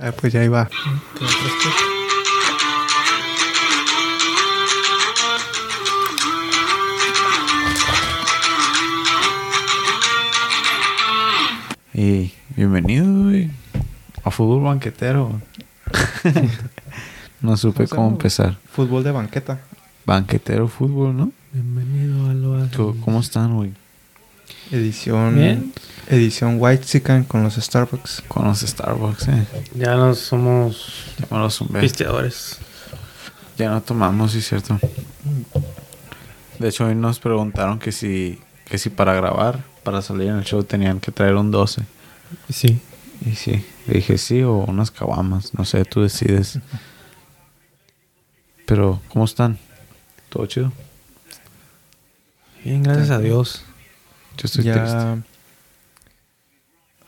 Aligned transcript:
Ah, 0.00 0.12
pues 0.12 0.32
ya 0.32 0.42
iba. 0.44 0.68
Y 11.92 12.32
bienvenido, 12.56 13.24
güey, 13.24 13.50
a 14.24 14.30
Fútbol 14.30 14.62
Banquetero. 14.62 15.40
no 17.40 17.56
supe 17.56 17.86
¿Cómo 17.88 18.08
empezar. 18.08 18.58
Fútbol 18.72 19.02
de 19.04 19.10
banqueta. 19.10 19.60
Banquetero 20.06 20.68
Fútbol, 20.68 21.16
¿no? 21.16 21.32
Bienvenido 21.52 22.30
a 22.30 22.34
lo 22.34 22.68
¿Cómo- 22.76 22.96
¿Cómo 23.04 23.20
están, 23.20 23.54
güey? 23.56 23.72
Edición. 24.70 25.36
Bien. 25.36 25.72
Edición 26.10 26.56
White 26.58 26.84
Chicken 26.84 27.22
con 27.22 27.44
los 27.44 27.54
Starbucks. 27.54 28.24
Con 28.26 28.44
los 28.44 28.58
Starbucks, 28.58 29.28
eh. 29.28 29.46
Ya 29.76 29.94
no 29.94 30.12
somos 30.14 31.06
un 31.30 31.38
beso. 31.40 31.68
pisteadores. 31.80 32.58
Ya 33.56 33.70
no 33.70 33.80
tomamos, 33.80 34.32
sí, 34.32 34.38
es 34.38 34.48
cierto. 34.48 34.76
De 36.58 36.68
hecho, 36.68 36.86
hoy 36.86 36.96
nos 36.96 37.20
preguntaron 37.20 37.78
que 37.78 37.92
si, 37.92 38.40
que 38.64 38.76
si 38.76 38.90
para 38.90 39.14
grabar, 39.14 39.62
para 39.84 40.02
salir 40.02 40.28
en 40.28 40.38
el 40.38 40.44
show, 40.44 40.64
tenían 40.64 40.98
que 40.98 41.12
traer 41.12 41.36
un 41.36 41.52
12. 41.52 41.82
Sí. 42.52 42.80
Y 43.24 43.36
sí, 43.36 43.64
le 43.86 43.94
dije 43.94 44.18
sí 44.18 44.42
o 44.42 44.54
unas 44.54 44.90
caguamas, 44.90 45.54
no 45.54 45.64
sé, 45.64 45.84
tú 45.84 46.02
decides. 46.02 46.58
Pero, 48.66 49.00
¿cómo 49.10 49.26
están? 49.26 49.58
¿Todo 50.28 50.46
chido? 50.46 50.72
Bien, 52.64 52.82
gracias 52.82 53.10
a 53.10 53.18
Dios. 53.20 53.62
Yo 54.36 54.46
estoy 54.46 54.64
triste. 54.64 55.29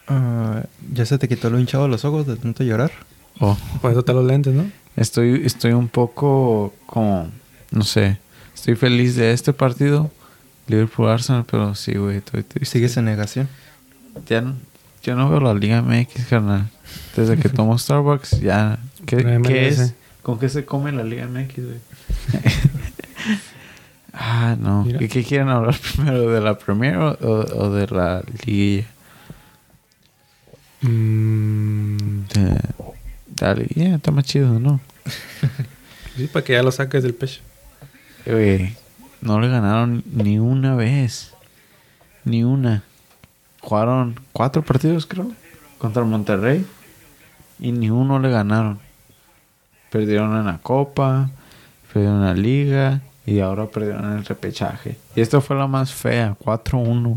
Ya. 0.09 0.15
Ah, 0.15 0.62
ya 0.92 1.06
se 1.06 1.19
te 1.19 1.29
quitó 1.29 1.51
lo 1.51 1.59
hinchado 1.59 1.84
de 1.84 1.91
los 1.91 2.05
ojos 2.05 2.27
de 2.27 2.37
tanto 2.37 2.65
llorar. 2.65 2.91
Oh, 3.41 3.56
Por 3.80 3.92
eso 3.92 4.05
te 4.05 4.12
los 4.12 4.25
lentes, 4.25 4.55
¿no? 4.55 4.70
estoy, 4.97 5.42
estoy 5.45 5.73
un 5.73 5.88
poco 5.88 6.75
como, 6.86 7.28
no 7.70 7.83
sé, 7.83 8.19
estoy 8.55 8.77
feliz 8.77 9.17
de 9.17 9.33
este 9.33 9.53
partido, 9.53 10.11
Liverpool 10.69 11.09
Arsenal, 11.09 11.44
pero 11.50 11.75
sí, 11.75 11.94
güey, 11.94 12.19
estoy 12.19 12.42
triste. 12.42 12.78
Sigues 12.78 12.97
en 12.97 13.06
negación. 13.06 13.48
Ya 14.28 14.42
no, 14.42 14.55
yo 15.03 15.17
no 15.17 15.31
veo 15.31 15.41
la 15.41 15.55
Liga 15.55 15.83
MX, 15.83 16.27
carnal. 16.27 16.69
Desde 17.16 17.39
que 17.39 17.48
tomo 17.48 17.78
Starbucks, 17.78 18.41
ya. 18.41 18.78
¿Qué, 19.06 19.41
qué 19.44 19.69
es? 19.69 19.94
¿Con 20.22 20.39
qué 20.39 20.48
se 20.48 20.64
come 20.64 20.92
la 20.92 21.03
Liga 21.03 21.27
MX, 21.27 21.56
güey? 21.56 21.78
ah, 24.12 24.56
no. 24.61 24.87
¿Y 24.87 25.09
qué 25.09 25.25
quieren 25.25 25.48
hablar 25.48 25.75
primero? 25.94 26.31
¿De 26.31 26.41
la 26.41 26.59
Premier 26.59 26.97
o, 26.97 27.16
o 27.20 27.70
de 27.70 27.87
la 27.89 28.22
Liguilla? 28.47 28.87
Mm, 30.83 32.27
De, 32.34 32.61
la 33.41 33.55
Liguilla, 33.55 33.97
está 33.97 34.11
más 34.11 34.25
chido, 34.25 34.58
¿no? 34.58 34.80
sí, 36.16 36.27
para 36.27 36.44
que 36.44 36.52
ya 36.52 36.62
lo 36.62 36.72
saques 36.72 37.02
del 37.02 37.14
pecho. 37.14 37.41
No 39.20 39.41
le 39.41 39.48
ganaron 39.48 40.03
ni 40.12 40.38
una 40.38 40.75
vez. 40.75 41.33
Ni 42.25 42.44
una. 42.44 42.83
Jugaron 43.60 44.20
cuatro 44.33 44.62
partidos, 44.62 45.06
creo, 45.06 45.33
contra 45.78 46.03
el 46.03 46.08
Monterrey. 46.08 46.66
Y 47.58 47.72
ni 47.72 47.91
uno 47.91 48.19
le 48.19 48.30
ganaron. 48.30 48.80
Perdieron 49.91 50.36
en 50.36 50.47
la 50.47 50.58
Copa, 50.58 51.30
perdieron 51.92 52.20
en 52.20 52.25
la 52.25 52.34
Liga 52.34 53.03
y 53.25 53.41
ahora 53.41 53.66
perdieron 53.66 54.05
en 54.05 54.19
el 54.19 54.25
repechaje. 54.25 54.97
Y 55.14 55.20
esta 55.20 55.41
fue 55.41 55.56
la 55.56 55.66
más 55.66 55.92
fea, 55.92 56.36
4-1. 56.41 57.16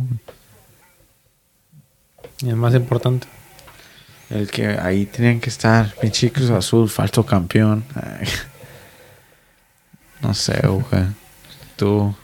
Y 2.42 2.50
el 2.50 2.56
más 2.56 2.76
importante. 2.76 3.28
El 4.30 4.50
que 4.50 4.68
ahí 4.68 5.06
tenían 5.06 5.40
que 5.40 5.50
estar. 5.50 5.94
Pinche 6.02 6.32
Cruz 6.32 6.50
Azul, 6.50 6.90
falso 6.90 7.26
campeón. 7.26 7.84
Ay. 7.96 8.28
No 10.22 10.34
sé, 10.34 10.60
güey. 10.66 11.04
Tú. 11.76 12.16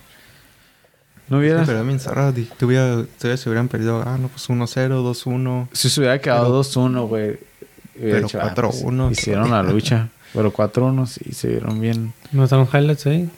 No 1.27 1.37
Sí, 1.37 1.43
hubieras. 1.43 1.67
pero 1.67 1.83
bien 1.83 2.31
di- 2.31 2.49
Tuviera, 2.57 3.03
todavía 3.17 3.37
se 3.37 3.49
hubieran 3.49 3.67
perdido. 3.67 4.03
Ah, 4.05 4.17
no, 4.17 4.27
pues 4.27 4.49
1-0, 4.49 5.01
2-1. 5.03 5.69
Si 5.71 5.89
se 5.89 5.99
hubiera 6.01 6.19
quedado 6.19 6.45
Pero- 6.45 6.55
2-1, 6.63 7.07
güey. 7.07 7.39
pero 7.99 8.21
dicho, 8.21 8.39
ah, 8.41 8.53
4-1, 8.55 9.07
pues, 9.07 9.19
hicieron 9.19 9.51
la 9.51 9.63
lucha. 9.63 10.09
Pero 10.33 10.51
4-1 10.51 11.05
sí 11.05 11.31
se 11.33 11.49
vieron 11.49 11.79
bien. 11.79 12.13
¿No 12.31 12.43
están 12.45 12.59
los 12.59 12.73
highlights 12.73 13.05
ahí? 13.05 13.29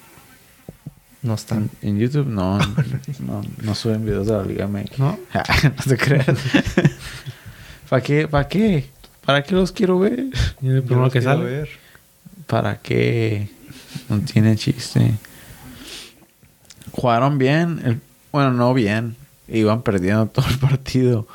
No 1.22 1.35
están. 1.35 1.69
En, 1.81 1.90
en 1.90 2.00
YouTube 2.00 2.28
no, 2.28 2.57
no, 3.19 3.41
no 3.62 3.75
suben 3.75 4.06
videos 4.06 4.28
de 4.28 4.34
la 4.34 4.44
Liga 4.44 4.68
MX. 4.68 5.00
¿No? 5.00 5.19
no 5.63 5.84
te 5.88 5.97
creas. 5.97 6.28
¿Para 7.94 8.02
qué? 8.02 8.28
¿Para 8.28 8.48
qué? 8.48 8.90
¿Para 9.24 9.44
qué 9.44 9.54
los 9.54 9.72
quiero 9.72 10.00
ver? 10.00 10.26
El 10.64 10.81
primero 10.81 11.12
que 11.12 11.22
sale. 11.22 11.44
ver. 11.44 11.70
¿Para 12.48 12.81
qué? 12.81 13.50
No 14.09 14.20
tiene 14.22 14.56
chiste. 14.56 15.12
Jugaron 16.92 17.38
bien. 17.38 17.80
el- 17.86 18.02
bueno, 18.32 18.52
no 18.52 18.74
bien. 18.74 19.16
Iban 19.48 19.84
perdiendo 19.84 20.26
todo 20.34 20.48
el 20.50 20.58
partido. 20.58 21.28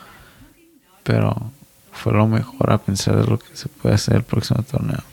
Pero 1.05 1.53
fue 1.93 2.13
lo 2.13 2.27
mejor 2.27 2.73
a 2.73 2.79
pensar 2.79 3.15
de 3.15 3.25
lo 3.31 3.39
que 3.39 3.55
se 3.57 3.69
puede 3.69 3.95
hacer 3.95 4.17
el 4.17 4.23
próximo 4.25 4.61
torneo. 4.65 5.05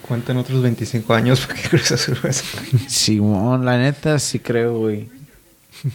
Cuentan 0.00 0.38
otros 0.38 0.62
25 0.62 1.12
años 1.12 1.42
para 1.46 1.60
que 1.60 1.68
Cruz 1.68 1.92
Azul. 1.92 2.16
Simón, 2.88 3.66
la 3.66 3.76
neta 3.76 4.18
sí 4.18 4.38
creo, 4.38 4.78
güey. 4.78 5.10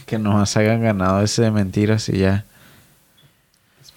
Que 0.06 0.20
nos 0.20 0.56
hayan 0.56 0.80
ganado 0.82 1.20
ese 1.20 1.42
de 1.42 1.50
mentiras 1.50 2.08
y 2.10 2.18
ya. 2.18 2.44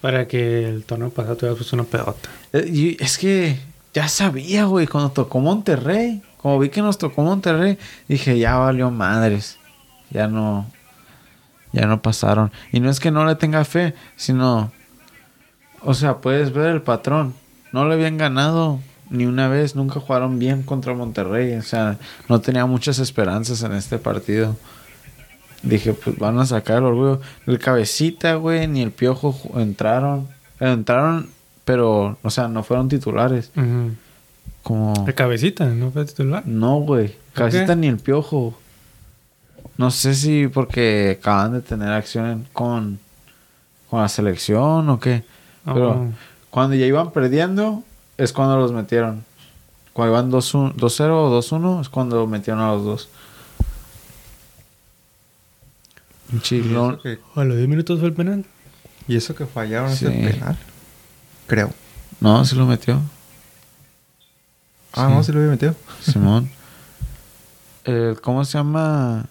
Para 0.00 0.28
que 0.28 0.68
el 0.68 0.84
torneo 0.84 1.10
pasado 1.10 1.36
tuviera 1.36 1.56
puesto 1.56 1.74
una 1.74 1.84
pedota. 1.84 2.28
Eh, 2.52 2.96
es 3.00 3.18
que 3.18 3.58
ya 3.94 4.08
sabía, 4.08 4.64
güey, 4.66 4.86
cuando 4.86 5.10
tocó 5.10 5.40
Monterrey. 5.40 6.22
Como 6.36 6.58
vi 6.58 6.68
que 6.68 6.82
nos 6.82 6.98
tocó 6.98 7.22
Monterrey, 7.22 7.78
dije, 8.06 8.38
ya 8.38 8.56
valió 8.56 8.90
madres. 8.90 9.58
Ya 10.10 10.28
no. 10.28 10.66
Ya 11.72 11.86
no 11.86 12.00
pasaron. 12.00 12.52
Y 12.72 12.80
no 12.80 12.90
es 12.90 13.00
que 13.00 13.10
no 13.10 13.26
le 13.26 13.34
tenga 13.34 13.64
fe, 13.64 13.94
sino. 14.16 14.70
O 15.82 15.94
sea, 15.94 16.18
puedes 16.18 16.52
ver 16.52 16.70
el 16.70 16.82
patrón. 16.82 17.34
No 17.72 17.86
le 17.86 17.94
habían 17.94 18.18
ganado 18.18 18.78
ni 19.10 19.26
una 19.26 19.48
vez. 19.48 19.74
Nunca 19.74 20.00
jugaron 20.00 20.38
bien 20.38 20.62
contra 20.62 20.94
Monterrey. 20.94 21.54
O 21.54 21.62
sea, 21.62 21.98
no 22.28 22.40
tenía 22.40 22.66
muchas 22.66 23.00
esperanzas 23.00 23.62
en 23.62 23.72
este 23.72 23.98
partido. 23.98 24.56
Dije, 25.62 25.92
pues 25.92 26.16
van 26.18 26.38
a 26.38 26.46
sacar 26.46 26.78
el 26.78 26.84
orgullo. 26.84 27.20
El 27.46 27.58
cabecita, 27.58 28.34
güey, 28.36 28.66
ni 28.68 28.82
el 28.82 28.92
piojo 28.92 29.34
entraron. 29.56 30.28
Entraron, 30.60 31.28
pero, 31.64 32.16
o 32.22 32.30
sea, 32.30 32.48
no 32.48 32.62
fueron 32.62 32.88
titulares. 32.88 33.50
Ujú. 33.56 33.92
Como. 34.62 35.04
El 35.06 35.14
cabecita, 35.14 35.66
¿no 35.66 35.90
fue 35.90 36.04
titular? 36.04 36.46
No, 36.46 36.76
güey. 36.80 37.14
Cabecita 37.32 37.74
ni 37.74 37.86
el 37.88 37.98
piojo. 37.98 38.58
No 39.76 39.90
sé 39.90 40.14
si 40.14 40.48
porque 40.48 41.18
acaban 41.20 41.52
de 41.52 41.60
tener 41.60 41.90
acción 41.92 42.46
con, 42.52 42.98
con 43.88 44.00
la 44.00 44.08
selección 44.08 44.88
o 44.88 44.98
qué. 45.00 45.22
Pero 45.64 45.90
Oh. 45.92 46.06
cuando 46.50 46.74
ya 46.76 46.86
iban 46.86 47.10
perdiendo, 47.12 47.82
es 48.16 48.32
cuando 48.32 48.56
los 48.58 48.72
metieron. 48.72 49.24
Cuando 49.92 50.14
iban 50.14 50.30
2-1 50.30 50.74
2-0 50.74 51.10
o 51.10 51.30
2-1, 51.40 51.80
es 51.82 51.88
cuando 51.88 52.26
metieron 52.26 52.62
a 52.62 52.72
los 52.72 52.84
dos. 52.84 53.08
Eso 56.36 56.98
que- 57.02 57.18
A 57.34 57.44
los 57.44 57.56
10 57.56 57.68
minutos 57.68 57.98
fue 58.00 58.08
el 58.08 58.14
penal. 58.14 58.44
Y 59.06 59.16
eso 59.16 59.34
que 59.34 59.46
fallaron 59.46 59.94
Sí. 59.96 60.06
ese 60.06 60.32
penal. 60.32 60.58
Creo. 61.46 61.72
No, 62.20 62.44
se 62.44 62.56
lo 62.56 62.66
metió. 62.66 63.00
Ah, 64.92 65.06
Sí. 65.08 65.14
no, 65.14 65.22
sí 65.24 65.32
lo 65.32 65.38
había 65.40 65.50
metido. 65.52 65.74
Simón. 66.02 66.50
Eh, 67.90 68.16
¿Cómo 68.20 68.44
se 68.44 68.58
llama? 68.58 69.24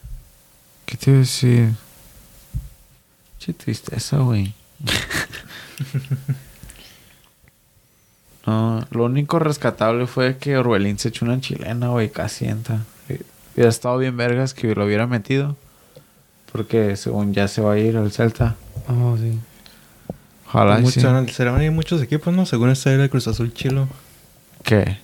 ¿Qué 0.87 0.97
te 0.97 1.11
iba 1.11 1.17
a 1.17 1.19
decir? 1.19 1.73
Qué 3.39 3.53
tristeza, 3.53 4.17
güey. 4.17 4.55
no, 8.45 8.85
lo 8.91 9.03
único 9.03 9.39
rescatable 9.39 10.07
fue 10.07 10.38
que 10.38 10.57
Orbelín 10.57 10.97
se 10.97 11.09
echó 11.09 11.25
una 11.25 11.39
chilena, 11.41 11.89
güey, 11.89 12.09
casi 12.09 12.45
entra. 12.45 12.79
Hubiera 13.53 13.69
estado 13.69 13.97
bien 13.97 14.15
vergas 14.15 14.53
que 14.53 14.73
lo 14.73 14.85
hubiera 14.85 15.05
metido. 15.07 15.55
Porque 16.57 16.95
según 16.98 17.33
ya 17.33 17.48
se 17.48 17.62
va 17.62 17.74
a 17.74 17.77
ir 17.80 17.95
al 17.98 18.12
Celta. 18.12 18.56
Oh, 18.89 19.15
sí. 19.18 19.38
Ojalá 20.48 20.83
sí. 20.86 21.00
se 21.01 21.06
van 21.07 21.15
a- 21.15 21.27
Se 21.31 21.44
van 21.45 21.59
a 21.62 21.63
ir 21.63 21.71
muchos 21.71 22.01
equipos, 22.01 22.33
¿no? 22.33 22.45
Según 22.45 22.69
este 22.69 22.94
era 22.94 23.04
el 23.04 23.09
Cruz 23.09 23.27
Azul 23.27 23.54
Chilo. 23.54 23.88
¿Qué? 24.63 24.98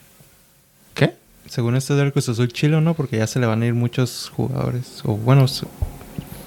¿Qué? 0.93 1.15
Según 1.47 1.75
este 1.75 1.93
era 1.93 2.03
el 2.03 2.11
Cruz 2.13 2.27
Azul 2.29 2.47
Chilo, 2.51 2.81
¿no? 2.81 2.93
Porque 2.95 3.17
ya 3.17 3.27
se 3.27 3.39
le 3.39 3.45
van 3.45 3.61
a 3.61 3.65
ir 3.65 3.73
muchos 3.73 4.31
jugadores. 4.35 5.01
O 5.05 5.15
bueno, 5.15 5.47
se, 5.47 5.65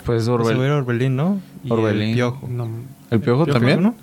Pues 0.04 0.24
se 0.24 0.30
va 0.30 0.38
a 0.38 0.40
ir 0.42 0.48
Orbelín. 0.50 0.70
Orbelín, 0.72 1.16
¿no? 1.16 1.40
Y 1.64 1.70
Orbelín. 1.72 2.08
el 2.10 2.14
Piojo. 2.14 2.48
No, 2.48 2.68
¿El 3.10 3.20
Piojo 3.20 3.46
también? 3.46 3.82
¿no? 3.82 3.94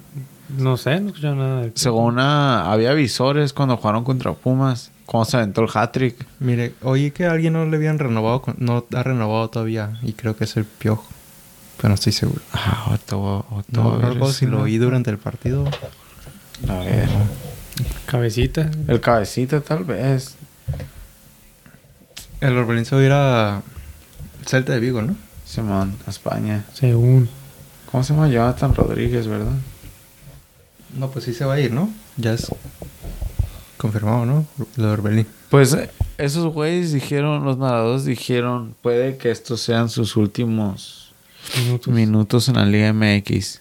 no 0.58 0.78
sé, 0.78 1.00
no 1.00 1.08
escuché 1.08 1.32
nada. 1.34 1.62
del- 1.62 1.72
Según 1.76 2.14
una, 2.14 2.72
había 2.72 2.94
visores 2.94 3.52
cuando 3.54 3.76
jugaron 3.78 4.04
contra 4.04 4.34
Pumas. 4.34 4.92
Cuando 5.14 5.30
se 5.30 5.38
aventó 5.38 5.62
el 5.62 5.70
hat-trick. 5.72 6.26
Mire, 6.40 6.74
oí 6.82 7.12
que 7.12 7.28
a 7.28 7.32
alguien 7.34 7.54
no 7.54 7.66
le 7.68 7.78
habían 7.78 8.00
renovado, 8.00 8.42
no 8.58 8.84
ha 8.96 9.04
renovado 9.04 9.48
todavía. 9.52 10.00
Y 10.02 10.14
creo 10.14 10.36
que 10.36 10.46
es 10.46 10.58
el 10.58 10.66
Piojo. 10.66 11.06
Pero 11.78 11.90
no 11.90 11.94
estoy 11.96 12.14
seguro. 12.14 12.42
Ah, 12.52 12.86
voy- 12.88 13.44
ahorita 13.52 13.78
No, 13.78 13.84
voy 13.84 13.92
a 13.92 13.94
no 13.94 14.00
ver 14.00 14.14
recuerdo 14.14 14.34
si 14.34 14.48
lo 14.48 14.62
oí 14.64 14.80
durante 14.80 15.12
el 15.12 15.20
partido. 15.20 15.66
A 16.68 16.74
ver. 16.80 17.08
Cabecita. 18.08 18.72
El 18.88 19.02
cabecita, 19.02 19.62
tal 19.62 19.84
vez. 19.84 20.34
El 22.42 22.58
Orbelín 22.58 22.86
se 22.86 22.96
va 22.96 23.02
a 23.02 23.06
ir 23.06 23.12
a 23.12 23.62
Celta 24.48 24.74
de 24.74 24.80
Vigo, 24.80 25.04
¿no? 25.04 25.16
Simón, 25.46 25.96
a 26.08 26.10
España. 26.10 26.66
Según. 26.74 27.30
¿Cómo 27.92 28.04
se 28.04 28.14
llama 28.16 28.30
Jonathan 28.30 28.74
Rodríguez, 28.74 29.28
verdad? 29.28 29.54
No, 30.98 31.12
pues 31.12 31.26
sí 31.26 31.36
se 31.36 31.46
va 31.46 31.54
a 31.54 31.60
ir, 31.60 31.72
¿no? 31.72 31.92
Ya 32.18 32.34
es 32.34 32.48
confirmado, 33.84 34.26
¿no? 34.26 34.46
Lo 34.78 34.88
de 34.88 34.92
Orbelín. 34.92 35.28
Pues 35.50 35.74
eh, 35.74 35.90
esos 36.18 36.52
güeyes 36.54 36.92
dijeron, 36.94 37.44
los 37.46 37.58
narradores 37.58 38.06
dijeron, 38.06 38.74
puede 38.82 39.18
que 39.18 39.30
estos 39.30 39.62
sean 39.62 39.90
sus 39.90 40.16
últimos 40.18 41.14
Minutos. 41.64 41.94
minutos 41.94 42.48
en 42.50 42.56
la 42.56 42.66
Liga 42.66 42.92
MX. 42.94 43.60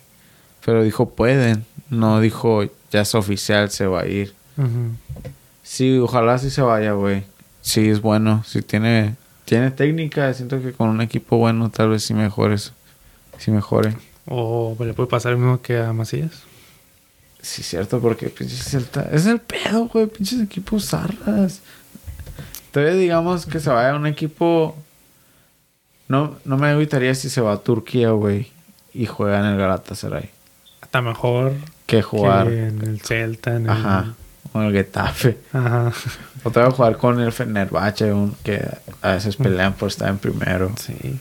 Pero 0.64 0.82
dijo 0.82 1.10
pueden, 1.10 1.64
no 1.90 2.20
dijo 2.20 2.62
ya 2.90 3.00
es 3.02 3.14
oficial, 3.14 3.70
se 3.70 3.86
va 3.86 4.02
a 4.02 4.06
ir. 4.06 4.32
Ujú. 4.56 4.96
Sí, 5.62 5.98
ojalá 5.98 6.38
sí 6.38 6.50
se 6.50 6.62
vaya, 6.62 6.92
güey. 6.92 7.24
Sí, 7.60 7.88
es 7.88 8.00
bueno. 8.00 8.42
Sí, 8.46 8.62
tiene, 8.62 9.16
tiene 9.44 9.70
técnica. 9.70 10.32
Siento 10.34 10.60
que 10.62 10.72
con 10.72 10.88
un 10.88 11.00
equipo 11.00 11.36
bueno 11.38 11.68
tal 11.70 11.88
vez 11.90 12.04
sí 12.04 12.14
mejores. 12.14 12.72
Sí 13.38 13.50
mejore. 13.50 13.96
O 14.26 14.76
le 14.80 14.94
puede 14.94 15.08
pasar 15.08 15.32
lo 15.32 15.38
mismo 15.38 15.60
que 15.62 15.78
a 15.78 15.92
Macías. 15.92 16.42
Sí, 17.42 17.62
cierto, 17.62 18.00
porque 18.00 18.28
pinches 18.28 18.62
Celta... 18.64 19.08
Es 19.12 19.26
el 19.26 19.40
pedo, 19.40 19.86
güey. 19.88 20.06
Pinches 20.06 20.40
equipos 20.40 20.86
zarras. 20.86 21.60
Entonces, 22.66 22.98
digamos 22.98 23.46
que 23.46 23.58
se 23.60 23.68
vaya 23.68 23.90
a 23.90 23.96
un 23.96 24.06
equipo... 24.06 24.76
No, 26.08 26.36
no 26.44 26.56
me 26.56 26.70
evitaría 26.72 27.14
si 27.14 27.28
se 27.30 27.40
va 27.40 27.52
a 27.52 27.58
Turquía, 27.58 28.10
güey. 28.10 28.50
Y 28.94 29.06
juega 29.06 29.40
en 29.40 29.46
el 29.46 29.58
Galatasaray. 29.58 30.30
Hasta 30.80 31.00
mejor 31.02 31.52
Que 31.86 32.02
jugar... 32.02 32.46
que 32.48 32.66
en 32.68 32.82
el 32.82 33.00
Celta. 33.00 33.56
En 33.56 33.64
el- 33.64 33.70
Ajá. 33.70 34.14
Con 34.52 34.64
el 34.64 34.72
Getafe. 34.72 35.38
Ajá. 35.52 35.92
O 36.44 36.50
te 36.50 36.60
va 36.60 36.66
a 36.66 36.70
jugar 36.70 36.96
con 36.98 37.18
el 37.20 37.32
Fenerbahce, 37.32 38.12
un, 38.12 38.34
que 38.44 38.62
a 39.00 39.12
veces 39.12 39.36
pelean 39.36 39.72
por 39.72 39.88
estar 39.88 40.08
en 40.10 40.18
primero. 40.18 40.72
Sí. 40.78 41.18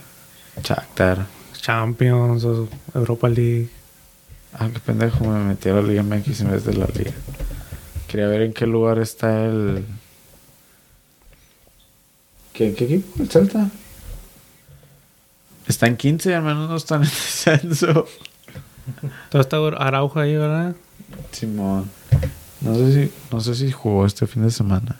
Shakhtar. 0.61 1.25
Champions 1.59 2.43
o 2.43 2.67
Europa 2.93 3.29
League. 3.29 3.69
Ah, 4.53 4.69
qué 4.71 4.79
pendejo 4.79 5.25
me 5.25 5.43
metí 5.43 5.69
a 5.69 5.73
la 5.73 5.81
Liga 5.81 6.03
MX 6.03 6.41
en 6.41 6.51
vez 6.51 6.65
de 6.65 6.73
la 6.73 6.85
Liga. 6.87 7.13
Quería 8.07 8.27
ver 8.27 8.41
en 8.41 8.53
qué 8.53 8.65
lugar 8.65 8.99
está 8.99 9.45
el... 9.45 9.85
¿Qué, 12.53 12.73
qué 12.73 12.85
equipo? 12.85 13.23
¿El 13.23 13.29
Celta? 13.29 13.69
Está 15.67 15.87
en 15.87 15.95
15, 15.95 16.35
al 16.35 16.43
menos 16.43 16.69
no 16.69 16.75
está 16.75 16.95
en 16.95 17.03
el 17.03 17.07
descenso. 17.09 18.05
Todo 19.29 19.41
está 19.41 19.57
Araujo 19.77 20.19
ahí, 20.19 20.35
¿verdad? 20.35 20.75
Simón. 21.31 21.89
No 22.59 22.75
sé 22.75 22.93
si, 22.93 23.11
no 23.31 23.41
sé 23.41 23.55
si 23.55 23.71
jugó 23.71 24.05
este 24.05 24.27
fin 24.27 24.43
de 24.43 24.51
semana. 24.51 24.99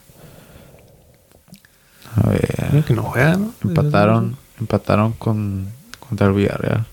A 2.16 2.30
ver. 2.30 2.68
Creo 2.70 2.86
que 2.86 2.94
no 2.94 3.04
juega, 3.04 3.36
¿no? 3.36 3.54
Empataron, 3.64 4.38
empataron 4.60 5.14
con 5.14 5.68
contra 6.00 6.28
el 6.28 6.34
Villarreal. 6.34 6.86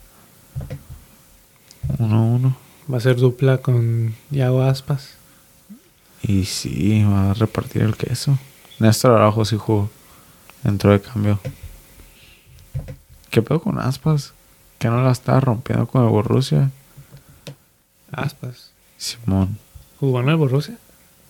1-1. 1.98 2.54
Va 2.92 2.96
a 2.98 3.00
ser 3.00 3.16
dupla 3.16 3.58
con 3.58 4.14
Iago 4.30 4.62
Aspas. 4.62 5.14
Y 6.22 6.44
sí, 6.46 7.04
va 7.04 7.30
a 7.30 7.34
repartir 7.34 7.82
el 7.82 7.96
queso. 7.96 8.38
Néstor 8.78 9.12
Araujo 9.16 9.44
sí 9.44 9.56
jugó. 9.56 9.90
Entró 10.64 10.90
de 10.92 11.00
cambio. 11.00 11.38
¿Qué 13.30 13.42
pedo 13.42 13.60
con 13.60 13.78
Aspas? 13.78 14.32
Que 14.78 14.88
no 14.88 15.02
la 15.02 15.10
estaba 15.12 15.40
rompiendo 15.40 15.86
con 15.86 16.04
el 16.04 16.08
Borussia. 16.10 16.70
Aspas. 18.10 18.70
Simón. 18.96 19.58
¿Jugó 20.00 20.20
en 20.20 20.28
el 20.30 20.36
Borussia? 20.36 20.76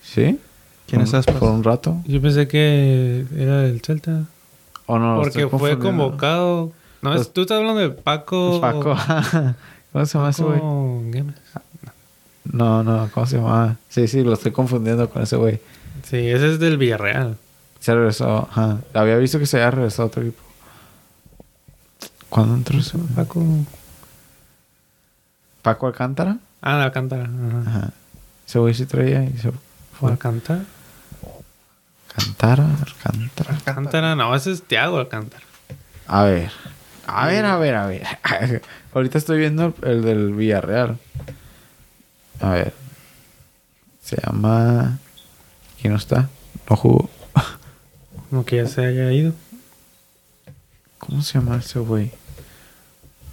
¿Sí? 0.02 0.38
¿Quién 0.86 1.00
Por- 1.00 1.08
es 1.08 1.14
Aspas? 1.14 1.36
Por 1.36 1.50
un 1.50 1.64
rato. 1.64 1.96
Yo 2.06 2.20
pensé 2.22 2.46
que 2.48 3.26
era 3.36 3.58
del 3.62 3.80
Celta. 3.82 4.24
¿O 4.86 4.98
no? 4.98 5.16
lo 5.16 5.22
Porque 5.22 5.46
fue 5.48 5.78
convocado. 5.78 6.72
No, 7.02 7.10
es- 7.12 7.16
Pues- 7.18 7.32
tú 7.32 7.42
estás 7.42 7.58
hablando 7.58 7.80
de 7.80 7.90
Paco. 7.90 8.60
Paco. 8.60 8.96
¿Cómo 9.92 10.06
se 10.06 10.18
llama 10.18 10.30
ese 10.30 10.42
güey? 10.42 10.60
No, 12.44 12.82
no, 12.82 13.10
¿cómo 13.12 13.26
se 13.26 13.36
llama? 13.36 13.76
Sí, 13.88 14.08
sí, 14.08 14.22
lo 14.22 14.34
estoy 14.34 14.52
confundiendo 14.52 15.08
con 15.10 15.22
ese 15.22 15.36
güey. 15.36 15.60
Sí, 16.04 16.16
ese 16.16 16.52
es 16.52 16.58
del 16.58 16.78
Villarreal. 16.78 17.36
Se 17.80 17.94
regresó, 17.94 18.48
ajá. 18.50 18.78
Había 18.94 19.16
visto 19.16 19.38
que 19.38 19.46
se 19.46 19.56
había 19.58 19.70
regresado 19.70 20.04
a 20.04 20.06
otro 20.06 20.22
equipo. 20.22 20.42
¿Cuándo 22.28 22.54
entró 22.54 22.78
ese? 22.78 22.98
Paco. 23.14 23.44
Paco 25.62 25.86
Alcántara. 25.86 26.38
Ah, 26.60 26.82
Alcántara. 26.82 27.24
Ajá. 27.24 27.70
Ajá. 27.70 27.90
Ese 28.46 28.58
güey 28.58 28.74
sí 28.74 28.86
traía 28.86 29.24
y 29.24 29.32
se 29.36 29.50
¿Fue 29.50 29.52
fue. 30.00 30.10
Alcántara? 30.12 30.64
Alcántara, 32.16 32.66
Alcántara. 32.86 33.54
Alcántara, 33.54 34.16
no, 34.16 34.34
ese 34.34 34.52
es 34.52 34.62
Tiago 34.62 34.98
Alcántara. 34.98 35.44
A 36.06 36.22
ver. 36.24 36.50
A 37.10 37.26
ver, 37.26 37.46
a 37.46 37.56
ver, 37.56 37.74
a 37.74 37.86
ver. 37.86 38.06
Ahorita 38.92 39.16
estoy 39.16 39.38
viendo 39.38 39.74
el 39.82 40.02
del 40.02 40.34
Villarreal. 40.34 40.98
A 42.38 42.50
ver. 42.50 42.74
Se 44.02 44.20
llama. 44.20 44.98
¿Quién 45.80 45.94
no 45.94 45.98
está? 45.98 46.28
No 46.68 46.76
jugó. 46.76 47.08
Como 48.30 48.44
que 48.44 48.56
ya 48.56 48.66
se 48.66 48.84
haya 48.84 49.10
ido. 49.10 49.32
¿Cómo 50.98 51.22
se 51.22 51.38
llama 51.38 51.56
ese 51.56 51.78
güey? 51.78 52.12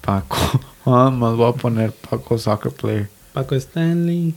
Paco. 0.02 0.38
Ah, 0.88 1.10
más 1.10 1.34
voy 1.36 1.50
a 1.50 1.54
poner 1.54 1.92
Paco 1.92 2.38
Soccer 2.38 2.72
Player. 2.72 3.10
Paco 3.34 3.56
Stanley. 3.56 4.36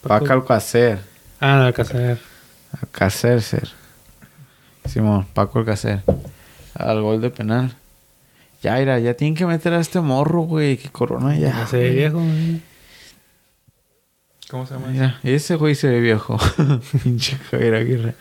Paco 0.00 0.32
Alcacer. 0.32 0.98
Ah, 1.40 1.58
de 1.58 1.66
Alcácer. 1.66 2.18
Alcacer, 2.80 3.42
ser. 3.42 3.68
Simón, 4.86 5.26
Paco 5.34 5.58
Alcacer. 5.58 6.02
Al 6.72 7.02
gol 7.02 7.20
de 7.20 7.28
penal. 7.28 7.76
Ya, 8.62 8.74
mira, 8.76 8.98
ya 8.98 9.14
tienen 9.14 9.36
que 9.36 9.46
meter 9.46 9.72
a 9.72 9.80
este 9.80 10.00
morro, 10.00 10.42
güey. 10.42 10.76
Que 10.76 10.88
corona 10.90 11.36
ya. 11.36 11.50
Ya 11.50 11.66
se 11.66 11.76
ve 11.78 11.90
viejo. 11.90 12.18
güey. 12.18 12.60
¿Cómo 14.50 14.66
se 14.66 14.74
llama? 14.74 14.88
Mira, 14.88 15.20
ese 15.22 15.56
güey 15.56 15.74
se 15.74 15.88
ve 15.88 16.00
viejo. 16.00 16.38
Pinche 17.02 17.36
Javier 17.36 17.74
Aguirre. 17.74 18.14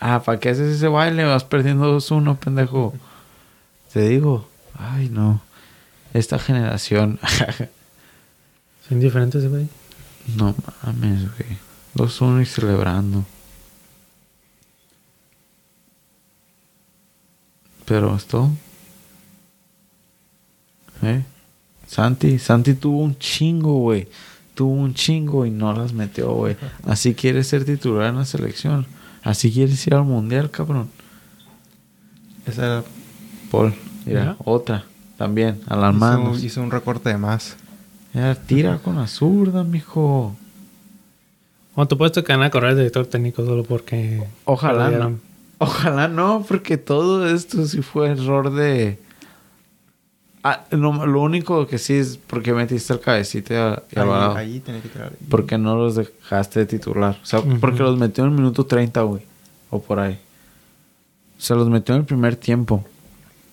Ah, 0.00 0.22
¿para 0.22 0.38
qué 0.40 0.50
haces 0.50 0.76
ese 0.76 0.88
baile? 0.88 1.24
Vas 1.24 1.44
perdiendo 1.44 1.96
2-1, 1.96 2.38
pendejo. 2.38 2.94
Te 3.92 4.08
digo. 4.08 4.48
Ay, 4.78 5.08
no. 5.08 5.42
Esta 6.14 6.38
generación. 6.38 7.18
Son 8.88 9.00
diferentes, 9.00 9.48
güey. 9.48 9.68
no 10.36 10.54
mames, 10.82 11.22
güey. 11.36 11.58
2-1 11.96 12.42
y 12.42 12.46
celebrando. 12.46 13.24
Pero 17.84 18.16
esto. 18.16 18.50
¿Eh? 21.02 21.22
Santi, 21.86 22.38
Santi 22.38 22.74
tuvo 22.74 22.98
un 23.02 23.18
chingo, 23.18 23.74
güey. 23.80 24.08
Tuvo 24.54 24.72
un 24.72 24.94
chingo 24.94 25.44
y 25.46 25.50
no 25.50 25.72
las 25.72 25.92
metió, 25.92 26.32
güey. 26.32 26.56
Así 26.86 27.14
quiere 27.14 27.42
ser 27.44 27.64
titular 27.64 28.08
en 28.10 28.16
la 28.16 28.24
selección. 28.24 28.86
Así 29.22 29.52
quieres 29.52 29.86
ir 29.86 29.94
al 29.94 30.04
mundial, 30.04 30.50
cabrón. 30.50 30.88
Esa 32.46 32.64
era- 32.66 32.84
Paul, 33.50 33.74
mira, 34.06 34.24
¿Ya? 34.24 34.36
otra. 34.44 34.84
También, 35.18 35.60
a 35.68 35.76
las 35.76 35.90
hizo, 35.90 35.98
manos. 36.00 36.42
hizo 36.42 36.62
un 36.62 36.70
recorte 36.70 37.10
de 37.10 37.18
más. 37.18 37.56
Tira 38.46 38.78
con 38.78 38.96
la 38.96 39.06
zurda, 39.06 39.62
mijo. 39.64 40.34
Bueno, 41.74 41.88
tú 41.88 41.96
puedes 41.96 42.12
que 42.12 42.32
van 42.32 42.42
a 42.42 42.50
correr 42.50 42.70
el 42.72 42.76
director 42.78 43.06
técnico 43.06 43.44
solo 43.44 43.62
porque. 43.64 44.22
Ojalá 44.44 44.90
no. 44.90 45.18
Ojalá 45.58 46.08
no, 46.08 46.44
porque 46.46 46.76
todo 46.76 47.28
esto 47.28 47.66
sí 47.66 47.80
fue 47.82 48.10
error 48.10 48.52
de. 48.52 48.98
Ah, 50.44 50.64
no, 50.72 51.06
lo 51.06 51.20
único 51.20 51.66
que 51.68 51.78
sí 51.78 51.94
es 51.94 52.18
porque 52.26 52.52
metiste 52.52 52.92
el 52.92 53.00
cabecita 53.00 53.82
y 53.90 53.98
a-. 53.98 54.32
Ahí, 54.36 54.54
ahí 54.54 54.60
tenía 54.60 54.82
que 54.82 54.88
tirar. 54.88 55.12
Porque 55.28 55.56
no 55.56 55.76
los 55.76 55.94
dejaste 55.94 56.60
de 56.60 56.66
titular. 56.66 57.16
O 57.22 57.26
sea, 57.26 57.40
porque 57.60 57.78
los 57.82 57.96
metió 57.98 58.24
en 58.24 58.30
el 58.30 58.36
minuto 58.36 58.66
30, 58.66 59.02
güey. 59.02 59.22
O 59.70 59.80
por 59.80 60.00
ahí. 60.00 60.18
O 61.38 61.40
sea, 61.40 61.56
los 61.56 61.68
metió 61.68 61.94
en 61.94 62.00
el 62.00 62.06
primer 62.06 62.34
tiempo. 62.36 62.84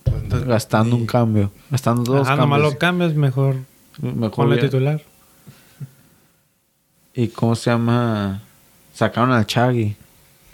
Entonces, 0.06 0.48
Gastando 0.48 0.96
sí. 0.96 1.02
un 1.02 1.08
cambio. 1.08 1.52
Gastando 1.70 2.02
dos 2.12 2.28
Ah, 2.28 2.36
nomás 2.36 2.58
cambios. 2.58 2.74
lo 2.74 2.80
cambias, 2.80 3.14
mejor 3.14 3.56
Mejor 4.02 4.32
ponle 4.32 4.58
titular. 4.58 5.02
¿Y 7.14 7.28
cómo 7.30 7.56
se 7.56 7.70
llama? 7.70 8.42
Sacaron 8.94 9.32
al 9.32 9.46
Chagui. 9.46 9.96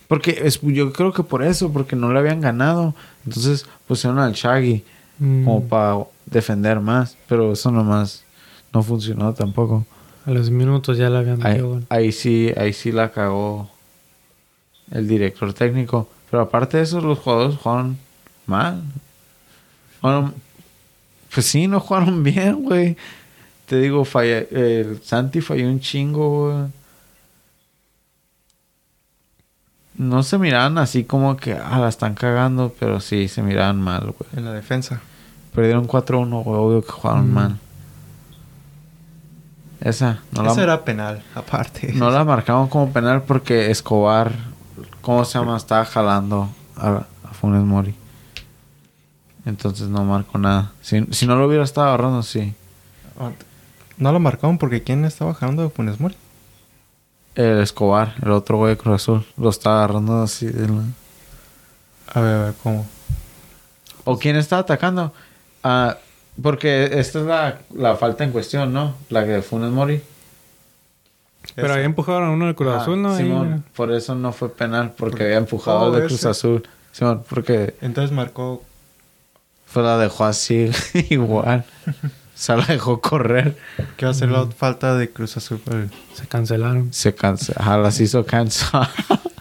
Porque 0.07 0.41
es, 0.43 0.59
yo 0.61 0.91
creo 0.93 1.13
que 1.13 1.23
por 1.23 1.43
eso, 1.43 1.71
porque 1.71 1.95
no 1.95 2.11
le 2.11 2.19
habían 2.19 2.41
ganado. 2.41 2.93
Entonces 3.25 3.65
pusieron 3.87 4.19
al 4.19 4.33
Chagui 4.33 4.83
Mm, 5.17 5.45
como 5.45 5.63
para 5.65 5.95
defender 6.25 6.79
más. 6.79 7.17
Pero 7.27 7.53
eso 7.53 7.71
nomás 7.71 8.23
no 8.73 8.83
funcionó 8.83 9.33
tampoco. 9.33 9.85
a 10.25 10.31
los 10.31 10.49
minutos 10.49 10.97
ya 10.97 11.09
le 11.09 11.17
habían 11.17 11.45
Ahí, 11.45 11.53
metido 11.53 11.81
ahí 11.89 12.11
sí, 12.11 12.51
ahí 12.57 12.73
sí 12.73 12.91
la 12.91 13.11
cagó 13.11 13.69
el 14.91 15.07
director 15.07 15.53
técnico. 15.53 16.09
Pero 16.29 16.43
aparte 16.43 16.77
de 16.77 16.83
eso, 16.83 17.01
los 17.01 17.19
jugadores 17.19 17.57
jugaron 17.57 17.97
mal. 18.45 18.81
Bueno, 20.01 20.33
pues 21.33 21.45
sí, 21.45 21.67
no 21.67 21.79
jugaron 21.79 22.23
bien, 22.23 22.63
güey. 22.63 22.97
Te 23.65 23.79
digo, 23.79 24.05
falla, 24.05 24.39
el 24.39 25.01
Santi 25.03 25.41
falló 25.41 25.67
un 25.67 25.79
chingo, 25.79 26.51
güey. 26.51 26.71
no 29.97 30.23
se 30.23 30.37
miraban 30.37 30.77
así 30.77 31.03
como 31.05 31.37
que, 31.37 31.53
ah, 31.53 31.79
la 31.79 31.87
están 31.89 32.15
cagando, 32.15 32.73
pero 32.79 32.99
sí 32.99 33.27
se 33.27 33.41
miraban 33.41 33.79
mal, 33.79 34.01
güey. 34.17 34.29
En 34.35 34.45
la 34.45 34.53
defensa. 34.53 35.01
Perdieron 35.55 35.87
4-1, 35.87 36.43
güey, 36.43 36.59
obvio 36.59 36.81
que 36.83 36.91
jugaron 36.91 37.29
Mm. 37.31 37.33
mal. 37.33 37.57
Esa, 39.81 40.19
no 40.31 40.43
la, 40.43 40.51
Esa 40.51 40.63
era 40.63 40.83
penal, 40.83 41.21
aparte. 41.35 41.93
no 41.93 42.09
la 42.09 42.23
marcaron 42.23 42.67
como 42.69 42.91
penal 42.91 43.23
porque 43.23 43.69
Escobar, 43.71 44.31
¿cómo 45.01 45.23
se 45.25 45.37
llama? 45.37 45.57
Estaba 45.57 45.85
jalando 45.85 46.49
a, 46.75 47.03
a 47.23 47.33
Funes 47.33 47.63
Mori. 47.63 47.93
Entonces 49.45 49.87
no 49.89 50.03
marcó 50.03 50.37
nada. 50.39 50.71
Si, 50.81 51.05
si 51.11 51.27
no 51.27 51.35
lo 51.35 51.45
hubiera 51.47 51.63
estado 51.63 51.87
agarrando, 51.87 52.23
sí. 52.23 52.55
No 53.97 54.11
lo 54.11 54.19
marcaron 54.19 54.57
porque 54.57 54.81
¿quién 54.81 55.05
estaba 55.05 55.33
bajando 55.33 55.61
de 55.63 55.69
Funes 55.69 55.99
Mori? 55.99 56.15
El 57.35 57.59
Escobar, 57.59 58.15
el 58.23 58.31
otro 58.31 58.57
güey 58.57 58.71
de 58.71 58.77
Cruz 58.77 58.95
Azul, 59.03 59.25
lo 59.37 59.49
estaba 59.49 59.77
agarrando 59.83 60.23
así. 60.23 60.47
de 60.47 60.67
la- 60.67 60.83
A 62.13 62.19
ver, 62.21 62.35
a 62.35 62.43
ver, 62.45 62.53
¿cómo? 62.63 62.85
¿O 64.05 64.17
quién 64.17 64.35
está 64.37 64.57
atacando? 64.59 65.13
Ah, 65.67 65.97
porque 66.41 66.85
esta 66.99 67.19
es 67.19 67.25
la, 67.25 67.57
la 67.73 67.95
falta 67.95 68.23
en 68.23 68.31
cuestión, 68.31 68.71
¿no? 68.71 68.93
La 69.09 69.23
que 69.25 69.31
de 69.31 69.41
Funes 69.41 69.71
Mori. 69.71 70.01
Pero 71.55 71.67
Esa. 71.67 71.75
ahí 71.77 71.85
empujaron 71.85 72.29
a 72.29 72.31
uno 72.31 72.45
del 72.45 72.55
Cruz 72.55 72.73
Ah, 72.75 72.81
Azul, 72.81 73.01
¿no? 73.01 73.15
Simón, 73.17 73.47
mira. 73.49 73.61
por 73.75 73.91
eso 73.91 74.13
no 74.15 74.31
fue 74.31 74.49
penal, 74.53 74.93
porque 74.97 75.23
había 75.23 75.37
empujado 75.37 75.79
Oh, 75.79 75.85
al 75.87 75.93
de 76.01 76.07
Cruz 76.07 76.19
ese. 76.19 76.29
Azul. 76.29 76.67
Simón, 76.91 77.23
porque 77.29 77.75
Entonces 77.81 78.11
marcó... 78.15 78.63
fue 79.65 79.81
la 79.83 79.97
dejó 79.97 80.25
así, 80.25 80.69
igual. 81.09 81.65
O 82.35 82.37
sea, 82.37 82.57
la 82.57 82.65
dejó 82.65 82.99
correr. 82.99 83.55
¿Qué 83.95 84.03
va 84.05 84.11
a 84.11 84.13
ser 84.13 84.27
la 84.29 84.45
falta 84.47 84.97
de 84.97 85.09
Cruz 85.09 85.37
Azul? 85.37 85.61
Se 86.13 86.27
cancelaron. 86.27 86.91
Se 86.91 87.15
ajá, 87.55 87.77
las 87.77 87.97
hizo 88.01 88.25
cansar. 88.25 88.89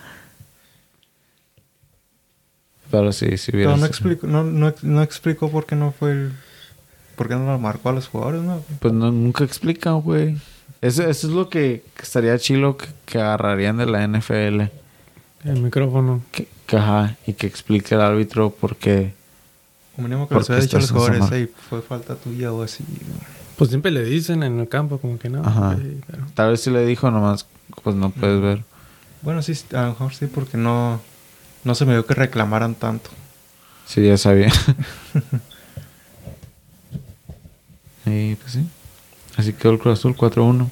Pero 2.98 3.12
sí, 3.12 3.36
sí 3.38 3.50
hubiera 3.52 3.70
Pero 3.72 3.76
no 3.78 3.86
sido. 3.86 3.86
explicó, 3.88 4.26
no, 4.26 4.44
no, 4.44 4.72
no 4.82 5.02
explicó 5.02 5.50
por 5.50 5.66
qué 5.66 5.74
no 5.76 5.92
fue 5.92 6.12
el... 6.12 6.32
¿Por 7.16 7.28
qué 7.28 7.34
no 7.34 7.46
lo 7.46 7.58
marcó 7.58 7.88
a 7.88 7.92
los 7.92 8.08
jugadores, 8.08 8.42
no? 8.42 8.62
Pues 8.80 8.92
no, 8.94 9.10
nunca 9.10 9.42
explican, 9.44 10.00
güey. 10.00 10.36
Eso, 10.80 11.02
eso 11.08 11.26
es 11.28 11.32
lo 11.32 11.48
que, 11.48 11.84
estaría 12.02 12.38
chilo 12.38 12.76
que, 12.76 12.86
que 13.06 13.18
agarrarían 13.18 13.76
de 13.78 13.86
la 13.86 14.06
NFL. 14.06 14.62
El 15.44 15.60
micrófono. 15.62 16.22
Que, 16.32 16.46
que, 16.66 16.76
ajá, 16.76 17.16
y 17.26 17.32
que 17.34 17.46
explique 17.46 17.94
el 17.94 18.00
árbitro 18.00 18.50
por 18.50 18.76
qué. 18.76 19.12
O 19.96 20.02
mínimo 20.02 20.28
que 20.28 20.34
¿Por 20.34 20.42
les 20.42 20.46
qué 20.46 20.52
hubiera 20.52 20.62
dicho 20.64 20.76
a 20.76 20.80
los 20.80 20.90
estás 20.90 21.02
jugadores, 21.02 21.32
"Ey, 21.32 21.50
fue 21.68 21.82
falta 21.82 22.14
tuya 22.16 22.52
o 22.52 22.62
así. 22.62 22.84
Pues 23.56 23.70
siempre 23.70 23.90
le 23.92 24.02
dicen 24.04 24.42
en 24.42 24.58
el 24.60 24.68
campo 24.68 24.98
como 24.98 25.18
que 25.18 25.28
no. 25.30 25.40
Ajá. 25.44 25.76
sí, 25.76 26.00
pero- 26.06 26.24
Tal 26.34 26.50
vez 26.50 26.60
si 26.60 26.70
le 26.70 26.84
dijo 26.84 27.10
nomás, 27.10 27.46
pues 27.82 27.94
no 27.96 28.10
puedes 28.10 28.40
ver. 28.40 28.62
Bueno, 29.22 29.40
sí, 29.42 29.52
a 29.72 29.82
lo 29.82 29.88
mejor 29.90 30.14
sí, 30.14 30.26
porque 30.26 30.56
no... 30.56 31.00
No 31.64 31.74
se 31.74 31.84
me 31.86 31.92
dio 31.92 32.06
que 32.06 32.14
reclamaran 32.14 32.74
tanto. 32.74 33.10
Sí, 33.86 34.06
ya 34.06 34.16
sabía. 34.16 34.50
y 38.06 38.34
pues 38.36 38.52
sí. 38.52 38.66
Así 39.36 39.52
quedó 39.52 39.72
el 39.72 39.78
Cruz 39.78 39.98
Azul 39.98 40.16
4-1. 40.16 40.70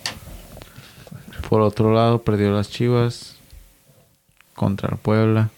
Por 1.49 1.61
otro 1.63 1.93
lado, 1.93 2.23
perdió 2.23 2.53
las 2.53 2.71
Chivas 2.71 3.37
contra 4.55 4.89
el 4.91 4.97
Puebla. 4.99 5.51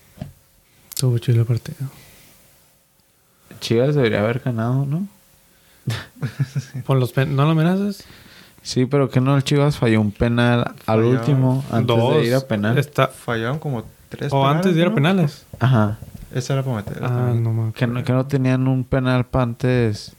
Estuvo 0.91 1.19
chido 1.19 1.41
el 1.41 1.47
partido. 1.47 1.88
Chivas 3.61 3.95
debería 3.95 4.21
haber 4.21 4.41
ganado, 4.41 4.87
¿no? 4.87 5.07
Por 6.87 6.99
los 6.99 7.12
pen- 7.12 7.37
¿No 7.37 7.45
lo 7.45 7.50
amenazas? 7.50 8.05
Sí, 8.62 8.87
pero 8.87 9.11
que 9.11 9.21
no, 9.21 9.37
el 9.37 9.45
Chivas 9.45 9.76
falló 9.76 10.00
un 10.00 10.12
penal 10.12 10.75
al 10.87 11.05
último 11.05 11.62
antes 11.71 11.87
Dos. 11.97 12.17
de 12.17 12.25
ir 12.25 12.35
a 12.35 12.41
penal. 12.41 12.79
Está... 12.79 13.09
Fallaron 13.09 13.59
como 13.59 13.85
tres 14.16 14.33
O 14.33 14.47
antes 14.47 14.75
de 14.75 14.80
ir 14.80 14.87
a 14.87 14.90
¿no? 14.90 14.94
penales. 14.94 15.47
Ajá. 15.61 15.99
Esa 16.33 16.54
era 16.54 16.62
para 16.62 16.76
meter. 16.78 16.99
Ah, 17.02 17.33
no 17.35 17.52
me 17.52 17.73
Que 17.73 17.87
no, 17.87 18.02
que 18.02 18.12
no 18.12 18.26
tenían 18.26 18.66
un 18.66 18.85
penal 18.85 19.25
para 19.26 19.44
antes. 19.44 20.12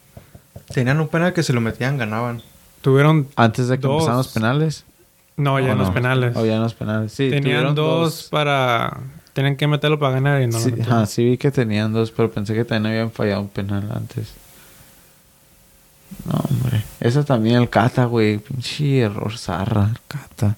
Tenían 0.74 1.00
un 1.00 1.08
penal 1.10 1.34
que 1.34 1.44
se 1.44 1.52
lo 1.54 1.62
metían, 1.62 1.98
ganaban. 1.98 2.42
Tuvieron... 2.82 3.28
Antes 3.36 3.68
de 3.68 3.78
que 3.78 3.82
Dos. 3.88 3.96
empezaran 3.96 4.18
los 4.18 4.28
penales. 4.30 4.86
No, 5.38 5.60
ya 5.60 5.70
¿O 5.70 5.72
en 5.74 5.78
los 5.78 5.90
penales. 5.90 6.36
O 6.38 6.46
ya 6.46 6.56
en 6.56 6.62
los 6.62 6.74
penales. 6.74 7.12
Sí, 7.12 7.30
Tenían 7.30 7.76
dos, 7.76 8.30
para... 8.32 8.98
Tenían 9.34 9.58
que 9.58 9.68
meterlo 9.68 10.00
para 10.00 10.14
ganar 10.14 10.42
y 10.42 10.48
no 10.48 10.54
sí, 10.58 10.70
lo 10.70 10.78
metieron. 10.78 10.94
ajá, 10.94 11.06
sí 11.08 11.26
vi 11.26 11.38
que 11.38 11.52
tenían 11.52 11.92
dos, 11.92 12.12
pero 12.12 12.32
pensé 12.32 12.54
que 12.54 12.64
también 12.64 12.94
habían 12.94 13.12
fallado 13.12 13.42
un 13.42 13.50
penal 13.50 13.90
antes. 13.94 14.34
No, 16.26 16.40
hombre. 16.50 16.84
Eso 17.02 17.26
también 17.26 17.58
el 17.62 17.70
Cata, 17.70 18.06
güey. 18.06 18.38
Pinche 18.38 19.00
error 19.00 19.38
zarra, 19.38 19.90
el 19.92 20.00
Cata. 20.08 20.56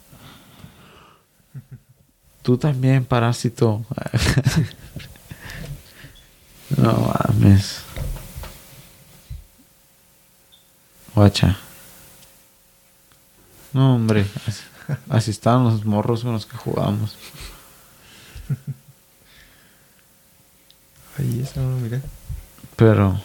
Tú 2.47 2.57
también, 2.57 3.03
parásito. 3.03 3.83
no 6.77 7.13
mames. 7.27 7.81
Guacha. 11.13 11.57
No, 13.73 13.95
hombre. 13.95 14.25
Así, 14.45 14.63
así 15.09 15.31
estaban 15.31 15.65
los 15.65 15.83
morros 15.83 16.23
con 16.23 16.31
los 16.31 16.45
que 16.45 16.55
jugábamos. 16.55 17.17
Ahí 21.17 21.41
esa 21.41 21.59
no 21.59 21.71
lo 21.71 21.77
miré. 21.79 22.01
Pero 22.77 23.19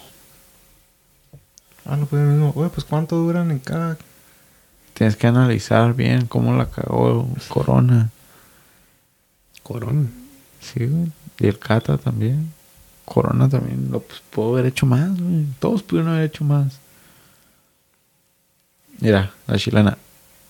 Ah, 1.84 1.96
no 1.96 2.08
el 2.10 2.18
mismo. 2.18 2.52
Oye, 2.56 2.70
pues 2.70 2.84
¿cuánto 2.84 3.14
duran 3.14 3.52
en 3.52 3.60
cada...? 3.60 3.96
tienes 4.94 5.14
que 5.14 5.28
analizar 5.28 5.94
bien 5.94 6.26
cómo 6.26 6.54
la 6.54 6.68
cagó 6.68 7.28
Corona. 7.46 8.10
Corona. 9.72 10.06
Sí, 10.60 10.86
güey. 10.86 11.10
Y 11.38 11.46
el 11.46 11.58
Cata 11.58 11.96
también. 11.96 12.52
Corona 13.06 13.48
también 13.48 13.88
lo 13.90 14.00
pues, 14.00 14.20
pudo 14.30 14.52
haber 14.52 14.66
hecho 14.66 14.86
más, 14.86 15.18
güey. 15.18 15.46
Todos 15.58 15.82
pudieron 15.82 16.12
haber 16.12 16.26
hecho 16.26 16.44
más. 16.44 16.78
Mira, 19.00 19.32
la 19.46 19.58
chilena. 19.58 19.96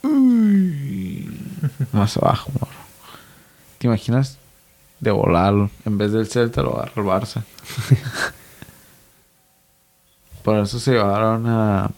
Uy. 0.02 1.31
Más 1.93 2.17
abajo, 2.17 2.50
morro. 2.59 2.83
¿Te 3.79 3.87
imaginas? 3.87 4.38
De 5.00 5.11
volarlo. 5.11 5.71
En 5.85 5.97
vez 5.99 6.12
del 6.12 6.26
Celta 6.26 6.62
lo 6.62 6.76
agarra 6.76 6.93
el 6.97 7.05
Barça. 7.05 7.43
Por 10.43 10.59
eso 10.59 10.81
se 10.81 10.93
llevaron 10.93 11.47
a, 11.47 11.91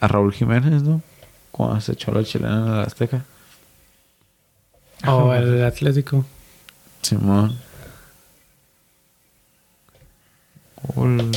a 0.00 0.08
Raúl 0.08 0.32
Jiménez, 0.32 0.82
¿no? 0.82 1.00
Cuando 1.50 1.80
se 1.80 1.92
echó 1.92 2.12
la 2.12 2.22
chilena 2.22 2.56
en 2.56 2.76
la 2.76 2.82
Azteca. 2.82 3.24
O 5.06 5.32
el 5.32 5.64
Atlético. 5.64 6.24
Simón. 7.02 7.58
Gol 10.94 11.30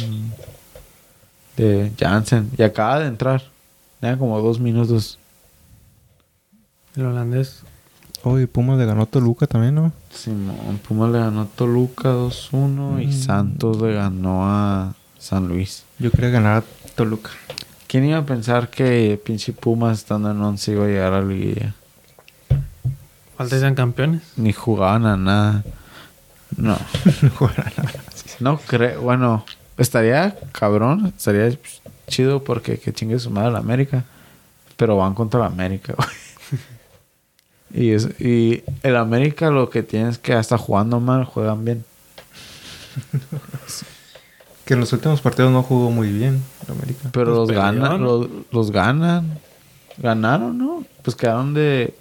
de 1.57 1.91
Jansen. 1.99 2.51
Y 2.57 2.63
acaba 2.63 2.99
de 2.99 3.07
entrar. 3.07 3.43
Tenía 3.99 4.17
como 4.17 4.39
dos 4.41 4.59
minutos. 4.59 5.19
El 6.95 7.05
holandés. 7.05 7.61
Oye, 8.23 8.47
Pumas 8.47 8.77
le 8.79 8.85
ganó 8.85 9.03
a 9.03 9.05
Toluca 9.05 9.45
también, 9.45 9.75
¿no? 9.75 9.91
Simón. 10.11 10.79
Puma 10.87 11.07
le 11.09 11.19
ganó 11.19 11.41
a 11.41 11.45
Toluca 11.45 12.09
2-1 12.13 13.01
y 13.03 13.07
Mm. 13.07 13.11
Santos 13.13 13.81
le 13.81 13.93
ganó 13.93 14.45
a 14.47 14.95
San 15.19 15.47
Luis. 15.47 15.83
Yo 15.99 16.09
quería 16.09 16.29
ganar 16.31 16.63
a 16.63 16.89
Toluca. 16.95 17.29
¿Quién 17.87 18.05
iba 18.05 18.17
a 18.17 18.25
pensar 18.25 18.69
que 18.69 19.21
pinche 19.23 19.53
Pumas 19.53 19.99
estando 19.99 20.31
en 20.31 20.41
11 20.41 20.71
iba 20.71 20.85
a 20.85 20.87
llegar 20.87 21.13
a 21.13 21.21
la 21.21 21.25
liguilla? 21.27 21.75
Falta 23.37 23.59
sean 23.59 23.75
campeones. 23.75 24.21
Ni 24.37 24.53
jugaban 24.53 25.05
a 25.05 25.17
nada. 25.17 25.63
No. 26.57 26.77
No 27.21 27.29
jugaron 27.31 27.65
nada. 27.77 27.91
No 28.39 28.57
creo. 28.57 29.01
Bueno, 29.01 29.45
estaría 29.77 30.35
cabrón. 30.51 31.13
Estaría 31.17 31.57
chido 32.07 32.43
porque 32.43 32.79
que 32.79 32.93
chingue 32.93 33.19
su 33.19 33.29
madre 33.29 33.51
la 33.51 33.59
América. 33.59 34.03
Pero 34.77 34.97
van 34.97 35.13
contra 35.13 35.39
la 35.41 35.47
América, 35.47 35.93
güey. 35.95 36.09
Y, 37.73 37.91
es, 37.91 38.21
y 38.21 38.63
el 38.83 38.95
América 38.95 39.49
lo 39.49 39.69
que 39.69 39.83
tiene 39.83 40.07
es 40.09 40.17
que 40.17 40.31
hasta 40.33 40.57
jugando 40.57 41.01
mal 41.01 41.25
juegan 41.25 41.65
bien. 41.65 41.83
Que 44.63 44.75
en 44.75 44.79
los 44.79 44.93
últimos 44.93 45.19
partidos 45.19 45.51
no 45.51 45.61
jugó 45.61 45.91
muy 45.91 46.09
bien 46.09 46.41
el 46.65 46.73
América. 46.73 47.09
Pero 47.11 47.25
Pues 47.45 47.49
los 47.49 47.51
ganan, 47.51 48.03
los 48.51 48.71
ganan. 48.71 49.39
Ganaron, 49.97 50.57
¿no? 50.57 50.85
Pues 51.01 51.15
quedaron 51.15 51.53
de. 51.53 51.93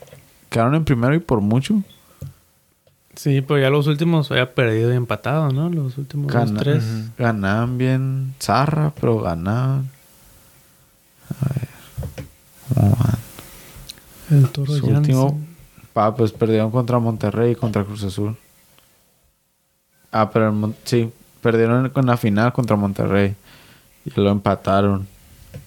Quedaron 0.54 0.76
en 0.76 0.84
primero 0.84 1.12
y 1.16 1.18
por 1.18 1.40
mucho. 1.40 1.82
Sí, 3.16 3.40
pero 3.40 3.58
ya 3.60 3.70
los 3.70 3.88
últimos 3.88 4.30
había 4.30 4.54
perdido 4.54 4.92
y 4.92 4.96
empatado, 4.96 5.50
¿no? 5.50 5.68
Los 5.68 5.98
últimos 5.98 6.32
dos, 6.32 6.54
tres. 6.54 6.84
Ganaban 7.18 7.76
bien 7.76 8.34
zarra, 8.38 8.92
pero 9.00 9.18
ganaban. 9.18 9.90
A 11.40 11.48
ver. 11.54 11.68
¿Cómo 12.72 12.96
van? 12.96 13.18
El 14.30 14.48
Toro 14.50 14.76
Su 14.76 14.86
último- 14.86 15.40
Ah, 15.96 16.14
pues 16.16 16.30
perdieron 16.30 16.70
contra 16.70 17.00
Monterrey 17.00 17.50
y 17.50 17.56
contra 17.56 17.82
Cruz 17.82 18.04
Azul. 18.04 18.36
Ah, 20.12 20.30
pero 20.30 20.50
el 20.50 20.74
sí, 20.84 21.12
perdieron 21.42 21.90
en 21.92 22.06
la 22.06 22.16
final 22.16 22.52
contra 22.52 22.76
Monterrey. 22.76 23.34
Y 24.04 24.20
lo 24.20 24.30
empataron 24.30 25.08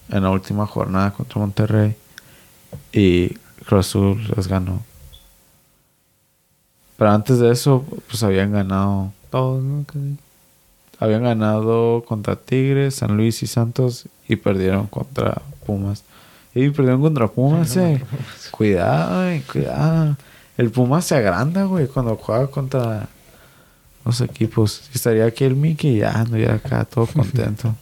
en 0.08 0.22
la 0.22 0.30
última 0.30 0.66
jornada 0.66 1.10
contra 1.10 1.40
Monterrey. 1.40 1.94
Y 2.90 3.36
Cruz 3.68 3.86
Azul 3.86 4.26
les 4.34 4.48
ganó. 4.48 4.82
Pero 6.96 7.10
antes 7.10 7.38
de 7.38 7.50
eso, 7.52 7.84
pues 8.08 8.22
habían 8.22 8.50
ganado. 8.50 9.12
Todos, 9.30 9.62
¿no? 9.62 9.84
Habían 10.98 11.22
ganado 11.22 12.02
contra 12.08 12.34
Tigres, 12.34 12.94
San 12.94 13.16
Luis 13.18 13.42
y 13.42 13.46
Santos 13.46 14.06
y 14.26 14.36
perdieron 14.36 14.86
contra 14.86 15.42
Pumas. 15.66 16.02
Y 16.54 16.70
perdieron 16.70 17.02
contra 17.02 17.28
Pumas, 17.28 17.76
eh. 17.76 18.02
Cuidado, 18.50 19.28
eh, 19.28 19.42
cuidado. 19.52 20.16
El 20.56 20.70
Pumas 20.70 21.04
se 21.04 21.16
agranda, 21.16 21.64
güey, 21.64 21.88
cuando 21.88 22.16
juega 22.16 22.46
contra 22.46 23.06
los 24.06 24.22
equipos. 24.22 24.88
Estaría 24.94 25.26
aquí 25.26 25.44
el 25.44 25.56
Mickey, 25.56 25.98
ya 25.98 26.12
andaría 26.12 26.54
acá 26.54 26.86
todo 26.86 27.06
contento. 27.06 27.74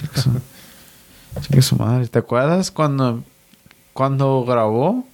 Su, 0.14 0.30
chica 1.40 1.62
su 1.62 1.76
madre. 1.76 2.08
¿Te 2.08 2.18
acuerdas 2.18 2.70
cuando, 2.70 3.22
cuando 4.00 4.46
grabó? 4.46 5.04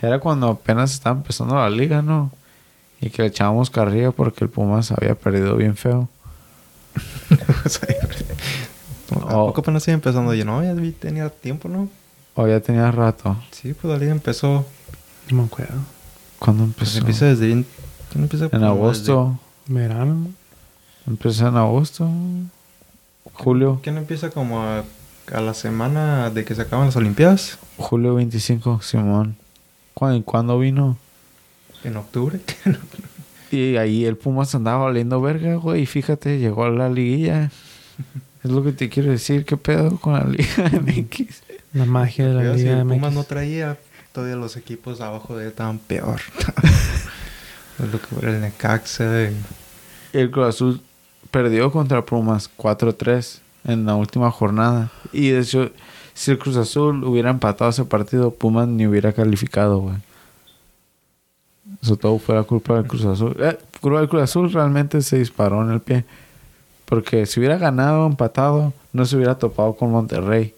Era 0.00 0.20
cuando 0.20 0.46
apenas 0.46 0.92
estaba 0.92 1.16
empezando 1.16 1.56
la 1.56 1.68
liga, 1.68 2.02
¿no? 2.02 2.30
Y 3.00 3.10
que 3.10 3.22
le 3.22 3.28
echábamos 3.28 3.68
carrilla 3.68 4.12
porque 4.12 4.44
el 4.44 4.48
Pumas 4.50 4.92
había 4.92 5.16
perdido 5.16 5.56
bien 5.56 5.74
feo. 5.76 6.08
¿A 9.26 9.30
poco 9.30 9.60
apenas 9.60 9.88
iba 9.88 9.94
empezando? 9.94 10.32
Yo 10.34 10.44
no, 10.44 10.62
ya 10.62 10.72
tenía 11.00 11.28
tiempo, 11.30 11.68
¿no? 11.68 11.88
O 12.36 12.46
ya 12.46 12.60
tenía 12.60 12.92
rato. 12.92 13.36
Sí, 13.50 13.74
pues 13.74 13.92
la 13.92 13.98
liga 13.98 14.12
empezó. 14.12 14.64
No 15.30 15.38
me 15.38 15.44
acuerdo. 15.46 15.80
¿Cuándo 16.38 16.62
Pues 16.76 16.94
empezó? 16.94 16.98
empieza 17.00 17.24
desde 17.26 17.46
bien. 17.46 17.66
¿cuándo 18.12 18.22
empieza? 18.26 18.44
en 18.44 18.50
Como 18.50 18.66
agosto. 18.66 19.38
Verano. 19.66 20.28
Empezó 21.08 21.48
en 21.48 21.56
agosto. 21.56 22.08
Julio. 23.32 23.70
desde- 23.72 23.82
¿Qué 23.82 23.90
no 23.90 23.98
empieza 23.98 24.30
como 24.30 24.62
a, 24.62 24.84
a 25.32 25.40
la 25.40 25.54
semana 25.54 26.30
de 26.30 26.44
que 26.44 26.54
se 26.54 26.62
acaban 26.62 26.86
las 26.86 26.96
Olimpiadas? 26.96 27.58
Julio 27.76 28.14
25, 28.14 28.80
Simón. 28.82 29.36
¿Cuándo, 29.94 30.24
¿Cuándo 30.24 30.58
vino? 30.58 30.96
En 31.84 31.96
octubre. 31.96 32.40
Y 33.50 33.76
ahí 33.78 34.04
el 34.04 34.18
Pumas 34.18 34.54
andaba 34.54 34.84
valiendo 34.84 35.22
verga, 35.22 35.54
güey. 35.54 35.84
Y 35.84 35.86
fíjate, 35.86 36.38
llegó 36.38 36.64
a 36.66 36.70
la 36.70 36.90
liguilla. 36.90 37.50
Es 38.44 38.50
lo 38.50 38.62
que 38.62 38.72
te 38.72 38.90
quiero 38.90 39.10
decir. 39.10 39.46
¿Qué 39.46 39.56
pedo 39.56 39.96
con 39.98 40.12
la 40.12 40.24
Liga 40.24 40.70
MX? 40.70 41.42
La 41.72 41.86
magia 41.86 42.26
de 42.28 42.34
la 42.34 42.40
Pero 42.42 42.54
si 42.56 42.64
Liga 42.64 42.80
el 42.82 42.86
Pumas 42.86 43.14
no 43.14 43.24
traía, 43.24 43.78
todavía 44.12 44.36
los 44.36 44.58
equipos 44.58 45.00
abajo 45.00 45.34
de 45.34 45.44
él 45.44 45.50
estaban 45.52 45.78
peor. 45.78 46.20
Es 47.82 47.90
lo 47.90 47.98
que 47.98 48.06
fue 48.08 48.28
el 48.28 48.40
Necaxa. 48.42 49.30
y- 49.30 49.36
El 50.12 50.30
Cruz 50.30 50.48
Azul 50.48 50.82
perdió 51.30 51.72
contra 51.72 52.04
Pumas 52.04 52.50
4-3 52.54 53.38
en 53.68 53.84
la 53.86 53.94
última 53.94 54.30
jornada. 54.30 54.90
Y 55.12 55.28
de 55.28 55.40
hecho, 55.40 55.70
si 56.14 56.32
el 56.32 56.38
Cruz 56.38 56.56
Azul 56.56 57.04
hubiera 57.04 57.30
empatado 57.30 57.70
ese 57.70 57.84
partido, 57.84 58.32
Pumas 58.32 58.66
ni 58.66 58.86
hubiera 58.86 59.12
calificado, 59.12 59.78
güey. 59.78 59.96
Eso 61.80 61.96
todo 61.96 62.18
fue 62.18 62.34
la 62.34 62.42
culpa 62.42 62.74
del 62.74 62.86
Cruz 62.88 63.04
Azul. 63.04 63.36
Eh, 63.38 63.56
el 63.82 64.08
Cruz 64.08 64.22
Azul 64.22 64.52
realmente 64.52 65.00
se 65.02 65.18
disparó 65.18 65.62
en 65.62 65.70
el 65.70 65.80
pie. 65.80 66.04
Porque 66.86 67.26
si 67.26 67.38
hubiera 67.38 67.58
ganado 67.58 68.06
empatado, 68.06 68.72
no 68.92 69.04
se 69.04 69.16
hubiera 69.16 69.38
topado 69.38 69.76
con 69.76 69.92
Monterrey. 69.92 70.54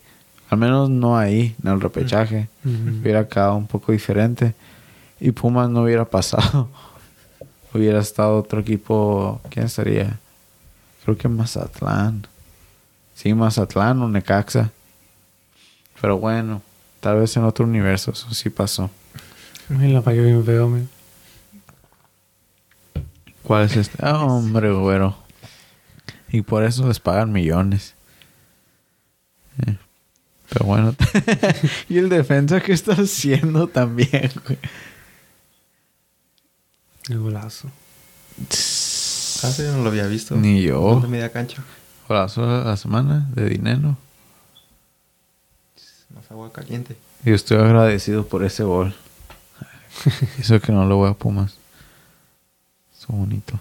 Al 0.49 0.59
menos 0.59 0.89
no 0.89 1.19
ahí, 1.19 1.55
en 1.63 1.71
el 1.71 1.81
repechaje. 1.81 2.49
Hubiera 2.65 3.29
quedado 3.29 3.57
un 3.57 3.67
poco 3.67 3.93
diferente. 3.93 4.55
Y 5.21 5.33
Pumas 5.33 5.69
no 5.69 5.83
hubiera 5.83 6.05
pasado. 6.05 6.69
hubiera 7.75 7.99
estado 7.99 8.39
otro 8.39 8.61
equipo. 8.61 9.41
¿Quién 9.51 9.67
estaría? 9.67 10.19
Creo 11.05 11.19
que 11.19 11.29
Mazatlán. 11.29 12.30
Sí, 13.21 13.35
Mazatlán 13.35 14.01
o 14.01 14.09
Necaxa. 14.09 14.71
Pero 16.01 16.17
bueno, 16.17 16.63
tal 17.01 17.21
vez 17.21 17.37
en 17.37 17.45
otro 17.45 17.67
universo. 17.67 18.13
Eso 18.13 18.33
sí 18.33 18.49
pasó. 18.49 18.91
Ay, 19.69 19.93
la 19.93 20.01
falló 20.01 20.23
bien 20.23 20.43
feo, 20.43 20.69
me. 20.69 20.87
¿Cuál 23.43 23.67
es 23.67 23.77
este? 23.77 23.99
Ah, 24.01 24.25
hombre, 24.25 24.73
güero. 24.73 25.19
Y 26.31 26.41
por 26.41 26.65
eso 26.65 26.89
les 26.89 26.99
pagan 26.99 27.31
millones. 27.31 27.95
Eh, 29.67 29.77
Pero 30.49 30.65
bueno. 30.65 30.97
y 31.91 31.99
el 31.99 32.09
defensa 32.09 32.63
que 32.63 32.73
está 32.73 32.95
haciendo 32.95 33.67
también, 33.67 34.33
güey. 34.47 34.59
El 37.11 37.19
golazo. 37.19 37.69
Ah, 38.49 39.53
sí, 39.53 39.63
yo 39.63 39.77
no 39.77 39.83
lo 39.83 39.91
había 39.91 40.07
visto. 40.07 40.37
Ni 40.37 40.63
yo. 40.63 41.01
De 41.03 41.09
media 41.09 41.31
cancha. 41.31 41.63
Golazo 42.11 42.45
de 42.45 42.65
la 42.65 42.77
semana 42.77 43.31
de 43.37 43.49
dinero. 43.49 43.97
Más 46.13 46.29
agua 46.29 46.53
caliente. 46.53 46.97
Y 47.25 47.31
estoy 47.31 47.59
agradecido 47.59 48.27
por 48.27 48.43
ese 48.43 48.65
gol. 48.65 48.97
Eso 50.41 50.61
que 50.61 50.73
no 50.73 50.87
lo 50.87 50.97
voy 50.97 51.09
a 51.09 51.15
Pumas. 51.15 51.57
Eso 52.99 53.13
bonito. 53.13 53.61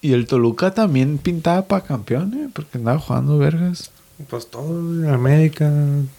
Y 0.00 0.14
el 0.14 0.26
Toluca 0.26 0.72
también 0.72 1.18
pintaba 1.18 1.68
para 1.68 1.84
campeón, 1.84 2.32
¿eh? 2.32 2.50
Porque 2.50 2.78
andaba 2.78 2.98
jugando 2.98 3.36
vergas. 3.36 3.90
Pues 4.30 4.48
todo, 4.50 5.12
América, 5.12 5.70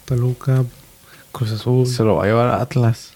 Toluca, 0.04 0.64
Cruz 1.32 1.50
Azul. 1.50 1.88
Se 1.88 2.04
lo 2.04 2.14
va 2.14 2.22
a 2.22 2.26
llevar 2.28 2.48
a 2.50 2.62
Atlas. 2.62 3.14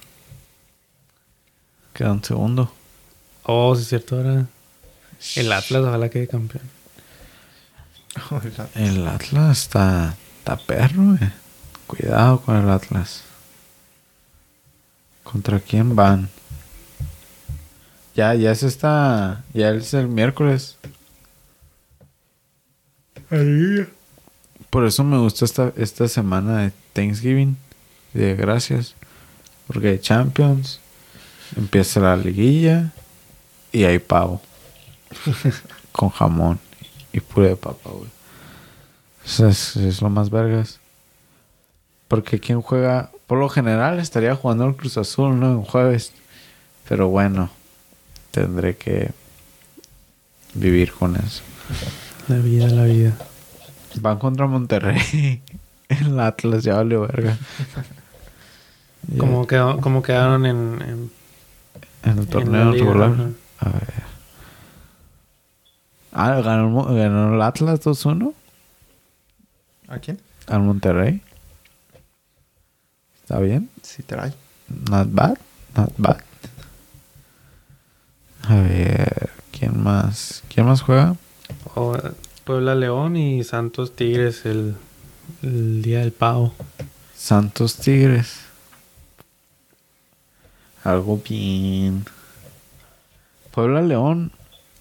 Queda 1.94 2.11
un 2.11 2.24
segundo. 2.24 2.72
Oh, 3.44 3.72
sí 3.76 3.83
es 3.83 3.88
cierto, 3.88 4.16
ahora. 4.16 4.48
El 5.37 5.52
Atlas 5.52 5.83
ojalá 5.83 6.09
quede 6.09 6.29
campeón. 6.29 6.64
El 8.74 9.07
Atlas 9.07 9.62
está, 9.62 10.16
está 10.38 10.57
perro, 10.57 11.14
eh. 11.20 11.33
Cuidado 11.87 12.40
con 12.40 12.57
el 12.57 12.68
Atlas. 12.68 13.22
¿Contra 15.22 15.61
quién 15.61 15.94
van? 15.94 16.29
Ya, 18.14 18.35
ya 18.35 18.50
es 18.50 18.62
esta. 18.62 19.44
Ya 19.52 19.70
es 19.70 19.94
el 19.94 20.09
miércoles. 20.09 20.76
Por 24.70 24.87
eso 24.87 25.05
me 25.05 25.18
gusta 25.18 25.44
esta, 25.44 25.72
esta 25.76 26.09
semana 26.09 26.62
de 26.62 26.72
Thanksgiving. 26.92 27.57
De 28.14 28.35
gracias. 28.35 28.94
Porque 29.66 29.88
hay 29.90 29.98
Champions. 30.00 30.81
Empieza 31.57 32.00
la 32.00 32.16
liguilla. 32.16 32.92
Y 33.70 33.85
hay 33.85 34.00
pavo. 34.00 34.40
con 35.92 36.11
jamón. 36.11 36.59
Y 37.12 37.21
puré 37.21 37.49
de 37.49 37.57
papa, 37.57 37.90
güey. 37.90 38.11
Eso 39.25 39.49
es, 39.49 39.77
es 39.77 40.03
lo 40.03 40.11
más 40.11 40.31
vergas. 40.31 40.79
Porque 42.09 42.38
quien 42.38 42.61
juega, 42.62 43.11
por 43.27 43.38
lo 43.38 43.49
general 43.49 43.99
estaría 43.99 44.35
jugando 44.37 44.66
el 44.66 44.77
Cruz 44.77 44.97
Azul, 44.99 45.38
¿no? 45.40 45.51
En 45.53 45.62
jueves. 45.62 46.12
Pero 46.88 47.09
bueno, 47.09 47.51
tendré 48.31 48.77
que 48.77 49.11
vivir 50.55 50.92
con 50.92 51.16
eso. 51.16 51.42
La 52.29 52.37
vida, 52.37 52.69
la 52.69 52.85
vida. 52.85 53.16
Van 54.01 54.19
contra 54.19 54.47
Monterrey. 54.47 55.42
El 55.88 56.19
Atlas 56.21 56.62
ya 56.64 56.75
valió 56.75 57.03
verga. 57.03 57.38
¿Cómo, 59.19 59.47
quedó- 59.47 59.81
cómo 59.81 60.03
quedaron 60.03 60.45
en, 60.47 60.57
en, 60.83 61.11
en 62.03 62.12
el 62.12 62.19
en 62.19 62.27
torneo 62.27 62.73
liga? 62.73 62.85
regular. 62.85 63.11
A 63.61 63.69
ver. 63.69 64.15
Ah, 66.18 66.40
ganó, 66.40 66.85
ganó 66.94 67.35
el 67.35 67.42
Atlas 67.42 67.83
2-1 67.83 68.33
¿A 69.88 69.98
quién? 69.98 70.18
al 70.46 70.62
Monterrey. 70.62 71.20
¿Está 73.20 73.38
bien? 73.38 73.68
Sí, 73.83 74.02
trae. 74.02 74.33
Not 74.90 75.09
bad. 75.11 75.37
Not 75.76 75.92
bad. 75.98 76.20
A 78.48 78.55
ver, 78.55 79.31
¿quién 79.52 79.83
más? 79.83 80.42
¿Quién 80.48 80.64
más 80.64 80.81
juega? 80.81 81.16
Oh, 81.74 81.96
Puebla 82.44 82.74
León 82.74 83.16
y 83.16 83.44
Santos 83.44 83.94
Tigres 83.94 84.46
el, 84.46 84.74
el 85.42 85.83
día 85.83 85.98
del 86.00 86.12
pavo. 86.12 86.55
Santos 87.14 87.76
Tigres. 87.76 88.40
Algo 90.83 91.20
bien. 91.29 92.07
Puebla 93.50 93.83
León. 93.83 94.33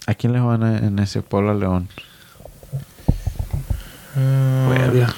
¿A 0.07 0.13
quién 0.13 0.33
le 0.33 0.39
van 0.39 0.63
a- 0.63 0.77
en 0.79 0.99
ese 0.99 1.21
Puebla 1.21 1.53
León? 1.53 1.87
Puebla. 4.13 5.13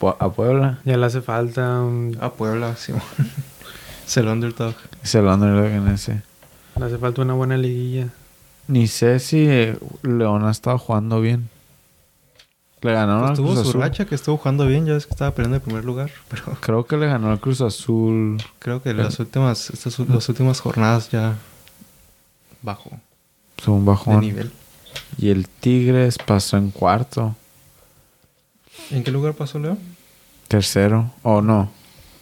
Pu- 0.00 0.16
A 0.18 0.28
Puebla. 0.32 0.78
Ya 0.84 0.96
le 0.96 1.06
hace 1.06 1.20
falta 1.22 1.80
un, 1.80 2.16
A 2.20 2.30
Puebla, 2.32 2.76
Simón. 2.76 3.02
es 4.06 4.16
el 4.16 4.28
underdog. 4.28 4.74
Es 5.02 5.14
el 5.14 5.26
underdog 5.26 5.66
en 5.66 5.88
ese. 5.88 6.22
le 6.78 6.84
hace 6.86 6.98
falta 6.98 7.22
una 7.22 7.34
buena 7.34 7.56
liguilla. 7.56 8.08
Ni 8.66 8.86
sé 8.88 9.18
si 9.20 9.46
eh, 9.46 9.78
León 10.02 10.44
ha 10.44 10.50
estado 10.50 10.78
jugando 10.78 11.20
bien. 11.20 11.48
Le 12.80 12.92
ganaron 12.92 13.28
al 13.30 13.36
Tuvo 13.36 13.52
Cruz 13.52 13.62
su 13.62 13.68
Azul. 13.70 13.80
racha 13.80 14.04
que 14.04 14.14
estuvo 14.14 14.36
jugando 14.36 14.66
bien, 14.66 14.84
ya 14.84 14.92
ves 14.92 15.06
que 15.06 15.12
estaba 15.14 15.30
peleando 15.30 15.56
el 15.56 15.62
primer 15.62 15.84
lugar, 15.84 16.10
pero 16.28 16.44
Creo 16.60 16.86
que 16.86 16.96
le 16.98 17.06
ganó 17.06 17.30
al 17.30 17.40
Cruz 17.40 17.60
Azul. 17.62 18.42
creo 18.58 18.82
que 18.82 18.92
las 18.92 19.18
últimas, 19.20 19.70
estas 19.70 19.98
las 20.00 20.28
últimas 20.28 20.60
jornadas 20.60 21.10
ya 21.10 21.34
bajó 22.62 22.90
Fue 23.64 23.74
un 23.74 23.84
de 23.84 23.90
bajón. 23.90 24.20
nivel. 24.20 24.52
Y 25.18 25.30
el 25.30 25.48
Tigres 25.48 26.18
pasó 26.18 26.56
en 26.56 26.70
cuarto. 26.70 27.34
¿En 28.90 29.02
qué 29.02 29.10
lugar 29.10 29.34
pasó 29.34 29.58
León? 29.58 29.78
Tercero. 30.48 31.12
¿O 31.22 31.40
no? 31.40 31.70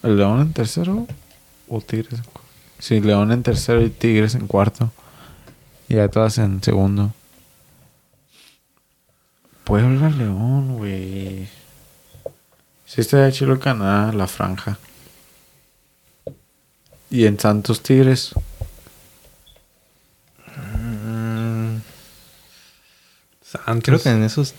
¿El 0.02 0.16
León 0.16 0.40
en 0.40 0.52
tercero? 0.52 1.06
¿O 1.68 1.80
Tigres 1.80 2.20
en 2.20 2.24
cuarto? 2.24 2.40
Sí, 2.78 3.00
León 3.00 3.32
en 3.32 3.42
tercero 3.42 3.82
y 3.82 3.90
Tigres 3.90 4.34
en 4.34 4.46
cuarto. 4.46 4.92
Y 5.88 5.94
ya 5.94 6.08
todas 6.08 6.38
en 6.38 6.62
segundo. 6.62 7.12
Puebla, 9.64 10.10
León, 10.10 10.76
güey. 10.76 11.48
Sí 12.84 13.00
está 13.00 13.18
de 13.18 13.32
Chilo 13.32 13.58
Canadá, 13.58 14.12
la 14.12 14.26
franja. 14.26 14.78
Y 17.10 17.26
en 17.26 17.38
Santos 17.38 17.82
Tigres. 17.82 18.32
Santos. 23.52 23.82
creo 23.84 24.02
que 24.02 24.08
en 24.10 24.22
esos... 24.24 24.54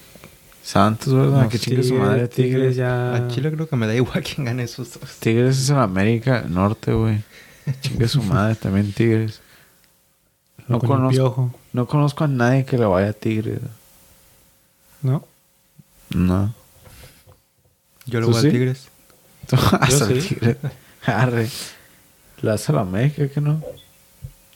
Santos, 0.63 1.13
¿verdad? 1.13 1.43
No, 1.43 1.49
que 1.49 1.59
chingue 1.59 1.83
su 1.83 1.95
madre 1.95 2.25
Tigres. 2.29 2.77
ya. 2.77 3.15
A 3.15 3.27
Chile 3.27 3.51
creo 3.51 3.67
que 3.67 3.75
me 3.75 3.85
da 3.85 3.95
igual 3.95 4.23
quién 4.35 4.45
gane 4.45 4.63
esos 4.63 4.93
dos. 4.97 5.17
Tigres 5.19 5.59
es 5.59 5.69
en 5.69 5.77
América 5.77 6.41
del 6.41 6.53
Norte, 6.53 6.93
güey. 6.93 7.21
Chingue 7.81 8.07
su 8.07 8.23
madre 8.23 8.55
también 8.55 8.91
Tigres. 8.93 9.41
No 10.69 10.79
conozco, 10.79 11.53
no 11.73 11.85
conozco 11.87 12.23
a 12.23 12.27
nadie 12.29 12.63
que 12.63 12.77
le 12.77 12.85
vaya 12.85 13.09
a 13.09 13.13
Tigres. 13.13 13.59
¿No? 15.01 15.25
No. 16.15 16.53
Yo 18.05 18.21
le 18.21 18.27
¿Tú 18.27 18.31
voy 18.31 18.41
sí? 18.41 18.47
a 18.47 18.51
Tigres. 18.51 18.87
Tú 19.47 19.57
vas 19.57 19.89
Yo 19.99 20.05
al 20.05 20.21
sí. 20.21 20.29
Tigres. 20.29 20.57
Arre. 21.05 21.49
¿Le 22.41 22.49
vas 22.49 22.69
a 22.69 22.73
la 22.73 22.81
América 22.81 23.27
que 23.27 23.41
no? 23.41 23.61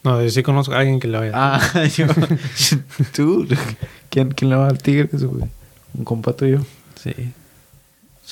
No, 0.03 0.21
yo 0.21 0.29
sí 0.29 0.43
conozco 0.43 0.73
a 0.73 0.79
alguien 0.79 0.99
que 0.99 1.07
le 1.07 1.17
vaya. 1.17 1.31
Ah, 1.33 1.83
yo. 1.95 2.05
Tú. 3.15 3.47
¿Quién, 4.09 4.31
¿Quién 4.31 4.49
le 4.49 4.55
va 4.55 4.67
al 4.67 4.77
Tigres, 4.77 5.23
güey? 5.23 5.43
Un 5.93 6.03
compa 6.05 6.33
tuyo. 6.33 6.65
sí. 6.95 7.11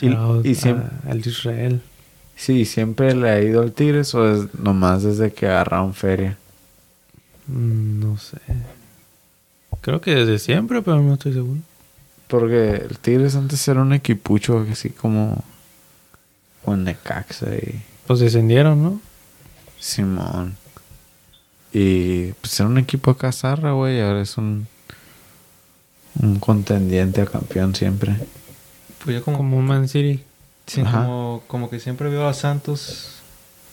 Y- 0.01 0.09
Shout 0.09 0.45
y 0.45 0.51
a- 0.51 0.55
siempre- 0.55 0.89
al 1.09 1.19
Israel. 1.25 1.81
Sí, 2.35 2.65
¿siempre 2.65 3.15
le 3.15 3.29
ha 3.29 3.41
ido 3.41 3.61
al 3.61 3.71
Tigres 3.71 4.13
o 4.13 4.29
es 4.29 4.53
nomás 4.59 5.03
desde 5.03 5.31
que 5.31 5.47
agarraron 5.47 5.93
feria? 5.93 6.37
Mm, 7.47 7.99
No 8.01 8.17
sé. 8.17 8.37
Creo 9.79 10.01
que 10.01 10.13
desde 10.15 10.39
siempre, 10.39 10.81
pero 10.81 11.01
no 11.01 11.13
estoy 11.13 11.31
seguro. 11.33 11.61
Porque 12.27 12.71
el 12.89 12.97
Tigres 12.99 13.35
antes 13.35 13.65
era 13.67 13.81
un 13.81 13.93
equipucho 13.93 14.65
así 14.69 14.89
como... 14.89 15.43
Con 16.65 16.83
Necaxa 16.83 17.55
y... 17.55 17.81
Pues 18.07 18.19
descendieron, 18.19 18.81
¿no? 18.83 18.99
Simón. 19.79 20.57
Y 21.77 22.31
pues 22.39 22.57
era 22.57 22.69
un 22.69 22.77
equipo 22.77 23.11
acá 23.11 23.33
zarra, 23.33 23.73
güey. 23.73 23.99
Ahora 23.99 24.21
es 24.21 24.37
un... 24.37 24.65
Un 26.21 26.39
contendiente 26.39 27.21
a 27.21 27.25
campeón 27.25 27.75
siempre. 27.75 28.15
Pues 29.03 29.17
yo 29.17 29.21
como... 29.21 29.39
Como 29.39 29.57
un 29.57 29.65
Man 29.65 29.89
City. 29.89 30.23
sí, 30.67 30.81
como, 30.83 31.43
como 31.47 31.69
que 31.69 31.81
siempre 31.81 32.07
veo 32.07 32.29
a 32.29 32.33
Santos 32.33 33.17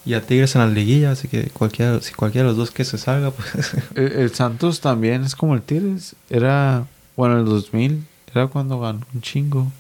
y 0.05 0.15
a 0.15 0.21
Tigres 0.21 0.57
en 0.57 0.62
las 0.62 0.73
liguillas. 0.73 1.17
Así 1.17 1.29
que 1.29 1.51
cualquiera, 1.51 2.01
si 2.01 2.12
cualquiera 2.12 2.49
de 2.49 2.51
los 2.51 2.57
dos 2.57 2.73
que 2.73 2.85
se 2.85 2.99
salga, 2.99 3.31
pues... 3.31 3.73
El, 3.95 4.11
el 4.11 4.35
Santos 4.35 4.81
también 4.81 5.23
es 5.23 5.37
como 5.37 5.55
el 5.55 5.62
Tigres. 5.62 6.17
Era... 6.29 6.88
Bueno, 7.17 7.38
el 7.38 7.45
2000 7.45 8.05
era 8.35 8.49
cuando 8.49 8.81
ganó 8.81 9.07
un 9.15 9.21
chingo. 9.21 9.71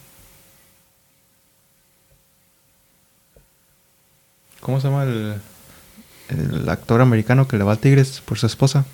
¿Cómo 4.60 4.80
se 4.80 4.86
llama 4.86 5.02
el, 5.02 5.40
el 6.38 6.68
actor 6.68 7.00
americano 7.00 7.48
que 7.48 7.56
le 7.56 7.64
va 7.64 7.72
al 7.72 7.78
Tigres 7.78 8.22
por 8.24 8.38
su 8.38 8.46
esposa? 8.46 8.84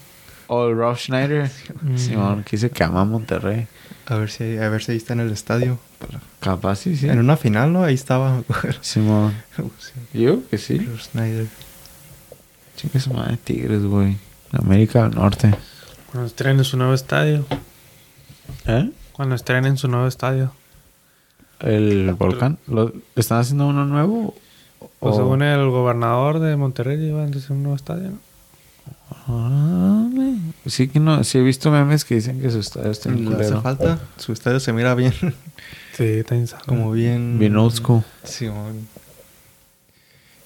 O 0.48 0.66
el 0.66 0.79
Ralph 0.79 0.98
Schneider. 0.98 1.51
Mm. 1.83 1.96
Simón, 1.96 2.42
que 2.42 2.57
dice 2.57 2.70
que 2.70 2.83
ama 2.83 3.03
a 3.03 3.05
Monterrey. 3.05 3.66
A 4.07 4.16
ver 4.16 4.31
si, 4.31 4.57
a 4.57 4.68
ver 4.70 4.83
si 4.83 4.92
ahí 4.92 4.96
está 4.96 5.12
en 5.12 5.20
el 5.20 5.31
estadio. 5.31 5.79
Capaz 6.40 6.77
sí, 6.77 6.96
sí. 6.96 7.09
En 7.09 7.18
una 7.18 7.37
final, 7.37 7.72
¿no? 7.72 7.85
Ahí 7.85 7.94
estaba. 7.94 8.42
Simón. 8.81 9.35
Sí, 9.79 10.22
Yo 10.24 10.48
que 10.48 10.57
sí. 10.57 10.79
Drew 10.79 10.96
Snyder. 10.98 11.46
Chingue 12.77 13.01
su 13.01 13.12
madre 13.12 13.37
Tigres, 13.37 13.83
güey. 13.83 14.16
América 14.53 15.03
del 15.03 15.16
Norte. 15.16 15.55
Cuando 16.11 16.27
estrenen 16.27 16.64
su 16.64 16.79
nuevo 16.79 16.94
estadio. 16.94 17.44
¿Eh? 18.66 18.90
Cuando 19.12 19.35
estrenen 19.35 19.77
su 19.77 19.88
nuevo 19.88 20.07
estadio. 20.07 20.53
El 21.61 22.14
volcán. 22.14 22.59
¿Lo, 22.66 22.92
¿Están 23.16 23.40
haciendo 23.40 23.66
uno 23.66 23.85
nuevo? 23.85 24.35
Pues 25.00 25.14
O- 25.14 25.18
según 25.18 25.42
el 25.42 25.68
gobernador 25.70 26.38
de 26.40 26.56
Monterrey 26.56 27.02
iban 27.04 27.32
a 27.32 27.37
hacer 27.37 27.52
un 27.52 27.62
nuevo 27.62 27.76
estadio, 27.76 28.11
¿no? 28.11 28.18
Órale. 29.28 30.38
Sí 30.66 30.88
que 30.88 30.98
no, 31.00 31.22
sí 31.24 31.38
he 31.38 31.42
visto 31.42 31.70
memes 31.70 32.04
que 32.04 32.16
dicen 32.16 32.40
que 32.40 32.50
su 32.50 32.58
estadio 32.61 32.90
está 32.90 33.08
en 33.11 33.16
Le 33.24 33.30
hace 33.30 33.37
culero. 33.37 33.62
falta. 33.62 33.98
Su 34.16 34.32
estadio 34.32 34.61
se 34.61 34.72
mira 34.72 34.94
bien. 34.94 35.12
Sí, 35.92 36.04
está 36.04 36.37
insano. 36.37 36.62
como 36.64 36.92
bien. 36.92 37.40
Bien 37.40 37.56
old 37.56 37.74
school. 37.74 38.04
Sí. 38.22 38.48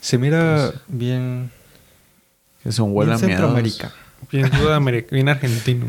Se 0.00 0.16
mira 0.16 0.72
bien. 0.88 1.50
Que 2.62 2.72
son 2.72 2.90
huele 2.96 3.12
a 3.12 3.16
bien 3.16 3.26
miados. 3.26 3.42
Centroamérica. 3.54 3.92
Bien 4.30 4.50
bien 5.10 5.28
argentino. 5.28 5.86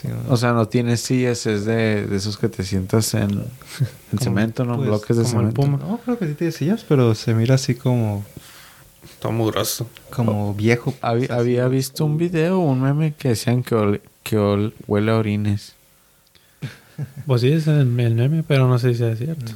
Sí. 0.00 0.08
O 0.28 0.36
sea, 0.36 0.52
no 0.52 0.68
tiene 0.68 0.96
sillas, 0.96 1.44
es 1.46 1.64
de, 1.64 2.06
de 2.06 2.16
esos 2.16 2.36
que 2.38 2.48
te 2.48 2.62
sientas 2.62 3.14
en, 3.14 3.22
en 3.30 3.30
Como, 4.10 4.22
cemento, 4.22 4.64
¿no? 4.64 4.76
pues, 4.76 4.88
Bloques 4.88 5.16
de 5.16 5.22
como 5.24 5.40
el 5.40 5.52
cemento. 5.54 5.60
Puma. 5.60 5.78
no, 5.78 5.98
creo 5.98 6.18
que 6.18 6.26
sí 6.28 6.34
tiene 6.34 6.52
sillas, 6.52 6.84
pero 6.88 7.14
se 7.14 7.34
mira 7.34 7.56
así 7.56 7.74
como. 7.74 8.24
Todo 9.20 9.32
mugroso. 9.32 9.88
Como 10.10 10.54
viejo. 10.54 10.94
Había, 11.00 11.34
había 11.34 11.66
visto 11.68 12.04
un 12.04 12.16
video, 12.18 12.58
un 12.60 12.80
meme 12.80 13.14
que 13.14 13.30
decían 13.30 13.62
que, 13.64 13.74
ole- 13.74 14.02
que 14.22 14.38
ol- 14.38 14.72
huele 14.86 15.10
a 15.10 15.16
orines. 15.16 15.74
Pues 17.26 17.40
sí, 17.42 17.52
es 17.52 17.66
el, 17.68 17.78
el 18.00 18.14
meme, 18.14 18.42
pero 18.46 18.66
no 18.68 18.78
sé 18.78 18.92
si 18.94 19.04
es 19.04 19.18
cierto. 19.18 19.52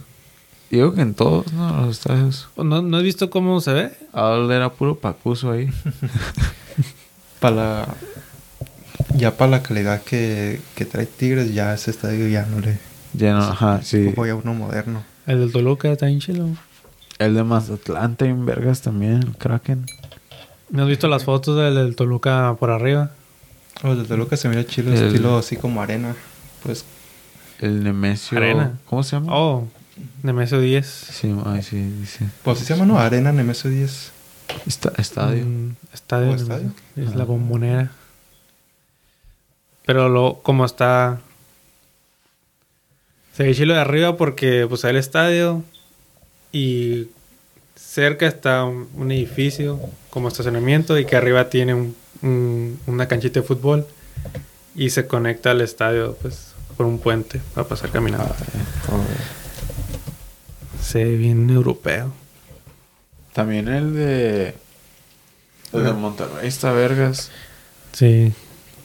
Digo 0.71 0.95
que 0.95 1.03
en 1.03 1.13
todos, 1.15 1.53
¿no? 1.53 1.83
Los 1.87 1.99
estadios. 1.99 2.49
¿No, 2.57 2.81
¿No 2.83 2.97
has 2.97 3.03
visto 3.03 3.31
cómo 3.31 3.61
se 3.61 3.73
ve? 3.73 3.93
Ahora 4.13 4.57
era 4.57 4.73
puro 4.73 4.95
pacuso 4.97 5.51
ahí. 5.51 5.69
Para 7.41 7.57
la. 7.57 7.95
Ya 9.17 9.37
para 9.37 9.51
la 9.51 9.63
calidad 9.63 10.03
que, 10.03 10.61
que 10.75 10.85
trae 10.85 11.07
Tigres, 11.07 11.53
ya 11.55 11.75
ese 11.75 11.91
estadio 11.91 12.29
ya 12.29 12.47
no 12.47 12.61
le. 12.61 12.79
Lleno, 13.15 13.39
ajá, 13.39 13.81
sí. 13.83 14.13
Voy 14.17 14.31
a 14.31 14.35
uno 14.35 14.55
moderno. 14.55 15.05
El 15.27 15.41
del 15.41 15.53
Toluca 15.53 15.91
está 15.93 16.09
en 16.09 16.19
chilo. 16.21 16.49
El 17.19 17.35
de 17.35 17.45
Mazatlán, 17.45 18.17
en 18.21 18.47
Vergas 18.47 18.81
también, 18.83 19.17
el 19.23 19.37
Kraken. 19.37 19.87
¿No 20.71 20.83
has 20.85 20.89
visto 20.89 21.09
las 21.09 21.25
fotos 21.25 21.57
del, 21.59 21.75
del 21.75 21.95
Toluca 21.95 22.57
por 22.59 22.71
arriba? 22.71 23.11
Oh, 23.85 23.95
desde 23.95 24.17
luego 24.17 24.31
que 24.31 24.37
se 24.37 24.49
mira 24.49 24.65
chilo, 24.65 24.93
El- 24.93 25.07
estilo 25.09 25.37
así 25.39 25.57
como 25.57 25.83
arena. 25.83 26.15
Pues 26.63 26.85
El 27.61 27.85
Nemesio. 27.85 28.39
Arena. 28.39 28.79
¿Cómo 28.87 29.03
se 29.03 29.17
llama? 29.17 29.33
Oh, 29.37 29.69
Nemesio 30.23 30.59
10. 30.61 30.87
Sí, 30.87 31.35
ay, 31.45 31.63
sí, 31.63 31.77
dice. 32.01 32.27
Pues 32.43 32.57
así 32.59 32.67
se 32.67 32.75
llama, 32.75 32.87
¿no? 32.87 32.99
Arena 32.99 33.31
Nemesio 33.33 33.71
10. 33.71 34.11
Esta- 34.67 34.93
estadio. 34.97 35.45
Mm, 35.45 35.75
estadio. 35.93 36.31
¿O 36.33 36.35
estadio? 36.35 36.73
Es 36.97 37.15
la 37.15 37.25
bombonera. 37.25 37.91
Pero 39.87 40.09
lo, 40.09 40.41
como 40.43 40.65
está. 40.65 41.21
Se 43.37 43.45
ve 43.45 43.55
chilo 43.55 43.75
de 43.75 43.81
arriba 43.81 44.17
porque 44.17 44.67
pues 44.69 44.85
hay 44.85 44.91
el 44.91 44.97
estadio. 44.97 45.65
Y 46.53 47.09
cerca 47.75 48.27
está 48.27 48.65
un, 48.65 48.89
un 48.95 49.11
edificio 49.11 49.81
como 50.11 50.29
estacionamiento. 50.29 50.99
Y 50.99 51.05
que 51.07 51.17
arriba 51.17 51.49
tiene 51.51 51.75
un- 51.75 51.97
un- 52.23 52.79
una 52.87 53.09
canchita 53.09 53.41
de 53.41 53.47
fútbol. 53.47 53.87
Y 54.75 54.91
se 54.91 55.07
conecta 55.07 55.51
al 55.51 55.61
estadio 55.61 56.17
pues 56.23 56.53
por 56.77 56.87
un 56.87 56.99
puente 56.99 57.41
para 57.55 57.67
pasar 57.69 57.91
caminando. 57.91 58.35
Se 60.83 61.05
ve 61.05 61.17
bien 61.17 61.49
europeo. 61.51 62.13
También 63.33 63.69
el 63.69 63.95
de. 63.95 64.55
El 65.73 65.85
de 65.85 65.93
Monterrey 65.93 66.47
está 66.49 66.73
Vergas. 66.73 67.31
Sí. 67.93 68.33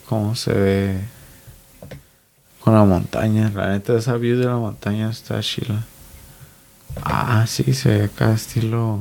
Cómo 0.08 0.36
se 0.36 0.54
ve. 0.54 1.00
Con 2.62 2.74
la 2.74 2.84
montaña. 2.84 3.52
La 3.54 3.70
neta, 3.72 3.98
esa 3.98 4.16
view 4.18 4.38
de 4.38 4.46
la 4.46 4.58
montaña 4.58 5.10
está 5.10 5.40
chila. 5.42 5.86
Ah, 7.04 7.46
sí, 7.48 7.74
se 7.74 7.90
ve 7.98 8.04
acá 8.06 8.34
estilo. 8.34 9.00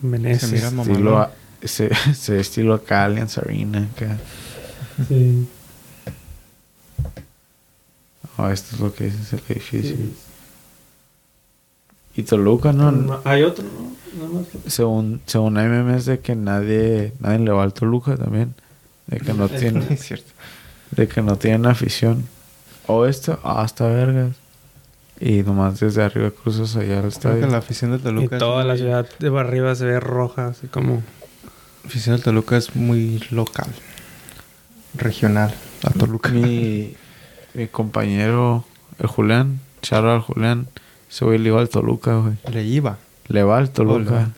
Venecia. 0.00 0.48
Se 0.48 0.54
mira. 0.54 0.68
Estilo. 0.82 1.18
a- 1.18 1.32
Se, 1.62 1.94
se 2.14 2.32
ve 2.34 2.40
estilo 2.40 2.74
acá, 2.74 3.04
Allianz 3.04 3.36
Arena. 3.38 3.86
Acá. 3.94 4.18
Sí. 5.08 5.46
Oh, 8.36 8.48
esto 8.48 8.74
es 8.76 8.80
lo 8.80 8.94
que 8.94 9.04
dice 9.04 9.36
el 9.36 9.42
edificio. 9.56 9.96
Y 12.16 12.22
Toluca, 12.22 12.72
¿no? 12.72 13.20
Hay 13.24 13.42
otro, 13.42 13.64
¿no? 13.64 13.90
Nada 14.26 14.40
más. 14.40 14.72
Según, 14.72 15.20
según 15.26 15.54
memes 15.54 16.06
de 16.06 16.20
que 16.20 16.34
nadie, 16.34 17.12
nadie 17.20 17.38
le 17.38 17.50
va 17.52 17.62
al 17.62 17.72
Toluca 17.74 18.16
también. 18.16 18.54
De 19.10 19.18
que 19.20 19.32
no 19.34 19.48
tiene, 19.60 19.84
es 19.90 20.00
cierto. 20.04 20.30
de 20.92 21.06
que 21.08 21.20
no 21.22 21.36
tienen 21.36 21.66
afición. 21.66 22.26
O 22.86 23.06
esto, 23.06 23.38
hasta 23.44 23.86
vergas. 23.88 24.36
Y 25.20 25.42
nomás 25.42 25.78
desde 25.80 26.02
arriba 26.02 26.30
cruzas 26.30 26.74
allá 26.76 26.94
al 26.94 26.98
Creo 27.00 27.08
estadio. 27.08 27.40
que 27.42 27.46
la 27.52 27.58
afición 27.58 27.90
de 27.90 27.98
Y 27.98 28.00
Toluca. 28.00 28.36
es 28.36 28.40
toda 28.40 28.64
la 28.64 28.72
muy- 28.72 28.78
ciudad 28.78 29.06
de 29.18 29.38
arriba 29.38 29.74
se 29.74 29.84
ve 29.84 30.00
roja, 30.00 30.48
así 30.48 30.66
como. 30.68 31.02
La 31.82 31.88
afición 31.88 32.16
de 32.16 32.22
Toluca 32.22 32.56
es 32.56 32.74
muy 32.74 33.22
local. 33.30 33.68
Regional. 34.94 35.54
A 35.84 35.90
Toluca. 35.90 36.30
Mi, 36.30 36.94
mi 37.54 37.66
compañero, 37.68 38.64
el 38.98 39.06
Julián, 39.06 39.60
Charo 39.82 40.12
al 40.12 40.20
Julián, 40.20 40.66
güey 41.08 41.38
le 41.38 41.48
iba 41.48 41.60
al 41.60 41.68
Toluca, 41.68 42.16
güey. 42.16 42.34
Le 42.52 42.64
iba. 42.64 42.98
Le 43.28 43.42
va 43.42 43.58
al 43.58 43.70
Toluca. 43.70 44.10
Hola. 44.10 44.30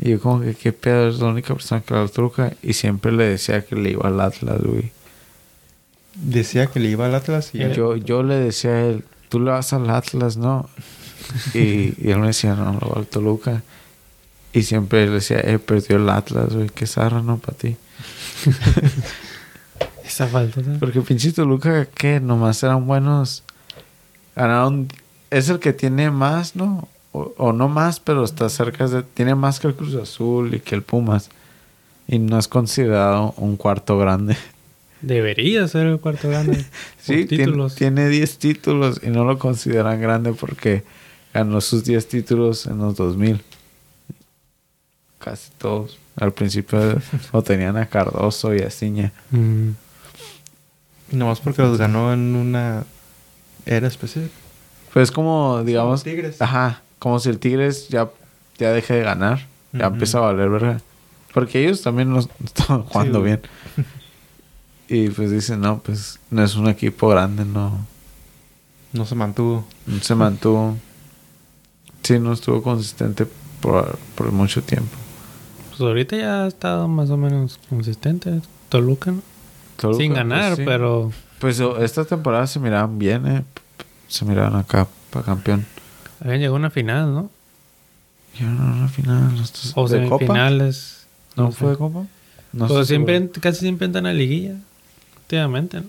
Y 0.00 0.10
yo 0.10 0.20
como 0.20 0.40
que, 0.40 0.54
¿qué 0.54 0.72
pedo? 0.72 1.08
Es 1.08 1.18
la 1.18 1.28
única 1.28 1.52
persona 1.54 1.82
que 1.82 1.92
va 1.92 2.00
al 2.00 2.10
Toluca. 2.10 2.54
Y 2.62 2.72
siempre 2.72 3.12
le 3.12 3.24
decía 3.24 3.64
que 3.64 3.76
le 3.76 3.90
iba 3.90 4.08
al 4.08 4.20
Atlas, 4.20 4.60
güey. 4.62 4.90
Decía 6.14 6.66
que 6.66 6.80
le 6.80 6.88
iba 6.88 7.04
al 7.06 7.14
Atlas 7.14 7.50
y... 7.54 7.62
Eh, 7.62 7.72
Yo, 7.74 7.96
yo 7.96 8.22
le 8.22 8.34
decía 8.36 8.70
a 8.70 8.80
él, 8.86 9.04
tú 9.28 9.40
le 9.40 9.50
vas 9.50 9.72
al 9.74 9.88
Atlas, 9.90 10.38
¿no? 10.38 10.68
Y, 11.54 11.94
y 11.98 12.10
él 12.10 12.18
me 12.18 12.28
decía, 12.28 12.54
no, 12.54 12.78
lo 12.80 12.88
va 12.88 13.00
al 13.00 13.06
Toluca. 13.06 13.62
Y 14.52 14.62
siempre 14.62 15.06
le 15.06 15.12
decía, 15.12 15.38
eh, 15.40 15.58
perdió 15.58 15.96
el 15.96 16.08
Atlas, 16.08 16.54
güey. 16.54 16.70
Qué 16.70 16.86
zarra, 16.86 17.20
¿no? 17.22 17.38
Para 17.38 17.56
ti. 17.58 17.76
Esa 20.04 20.26
falta. 20.26 20.60
¿no? 20.62 20.78
Porque 20.78 21.02
pinche 21.02 21.30
Toluca, 21.32 21.86
¿qué? 21.86 22.20
Nomás 22.20 22.62
eran 22.62 22.86
buenos. 22.86 23.44
Ganaron. 24.34 24.88
Es 25.30 25.48
el 25.48 25.60
que 25.60 25.72
tiene 25.72 26.10
más, 26.10 26.56
¿no? 26.56 26.88
O, 27.12 27.32
o 27.36 27.52
no 27.52 27.68
más, 27.68 28.00
pero 28.00 28.24
está 28.24 28.48
cerca 28.48 28.86
de. 28.86 29.02
Tiene 29.02 29.34
más 29.34 29.58
que 29.60 29.66
el 29.68 29.74
Cruz 29.74 29.94
Azul 29.96 30.54
y 30.54 30.60
que 30.60 30.74
el 30.74 30.82
Pumas. 30.82 31.30
Y 32.06 32.18
no 32.18 32.38
es 32.38 32.48
considerado 32.48 33.34
un 33.36 33.56
cuarto 33.56 33.98
grande. 33.98 34.36
Debería 35.00 35.66
ser 35.68 35.86
el 35.86 35.98
cuarto 35.98 36.28
grande. 36.28 36.64
Sí, 37.00 37.24
títulos. 37.24 37.74
Tiene 37.74 38.08
10 38.08 38.38
títulos 38.38 39.00
y 39.02 39.08
no 39.08 39.24
lo 39.24 39.38
consideran 39.38 40.00
grande 40.00 40.32
porque 40.34 40.84
ganó 41.32 41.60
sus 41.62 41.82
10 41.84 42.06
títulos 42.08 42.66
en 42.66 42.78
los 42.78 42.94
2000. 42.96 43.40
Casi 45.18 45.50
todos. 45.58 45.98
Al 46.16 46.32
principio 46.32 46.78
lo 47.32 47.42
tenían 47.42 47.76
a 47.78 47.86
Cardoso 47.86 48.54
y 48.54 48.60
a 48.60 48.70
Ciña. 48.70 49.12
Mm, 49.30 49.70
Nomás 51.12 51.40
porque 51.40 51.62
los 51.62 51.78
ganó 51.78 52.12
en 52.12 52.36
una 52.36 52.84
era 53.66 53.88
específica. 53.88 54.34
Pues 54.92 55.10
como, 55.10 55.62
digamos, 55.64 56.02
Tigres. 56.04 56.40
Ajá, 56.40 56.82
como 57.00 57.18
si 57.18 57.28
el 57.30 57.38
Tigres 57.40 57.88
ya, 57.88 58.08
ya 58.58 58.70
deje 58.70 58.94
de 58.94 59.02
ganar, 59.02 59.46
ya 59.72 59.86
Ujú. 59.86 59.94
empieza 59.94 60.18
a 60.18 60.20
valer 60.22 60.48
verga. 60.48 60.80
Porque 61.34 61.64
ellos 61.64 61.82
también 61.82 62.10
no 62.10 62.20
estaban 62.44 62.82
jugando 62.84 63.20
bien. 63.22 63.40
Y 64.92 65.08
pues 65.10 65.30
dicen, 65.30 65.60
no, 65.60 65.78
pues 65.78 66.18
no 66.30 66.42
es 66.42 66.56
un 66.56 66.68
equipo 66.68 67.06
grande, 67.08 67.44
no, 67.44 67.86
No 68.92 69.06
se 69.06 69.14
mantuvo. 69.14 69.64
no 69.86 70.00
se 70.02 70.16
mantuvo. 70.16 70.76
Sí, 72.02 72.18
no 72.18 72.32
estuvo 72.32 72.60
consistente 72.60 73.24
por, 73.60 73.96
por 74.16 74.32
mucho 74.32 74.62
tiempo. 74.64 74.90
Pues 75.68 75.80
ahorita 75.80 76.16
ya 76.16 76.42
ha 76.42 76.48
estado 76.48 76.88
más 76.88 77.08
o 77.10 77.16
menos 77.16 77.60
consistente. 77.68 78.40
Toluca, 78.68 79.12
¿no? 79.12 79.22
Toluca, 79.76 79.98
Sin 80.02 80.10
pues, 80.12 80.18
ganar, 80.18 80.56
sí. 80.56 80.62
pero 80.64 81.12
Pues 81.38 81.60
esta 81.60 82.04
temporada 82.04 82.48
se 82.48 82.58
miraban 82.58 82.98
bien, 82.98 83.26
eh. 83.28 83.44
Se 84.08 84.24
miraban 84.24 84.56
acá 84.56 84.88
para 85.10 85.24
campeón. 85.24 85.66
Habían 86.20 86.38
llegado 86.38 86.56
a 86.56 86.58
una 86.58 86.70
final, 86.70 87.14
¿no? 87.14 87.30
Y 88.38 88.44
ahora 88.44 88.62
una 88.64 88.88
final. 88.88 89.40
estos- 89.42 89.72
O 89.74 89.88
¿de 89.88 90.04
Copa? 90.08 90.18
semifinales. 90.18 91.06
¿No 91.36 91.50
sé. 91.50 91.56
fue 91.58 91.70
de 91.70 91.76
Copa? 91.76 92.06
No 92.52 92.66
Pues 92.66 92.86
siempre, 92.88 93.18
seguro. 93.18 93.40
casi 93.40 93.60
siempre 93.60 93.86
entran 93.86 94.06
a 94.06 94.12
liguilla. 94.12 94.56
Últimamente, 95.22 95.80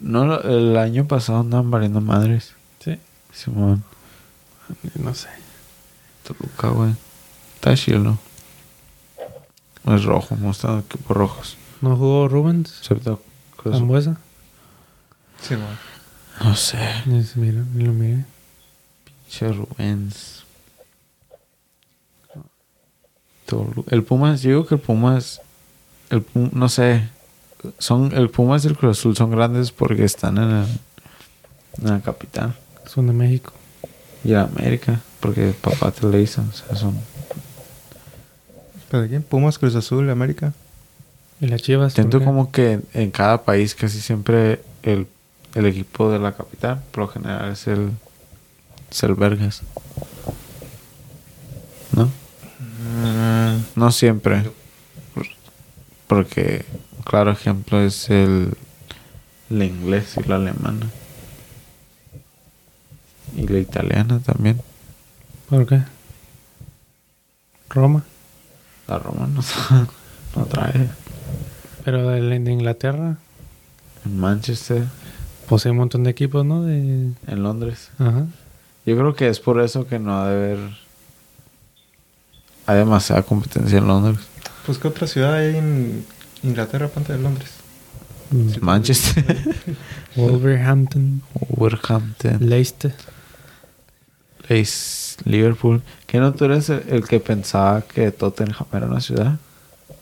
¿no? 0.00 0.26
No, 0.26 0.40
el 0.40 0.76
año 0.76 1.06
pasado 1.06 1.40
andaban 1.40 1.70
valiendo 1.70 2.00
madres. 2.00 2.54
Sí. 2.80 2.98
Simón. 3.32 3.82
No 4.94 5.14
sé. 5.14 5.28
Toluca, 6.24 6.68
güey. 6.68 6.94
Está 7.56 7.74
chilo. 7.74 8.18
Es 9.86 10.04
rojo, 10.04 10.36
los 10.42 10.64
equipos 10.64 11.16
rojos. 11.16 11.56
¿No 11.80 11.96
jugó 11.96 12.28
Rubens? 12.28 12.78
Excepto. 12.80 13.22
Zambuesa. 13.64 14.18
Sí, 15.40 15.54
bueno. 15.54 15.68
No 16.44 16.54
sé. 16.56 16.78
Ni 17.06 17.22
se 17.24 17.38
mira, 17.38 17.62
ni 17.74 17.84
lo 17.84 17.92
miré. 17.92 18.24
Che 19.28 19.48
Rubens. 19.52 20.44
El 23.90 24.02
Pumas, 24.04 24.42
yo 24.42 24.50
digo 24.50 24.66
que 24.66 24.74
el 24.74 24.80
Pumas. 24.80 25.40
El 26.10 26.24
no 26.52 26.68
sé. 26.68 27.08
Son, 27.78 28.12
el 28.14 28.30
Pumas 28.30 28.64
y 28.64 28.68
el 28.68 28.76
Cruz 28.76 28.98
Azul 28.98 29.16
son 29.16 29.30
grandes 29.30 29.72
porque 29.72 30.04
están 30.04 30.38
en, 30.38 30.50
el- 30.50 30.78
en 31.82 31.88
la 31.90 32.00
capital. 32.00 32.54
Son 32.86 33.06
de 33.06 33.12
México. 33.12 33.52
Y 34.24 34.32
en 34.32 34.38
América. 34.38 35.00
Porque 35.20 35.52
papá 35.60 35.90
te 35.90 36.06
le 36.06 36.20
hizo. 36.22 36.42
O 36.42 36.52
sea, 36.52 36.76
son. 36.76 36.96
¿Pero 38.90 39.02
de 39.02 39.08
quién? 39.08 39.22
Pumas, 39.22 39.58
Cruz 39.58 39.74
Azul, 39.74 40.08
América. 40.10 40.52
Y 41.40 41.46
las 41.48 41.62
Chivas. 41.62 41.92
Siento 41.94 42.22
como 42.22 42.50
que 42.52 42.80
en 42.94 43.10
cada 43.10 43.42
país 43.44 43.74
casi 43.74 44.00
siempre 44.00 44.60
el, 44.82 45.06
el 45.54 45.66
equipo 45.66 46.10
de 46.10 46.18
la 46.18 46.32
capital, 46.32 46.82
por 46.90 47.04
lo 47.04 47.08
general 47.08 47.52
es 47.52 47.66
el, 47.66 47.90
es 48.90 49.02
el 49.02 49.14
Vergas. 49.14 49.62
¿No? 51.92 52.06
Mm, 52.58 53.62
No 53.76 53.92
siempre. 53.92 54.42
Por- 55.14 55.26
Porque, 56.06 56.64
claro 57.04 57.30
ejemplo 57.32 57.80
es 57.80 58.08
el, 58.10 58.54
el 59.50 59.62
inglés 59.62 60.16
y 60.16 60.28
la 60.28 60.36
alemana. 60.36 60.86
Y 63.36 63.46
la 63.46 63.58
italiana 63.58 64.20
también. 64.20 64.60
¿Por 65.48 65.66
qué? 65.66 65.82
Roma. 67.70 68.02
La 68.86 68.98
romana 68.98 69.40
no 70.36 70.44
trae. 70.46 70.88
Pero 71.84 72.14
el 72.14 72.42
de 72.44 72.52
Inglaterra. 72.52 73.18
En 74.04 74.18
Manchester, 74.18 74.84
Posee 75.48 75.70
un 75.72 75.78
montón 75.78 76.04
de 76.04 76.10
equipos, 76.10 76.44
¿no? 76.44 76.62
De... 76.62 77.10
en 77.26 77.42
Londres. 77.42 77.90
Ajá. 77.98 78.26
Yo 78.88 78.96
creo 78.96 79.14
que 79.14 79.28
es 79.28 79.38
por 79.38 79.60
eso 79.60 79.86
que 79.86 79.98
no 79.98 80.18
ha 80.18 80.28
de 80.30 80.34
haber. 80.34 80.58
Hay 82.66 82.78
demasiada 82.78 83.22
competencia 83.22 83.78
en 83.78 83.86
Londres. 83.86 84.18
Pues, 84.64 84.78
¿qué 84.78 84.88
otra 84.88 85.06
ciudad 85.06 85.34
hay 85.34 85.56
en 85.56 86.06
Inglaterra, 86.42 86.86
aparte 86.86 87.12
de 87.12 87.18
Londres? 87.18 87.50
Mm, 88.30 88.50
Manchester, 88.62 89.24
Wolverhampton. 90.16 91.22
Wolverhampton, 91.50 92.38
Leicester. 92.48 92.94
Leeds, 94.48 95.18
Liverpool. 95.24 95.82
¿Que 96.06 96.18
no 96.18 96.32
tú 96.32 96.46
eres 96.46 96.70
el, 96.70 96.82
el 96.88 97.06
que 97.06 97.20
pensaba 97.20 97.82
que 97.82 98.10
Tottenham 98.10 98.66
era 98.72 98.86
una 98.86 99.00
ciudad? 99.02 99.36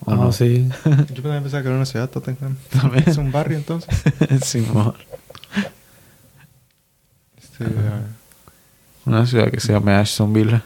¿O 0.04 0.12
Ah, 0.12 0.16
no? 0.16 0.32
sí. 0.32 0.68
Yo 0.84 1.22
también 1.22 1.42
pensaba 1.42 1.62
que 1.62 1.68
era 1.68 1.76
una 1.76 1.86
ciudad, 1.86 2.08
Tottenham. 2.08 2.56
También. 2.70 3.04
Es 3.08 3.16
un 3.16 3.32
barrio, 3.32 3.56
entonces. 3.58 3.90
Simón. 4.44 4.94
Este, 7.36 7.64
ah, 7.64 8.02
Una 9.06 9.24
ciudad 9.24 9.50
que 9.50 9.60
se 9.60 9.72
llama 9.72 10.00
Ashton 10.00 10.32
Villa. 10.32 10.64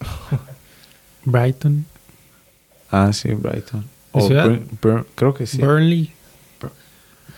Brighton. 1.24 1.86
Ah, 2.90 3.12
sí, 3.12 3.30
Brighton. 3.32 3.86
¿De 4.12 4.64
O 4.92 5.04
creo 5.14 5.34
que 5.34 5.46
sí. 5.46 5.58
Burnley. 5.58 6.12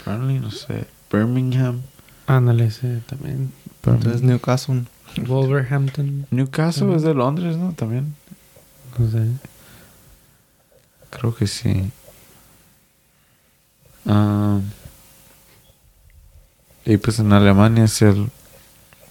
Burnley, 0.04 0.40
no 0.40 0.50
sé. 0.50 0.86
Birmingham. 1.10 1.82
Ándale, 2.26 2.70
sí, 2.70 3.00
también. 3.06 3.52
entonces, 3.84 4.22
Newcastle. 4.22 4.84
Wolverhampton. 5.26 6.26
Newcastle 6.30 6.94
es 6.94 7.02
de 7.02 7.14
Londres, 7.14 7.56
¿no? 7.56 7.72
También. 7.72 8.14
No 8.98 9.10
sé. 9.10 9.26
Creo 11.10 11.34
que 11.34 11.46
sí. 11.46 11.90
Ah, 14.04 14.60
y 16.84 16.96
pues 16.98 17.18
en 17.18 17.32
Alemania 17.32 17.84
es 17.84 18.02
el, 18.02 18.28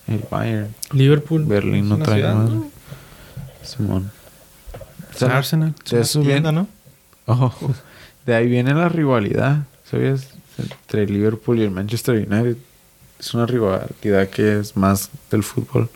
el 0.07 0.23
Bayern. 0.29 0.73
Liverpool. 0.91 1.45
Berlín 1.45 1.89
no 1.89 1.97
trae 1.97 2.19
ciudad. 2.21 2.35
¿no? 2.35 2.69
Simón. 3.63 4.11
O 5.13 5.17
sea, 5.17 5.37
Arsenal. 5.37 5.73
de 5.89 6.01
eso 6.01 6.21
Tienda, 6.21 6.51
viene, 6.51 6.51
¿no? 6.51 6.67
Oh, 7.27 7.53
de 8.25 8.35
ahí 8.35 8.47
viene 8.47 8.73
la 8.73 8.89
rivalidad, 8.89 9.63
¿sabías? 9.89 10.27
Entre 10.57 11.03
el 11.03 11.13
Liverpool 11.13 11.59
y 11.59 11.63
el 11.63 11.71
Manchester 11.71 12.15
United. 12.15 12.57
Es 13.19 13.33
una 13.33 13.45
rivalidad 13.45 14.29
que 14.29 14.59
es 14.59 14.75
más 14.77 15.09
del 15.31 15.43
fútbol. 15.43 15.89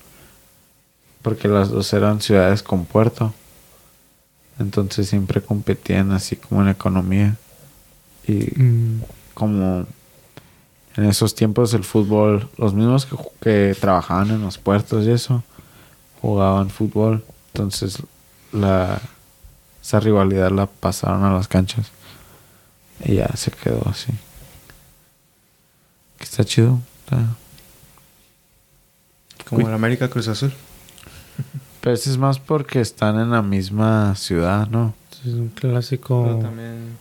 Porque 1.21 1.47
las 1.47 1.69
dos 1.69 1.91
eran 1.93 2.21
ciudades 2.21 2.63
con 2.63 2.85
puerto. 2.85 3.33
Entonces 4.57 5.07
siempre 5.09 5.41
competían 5.41 6.11
así 6.11 6.35
como 6.35 6.61
en 6.61 6.69
economía. 6.69 7.35
Y 8.27 8.51
Mm, 8.61 9.01
como 9.33 9.85
en 10.99 11.05
esos 11.05 11.33
tiempos 11.33 11.73
el 11.73 11.85
fútbol, 11.85 12.49
los 12.57 12.73
mismos 12.73 13.07
que, 13.41 13.75
trabajaban 13.79 14.31
en 14.31 14.41
los 14.41 14.57
puertos 14.57 15.05
y 15.05 15.11
eso, 15.11 15.43
jugaban 16.21 16.69
fútbol. 16.69 17.23
Entonces 17.53 18.03
la 18.51 19.01
esa 19.81 19.99
rivalidad 19.99 20.51
la 20.51 20.65
pasaron 20.65 21.23
a 21.23 21.33
las 21.33 21.47
canchas. 21.47 21.91
Y 23.03 23.15
ya 23.15 23.29
se 23.35 23.49
quedó 23.51 23.81
así. 23.89 24.11
Que 26.17 26.25
está 26.25 26.43
chido. 26.43 26.79
está- 27.05 27.23
Como 29.45 29.67
el 29.69 29.73
América 29.73 30.09
Cruz 30.09 30.27
Azul. 30.27 30.53
Pero 31.81 31.95
ese 31.95 32.09
es 32.09 32.17
más 32.17 32.39
porque 32.39 32.81
están 32.81 33.17
en 33.19 33.31
la 33.31 33.41
misma 33.41 34.15
ciudad, 34.15 34.67
¿no? 34.67 34.93
es 35.25 35.33
un 35.33 35.49
clásico 35.49 36.23
Pero 36.23 36.39
también. 36.39 36.97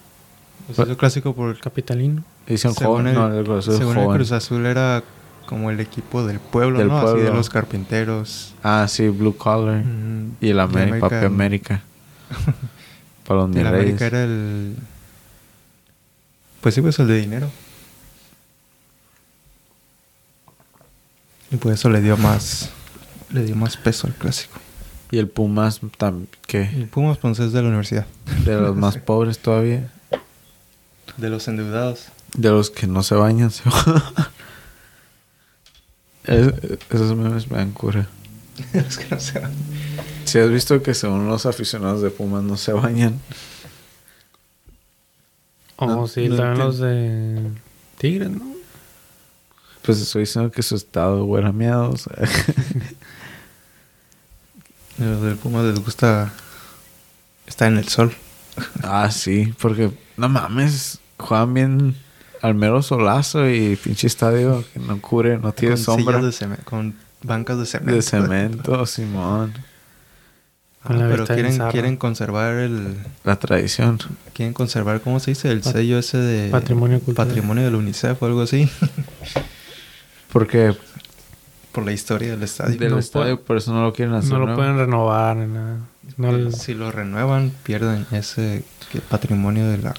Pues 0.67 0.79
es 0.89 0.97
clásico 0.97 1.35
por 1.35 1.51
el 1.51 1.61
capitalino. 1.61 2.25
Dicen 2.49 2.73
Según 2.75 2.93
joven, 3.03 3.07
el- 3.09 3.15
no, 3.15 3.33
el 3.39 3.45
Cruz 3.45 3.69
Azul 3.69 3.79
Según 3.79 3.97
el 3.99 4.05
joven. 4.05 4.17
Cruz 4.19 4.33
Azul 4.33 4.67
era 4.67 5.05
como 5.47 5.71
el 5.71 5.81
equipo 5.81 6.27
del 6.27 6.41
pueblo, 6.41 6.79
Del 6.79 6.89
¿no? 6.89 6.99
Así 6.99 7.07
de 7.09 7.13
pueblo. 7.15 7.35
los 7.35 7.49
carpinteros. 7.51 8.55
Ah, 8.63 8.87
sí, 8.89 9.09
Blue 9.09 9.37
Collar. 9.37 9.85
Mm, 9.85 10.37
Y 10.41 10.49
el 10.51 10.61
América, 10.61 11.07
América 11.07 11.27
América. 11.27 11.83
Para 13.27 13.41
los 13.47 13.55
El 13.57 13.67
América 13.67 14.07
era 14.07 14.25
el. 14.25 14.75
Pues 16.61 16.75
sí, 16.75 16.81
pues 16.81 16.99
el 16.99 17.07
de 17.07 17.19
dinero. 17.21 17.51
Y 21.51 21.57
por 21.57 21.73
eso 21.73 21.89
le 21.91 22.01
dio 22.01 22.17
más. 22.17 22.71
Le 23.31 23.45
dio 23.45 23.57
más 23.57 23.77
peso 23.77 24.07
al 24.07 24.15
clásico. 24.15 24.59
Y 25.11 25.19
el 25.19 25.29
Pumas, 25.29 25.81
que 26.47 26.63
el 26.63 26.89
Pumas, 26.89 27.17
pues 27.19 27.39
es 27.39 27.53
de 27.53 27.63
la 27.63 27.69
universidad. 27.69 28.07
de 28.45 28.57
los 28.61 28.77
más 28.77 28.97
pobres 28.99 29.39
todavía. 29.39 29.91
De 31.17 31.31
los 31.31 31.49
endeudados. 31.49 32.07
De 32.35 32.51
los 32.51 32.71
que 32.71 32.87
no 32.87 33.03
se 33.03 33.15
bañan. 33.15 33.51
se- 33.51 33.63
Es- 36.25 36.53
esos 36.91 37.17
memes 37.17 37.51
me 37.51 37.57
dan 37.59 37.73
cura. 37.73 38.07
los 38.75 38.99
que 38.99 39.07
no 39.15 39.19
se 39.21 39.39
van. 39.41 39.53
Si 40.25 40.39
has 40.39 40.51
visto 40.51 40.83
que 40.83 40.93
según 40.95 41.27
los 41.29 41.47
aficionados 41.47 42.03
de 42.03 42.11
Pumas 42.11 42.43
no 42.43 42.57
se 42.57 42.73
bañan. 42.73 43.19
Oh, 45.77 45.87
No- 45.87 46.07
sí, 46.09 46.29
no 46.29 46.37
también 46.37 46.51
entiendo. 46.61 46.65
los 46.67 46.79
de 46.79 47.51
Tigres, 47.99 48.31
¿no? 48.31 48.47
Pues 49.83 50.01
estoy 50.01 50.23
diciendo 50.23 50.51
que 50.51 50.63
su 50.63 50.75
estado 50.77 51.25
huele 51.25 51.49
a 51.49 51.53
miedo. 51.53 51.91
o 51.91 51.97
sea. 51.97 52.15
Los 54.99 55.23
del 55.23 55.37
Pumas 55.37 55.65
les 55.65 55.79
gusta. 55.83 56.33
Estar 57.47 57.73
en 57.73 57.79
el 57.79 57.89
sol. 57.89 58.13
ah, 58.83 59.11
sí, 59.11 59.55
porque 59.61 59.91
no 60.19 60.29
mames, 60.29 60.99
juegan 61.17 61.55
bien 61.55 61.97
al 62.43 62.55
mero 62.55 62.83
solazo 62.83 63.49
y 63.49 63.77
pinche 63.77 64.07
estadio 64.07 64.65
que 64.73 64.79
no 64.81 65.01
cubre, 65.01 65.39
no 65.39 65.53
tiene 65.53 65.75
con 65.77 65.85
sombra 65.85 66.21
de 66.21 66.33
con 66.65 66.95
bancas 67.23 67.59
de 67.59 67.67
cemento. 67.67 67.95
de 67.95 68.03
cemento, 68.03 68.87
Simón. 68.87 69.55
Ah, 70.85 70.95
pero 71.11 71.27
quieren, 71.27 71.59
quieren 71.71 71.97
conservar 71.97 72.55
el. 72.55 72.97
La 73.25 73.37
tradición. 73.37 73.99
Quieren 74.33 74.55
conservar, 74.55 75.01
¿cómo 75.01 75.19
se 75.21 75.33
dice? 75.33 75.51
El 75.51 75.61
Pat- 75.61 75.73
sello 75.73 75.99
ese 75.99 76.19
de. 76.19 76.51
Patrimonio 76.51 77.01
cultural. 77.01 77.27
Patrimonio 77.29 77.65
del 77.65 77.75
UNICEF 77.75 78.23
o 78.23 78.27
algo 78.27 78.43
así. 78.43 78.71
Porque 80.33 80.75
Por 81.73 81.85
la 81.85 81.93
historia 81.93 82.31
del 82.31 82.43
estadio. 82.43 82.79
del 82.79 82.91
No 82.91 82.99
estadio, 82.99 83.41
por 83.43 83.57
eso 83.57 83.73
no 83.73 83.83
lo 83.83 83.93
quieren 83.93 84.15
hacer. 84.15 84.31
No 84.33 84.39
lo 84.39 84.45
nuevo. 84.47 84.59
pueden 84.61 84.77
renovar 84.79 85.37
ni 85.37 85.53
nada. 85.53 85.77
No 86.17 86.31
Eh, 86.31 86.39
les 86.45 86.59
Si 86.59 86.75
lo 86.75 86.91
renuevan, 86.93 87.53
pierden 87.65 88.07
ese 88.13 88.65
patrimonio 89.11 89.67
de 89.69 89.79
la. 89.79 89.95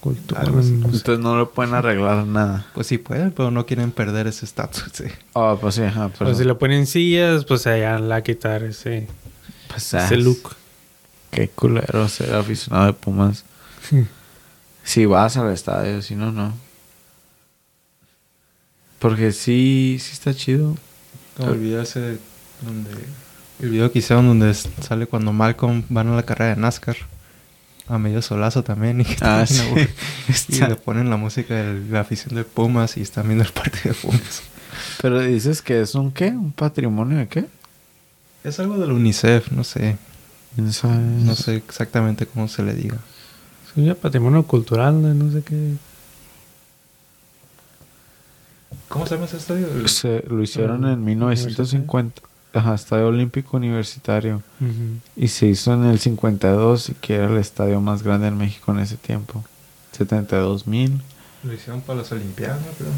Cultura. 0.00 0.40
algo 0.40 0.58
así. 0.60 0.72
Entonces 0.72 1.18
no 1.18 1.38
le 1.38 1.46
pueden 1.46 1.74
arreglar 1.74 2.26
nada. 2.26 2.66
Pues 2.74 2.86
sí 2.86 2.98
pueden, 2.98 3.30
pero 3.32 3.50
no 3.50 3.66
quieren 3.66 3.92
perder 3.92 4.26
ese 4.26 4.44
estatus. 4.44 4.84
sí. 4.92 5.04
Ah, 5.34 5.56
pues 5.60 5.76
sí, 5.76 5.82
ajá. 5.82 6.08
Pero 6.08 6.26
Pero 6.26 6.34
si 6.34 6.44
le 6.44 6.54
ponen 6.54 6.86
sillas, 6.86 7.44
pues 7.44 7.66
allá 7.66 7.98
la 7.98 8.16
a 8.16 8.22
quitar 8.22 8.62
ese, 8.62 9.06
pues, 9.68 9.94
ese 9.94 10.16
look. 10.16 10.56
Qué 11.30 11.48
culero 11.48 12.08
ser 12.08 12.34
aficionado 12.34 12.86
de 12.86 12.92
Pumas. 12.92 13.44
Si 14.82 15.06
vas 15.06 15.36
al 15.36 15.52
estadio, 15.52 16.02
si 16.02 16.16
no, 16.16 16.32
no. 16.32 16.52
Porque 18.98 19.32
sí, 19.32 19.98
sí 20.00 20.12
está 20.12 20.34
chido. 20.34 20.76
Como 21.36 21.52
el 21.52 21.58
video 21.58 21.82
ese 21.82 22.18
donde. 22.62 22.90
El 23.60 23.70
video 23.70 23.92
que 23.92 24.00
hicieron 24.00 24.26
donde 24.26 24.52
sale 24.54 25.06
cuando 25.06 25.32
Malcolm 25.32 25.84
van 25.88 26.08
a 26.08 26.16
la 26.16 26.22
carrera 26.22 26.54
de 26.54 26.60
NASCAR. 26.60 26.96
A 27.90 27.98
medio 27.98 28.22
solazo 28.22 28.62
también. 28.62 29.00
Y, 29.00 29.04
que 29.04 29.16
Ah, 29.20 29.44
también 29.46 29.88
sí. 29.88 29.94
y 30.48 30.52
Está- 30.54 30.68
le 30.68 30.76
ponen 30.76 31.10
la 31.10 31.16
música 31.16 31.54
de 31.54 31.80
la 31.90 32.00
afición 32.00 32.34
de 32.36 32.44
Pumas 32.44 32.96
y 32.96 33.02
están 33.02 33.26
viendo 33.26 33.44
el 33.44 33.52
partido 33.52 33.94
de 33.94 34.00
Pumas. 34.00 34.42
Pero 35.02 35.20
dices 35.20 35.60
que 35.60 35.80
es 35.80 35.94
un 35.94 36.12
qué? 36.12 36.28
¿Un 36.28 36.52
patrimonio 36.52 37.18
de 37.18 37.26
qué? 37.28 37.46
Es 38.44 38.58
algo 38.60 38.78
del 38.78 38.92
UNICEF, 38.92 39.50
no 39.52 39.64
sé. 39.64 39.96
No 40.56 41.34
sé 41.36 41.56
exactamente 41.56 42.26
cómo 42.26 42.48
se 42.48 42.62
le 42.62 42.74
diga. 42.74 42.98
Sí, 43.74 43.84
ya 43.84 43.94
patrimonio 43.94 44.42
cultural, 44.44 45.00
no, 45.02 45.12
No 45.14 45.30
sé 45.32 45.42
qué. 45.42 45.74
¿Cómo 48.88 49.06
se 49.06 49.14
llama 49.14 49.26
ese 49.26 49.36
estadio? 49.36 49.88
Se, 49.88 50.24
lo 50.28 50.42
hicieron 50.42 50.84
Ah, 50.84 50.92
en 50.94 51.04
1950. 51.04 52.22
Ajá, 52.52 52.74
Estadio 52.74 53.06
Olímpico 53.08 53.56
Universitario. 53.56 54.42
Y 55.16 55.28
se 55.28 55.46
hizo 55.46 55.72
en 55.74 55.84
el 55.84 55.98
52, 56.00 56.88
y 56.90 56.94
que 56.94 57.14
era 57.14 57.26
el 57.28 57.36
estadio 57.38 57.80
más 57.80 58.02
grande 58.02 58.26
en 58.28 58.36
México 58.38 58.72
en 58.72 58.80
ese 58.80 58.96
tiempo. 58.96 59.44
72 59.92 60.66
mil. 60.66 61.00
Lo 61.44 61.52
hicieron 61.52 61.80
para 61.80 62.00
las 62.00 62.10
Olimpiadas. 62.12 62.58
Creo. 62.76 62.90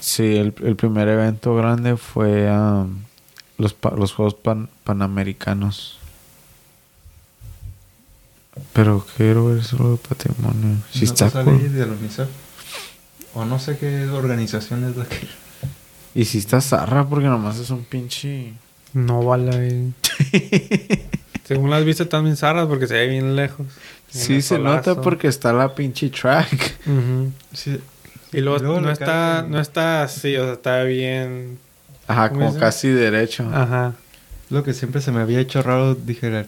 Sí, 0.00 0.36
el, 0.36 0.54
el 0.64 0.76
primer 0.76 1.08
evento 1.08 1.54
grande 1.54 1.96
fue 1.96 2.48
am, 2.48 3.04
los, 3.56 3.74
los 3.96 4.12
Juegos 4.12 4.34
Pan- 4.34 4.68
Panamericanos. 4.84 5.98
Pero 8.72 9.06
quiero 9.16 9.46
ver 9.46 9.62
solo 9.64 9.92
el 9.92 9.98
patrimonio. 9.98 10.76
Si 10.92 11.04
¿No 11.04 11.12
está 11.12 11.30
cool. 11.44 11.72
del 11.72 11.90
UNICEF? 11.90 12.28
O 13.34 13.44
no 13.44 13.58
sé 13.60 13.78
qué 13.78 14.06
organización 14.08 14.84
es 14.88 14.96
la 14.96 15.04
que... 15.06 15.28
Y 16.14 16.24
si 16.24 16.38
está 16.38 16.60
zarra 16.60 17.06
porque 17.08 17.26
nomás 17.26 17.58
es 17.58 17.70
un 17.70 17.84
pinche... 17.84 18.52
No 19.06 19.22
vale. 19.22 19.92
Según 21.44 21.70
las 21.70 21.84
vistas 21.84 22.06
están 22.06 22.24
bien 22.24 22.36
zarras 22.36 22.66
porque 22.66 22.86
se 22.86 22.94
ve 22.94 23.06
bien 23.08 23.34
lejos. 23.36 23.66
Sí 24.10 24.42
se 24.42 24.58
nota 24.58 25.00
porque 25.00 25.28
está 25.28 25.52
la 25.52 25.74
pinche 25.74 26.08
track. 26.10 26.76
Sí. 27.52 27.78
Y 28.32 28.40
luego, 28.40 28.58
luego 28.58 28.80
no, 28.80 28.90
está, 28.90 29.44
no 29.48 29.58
está 29.58 30.02
así, 30.02 30.36
o 30.36 30.44
sea, 30.44 30.52
está 30.54 30.82
bien. 30.84 31.58
Ajá, 32.06 32.28
¿Cómo 32.28 32.40
como 32.40 32.50
dice? 32.52 32.60
casi 32.60 32.88
derecho. 32.88 33.48
Ajá. 33.52 33.94
Lo 34.50 34.62
que 34.62 34.74
siempre 34.74 35.00
se 35.00 35.12
me 35.12 35.20
había 35.20 35.40
hecho 35.40 35.62
raro, 35.62 35.94
dije, 35.94 36.46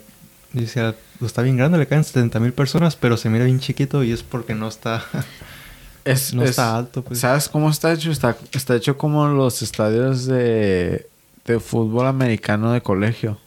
dice, 0.53 0.95
"Lo 1.21 1.27
está 1.27 1.41
bien 1.43 1.57
grande, 1.57 1.79
le 1.79 1.87
caen 1.87 2.05
70 2.05 2.39
mil 2.41 2.53
personas, 2.53 2.97
pero 2.97 3.17
se 3.17 3.29
mira 3.31 3.45
bien 3.47 3.61
chiquito 3.61 4.03
y 4.05 4.13
es 4.13 4.23
porque 4.23 4.55
no 4.55 4.69
está, 4.69 5.03
Es, 6.05 6.33
no 6.35 6.43
es- 6.43 6.51
está 6.51 6.77
alto. 6.77 7.03
Pues. 7.03 7.21
¿Sabes 7.21 7.49
cómo 7.49 7.71
está 7.71 7.93
hecho? 7.93 8.11
Está, 8.11 8.37
está 8.53 8.75
hecho 8.77 8.97
como 8.99 9.29
los 9.29 9.61
estadios 9.63 10.27
de, 10.27 11.07
de 11.47 11.61
fútbol 11.61 12.07
americano 12.07 12.73
de 12.73 12.81
colegio. 12.83 13.39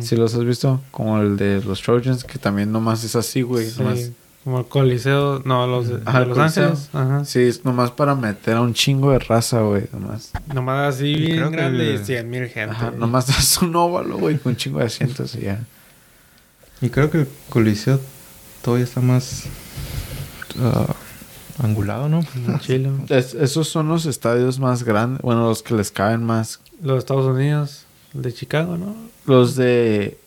Si 0.00 0.14
los 0.14 0.34
has 0.34 0.44
visto, 0.44 0.82
como 0.90 1.20
el 1.22 1.38
de 1.38 1.62
los 1.64 1.80
Trojans, 1.80 2.22
que 2.24 2.38
también 2.38 2.70
nomás 2.70 3.02
es 3.02 3.16
así, 3.16 3.40
güey. 3.40 3.70
Sí, 3.70 3.80
nomás- 3.82 4.10
Como 4.44 4.58
el 4.58 4.66
Coliseo, 4.66 5.40
no, 5.46 5.66
los 5.66 5.88
de, 5.88 6.00
Ajá, 6.04 6.18
de 6.18 6.24
el 6.24 6.28
Los. 6.30 6.38
Ángeles. 6.38 6.90
Ajá. 6.92 7.24
Sí, 7.24 7.40
es 7.40 7.64
nomás 7.64 7.90
para 7.92 8.14
meter 8.14 8.58
a 8.58 8.60
un 8.60 8.74
chingo 8.74 9.10
de 9.12 9.18
raza, 9.20 9.60
güey. 9.62 9.84
Nomás. 9.90 10.32
Nomás 10.52 10.94
así 10.96 11.14
bien 11.14 11.36
creo 11.38 11.50
que 11.50 11.56
grande 11.56 11.94
y 11.94 12.04
100 12.04 12.28
mil 12.28 12.46
gente. 12.48 12.76
Ajá, 12.76 12.90
nomás 12.90 13.26
es 13.30 13.56
un 13.62 13.74
óvalo, 13.74 14.18
güey, 14.18 14.36
con 14.36 14.50
un 14.52 14.56
chingo 14.56 14.80
de 14.80 14.84
asientos 14.84 15.34
y 15.34 15.44
ya. 15.44 15.60
Y 16.82 16.90
creo 16.90 17.10
que 17.10 17.20
el 17.22 17.28
Coliseo 17.48 17.98
todavía 18.60 18.84
está 18.84 19.00
más 19.00 19.44
ah, 20.60 20.94
angulado, 21.62 22.10
¿no? 22.10 22.20
En 22.46 22.58
Chile. 22.60 22.90
Es- 23.08 23.32
esos 23.32 23.68
son 23.68 23.88
los 23.88 24.04
estadios 24.04 24.58
más 24.58 24.82
grandes, 24.82 25.22
bueno, 25.22 25.44
los 25.48 25.62
que 25.62 25.72
les 25.74 25.90
caben 25.90 26.22
más. 26.22 26.60
Los 26.82 26.98
Estados 26.98 27.26
Unidos, 27.26 27.84
el 28.14 28.22
de 28.22 28.32
Chicago, 28.32 28.76
¿no? 28.76 28.94
Los 29.26 29.56
de... 29.56 30.18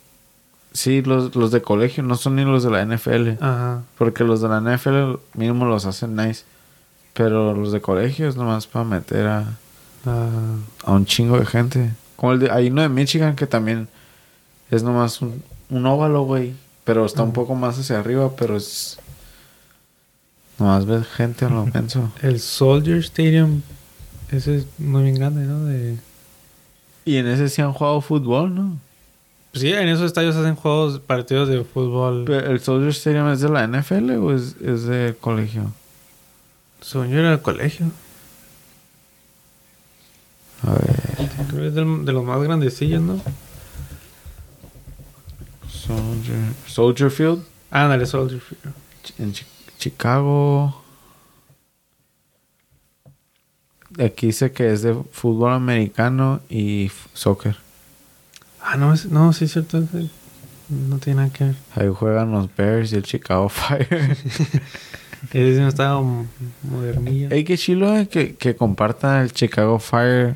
Sí, 0.74 1.02
los, 1.02 1.36
los 1.36 1.52
de 1.52 1.62
colegio, 1.62 2.04
no 2.04 2.16
son 2.16 2.36
ni 2.36 2.44
los 2.46 2.64
de 2.64 2.70
la 2.70 2.86
NFL. 2.86 3.32
Ajá. 3.44 3.82
Porque 3.98 4.24
los 4.24 4.42
de 4.42 4.50
la 4.50 4.60
NFL 4.62 5.16
mínimo 5.34 5.66
los 5.66 5.86
hacen 5.86 6.16
nice. 6.16 6.44
Pero 7.14 7.54
los 7.56 7.72
de 7.72 7.82
colegio 7.82 8.28
es 8.28 8.36
nomás 8.36 8.68
para 8.68 8.86
meter 8.86 9.26
a, 9.28 9.58
Ah, 10.06 10.56
a 10.86 10.92
un 10.94 11.06
chingo 11.06 11.38
de 11.40 11.46
gente. 11.46 11.92
Como 12.16 12.34
el 12.34 12.40
de... 12.40 12.52
Hay 12.52 12.70
uno 12.70 12.82
de 12.84 12.90
Michigan 12.90 13.36
que 13.36 13.48
también 13.48 13.88
es 14.72 14.84
nomás 14.84 15.22
un, 15.22 15.44
un 15.70 15.86
óvalo, 15.86 16.24
güey. 16.24 16.54
Pero 16.84 17.06
está 17.06 17.24
un 17.24 17.30
Ajá. 17.30 17.36
poco 17.36 17.56
más 17.56 17.78
hacia 17.80 18.00
arriba, 18.00 18.32
pero 18.38 18.56
es... 18.56 19.00
Nomás 20.60 20.86
ves 20.86 21.06
gente 21.08 21.46
a 21.46 21.50
lo 21.50 21.66
menso. 21.74 22.12
el 22.22 22.40
Soldier 22.40 23.00
Stadium, 23.00 23.62
ese 24.32 24.58
es 24.58 24.66
muy 24.78 25.04
bien 25.04 25.16
grande, 25.16 25.42
¿no? 25.46 25.66
De... 25.66 25.98
Y 27.08 27.18
en 27.18 27.28
ese 27.28 27.48
sí 27.48 27.62
han 27.62 27.72
jugado 27.72 28.02
fútbol, 28.02 28.54
¿no? 28.54 28.78
Sí, 29.54 29.72
en 29.72 29.88
esos 29.88 30.06
estadios 30.06 30.36
hacen 30.36 30.56
juegos, 30.56 31.00
partidos 31.00 31.48
de 31.48 31.64
fútbol. 31.64 32.26
Pero 32.28 32.52
¿El 32.52 32.60
Soldier 32.60 32.90
Stadium 32.92 33.30
es 33.30 33.40
de 33.40 33.50
la 33.50 33.64
NFL 33.66 34.12
o 34.18 34.34
es, 34.36 34.56
es 34.62 34.84
de 34.84 35.16
colegio? 35.20 35.72
Según 36.82 37.08
yo 37.10 37.20
era 37.20 37.32
el 37.32 37.42
colegio. 37.42 37.86
A 40.64 40.72
ver. 40.74 40.96
Creo 41.48 41.62
que 41.62 41.68
es 41.68 41.74
del- 41.76 42.04
de 42.06 42.12
los 42.12 42.26
más 42.26 42.42
grandecillos, 42.44 43.02
¿no? 43.02 43.22
Soldier, 45.70 46.38
Soldier 46.68 47.10
Field. 47.12 47.44
Ándale, 47.72 48.06
Soldier 48.06 48.42
Field. 48.42 48.74
En 49.20 49.32
Chi- 49.34 49.46
Chicago. 49.80 50.77
Aquí 54.04 54.28
dice 54.28 54.52
que 54.52 54.72
es 54.72 54.82
de 54.84 54.96
fútbol 55.12 55.54
americano 55.54 56.42
y 56.50 56.92
soccer. 57.14 57.56
Ah, 58.62 58.76
no, 58.78 58.94
es- 58.94 59.06
no, 59.06 59.34
sí 59.34 59.46
es 59.46 59.54
cierto. 59.54 59.82
No 60.70 60.98
tiene 61.00 61.22
nada 61.22 61.34
que 61.34 61.46
ver. 61.46 61.56
Ahí 61.76 61.88
juegan 61.94 62.32
los 62.32 62.54
Bears 62.56 62.92
y 62.92 62.96
el 62.98 63.04
Chicago 63.04 63.50
Fire. 63.50 64.18
No 65.34 65.68
estaba 65.68 66.00
m- 66.00 66.28
modernillo. 66.62 67.30
Ey, 67.32 67.44
qué 67.44 67.58
chilo 67.58 67.98
eh, 67.98 68.08
que, 68.08 68.36
que 68.36 68.56
compartan 68.56 69.22
el 69.24 69.34
Chicago 69.34 69.80
Fire 69.80 70.36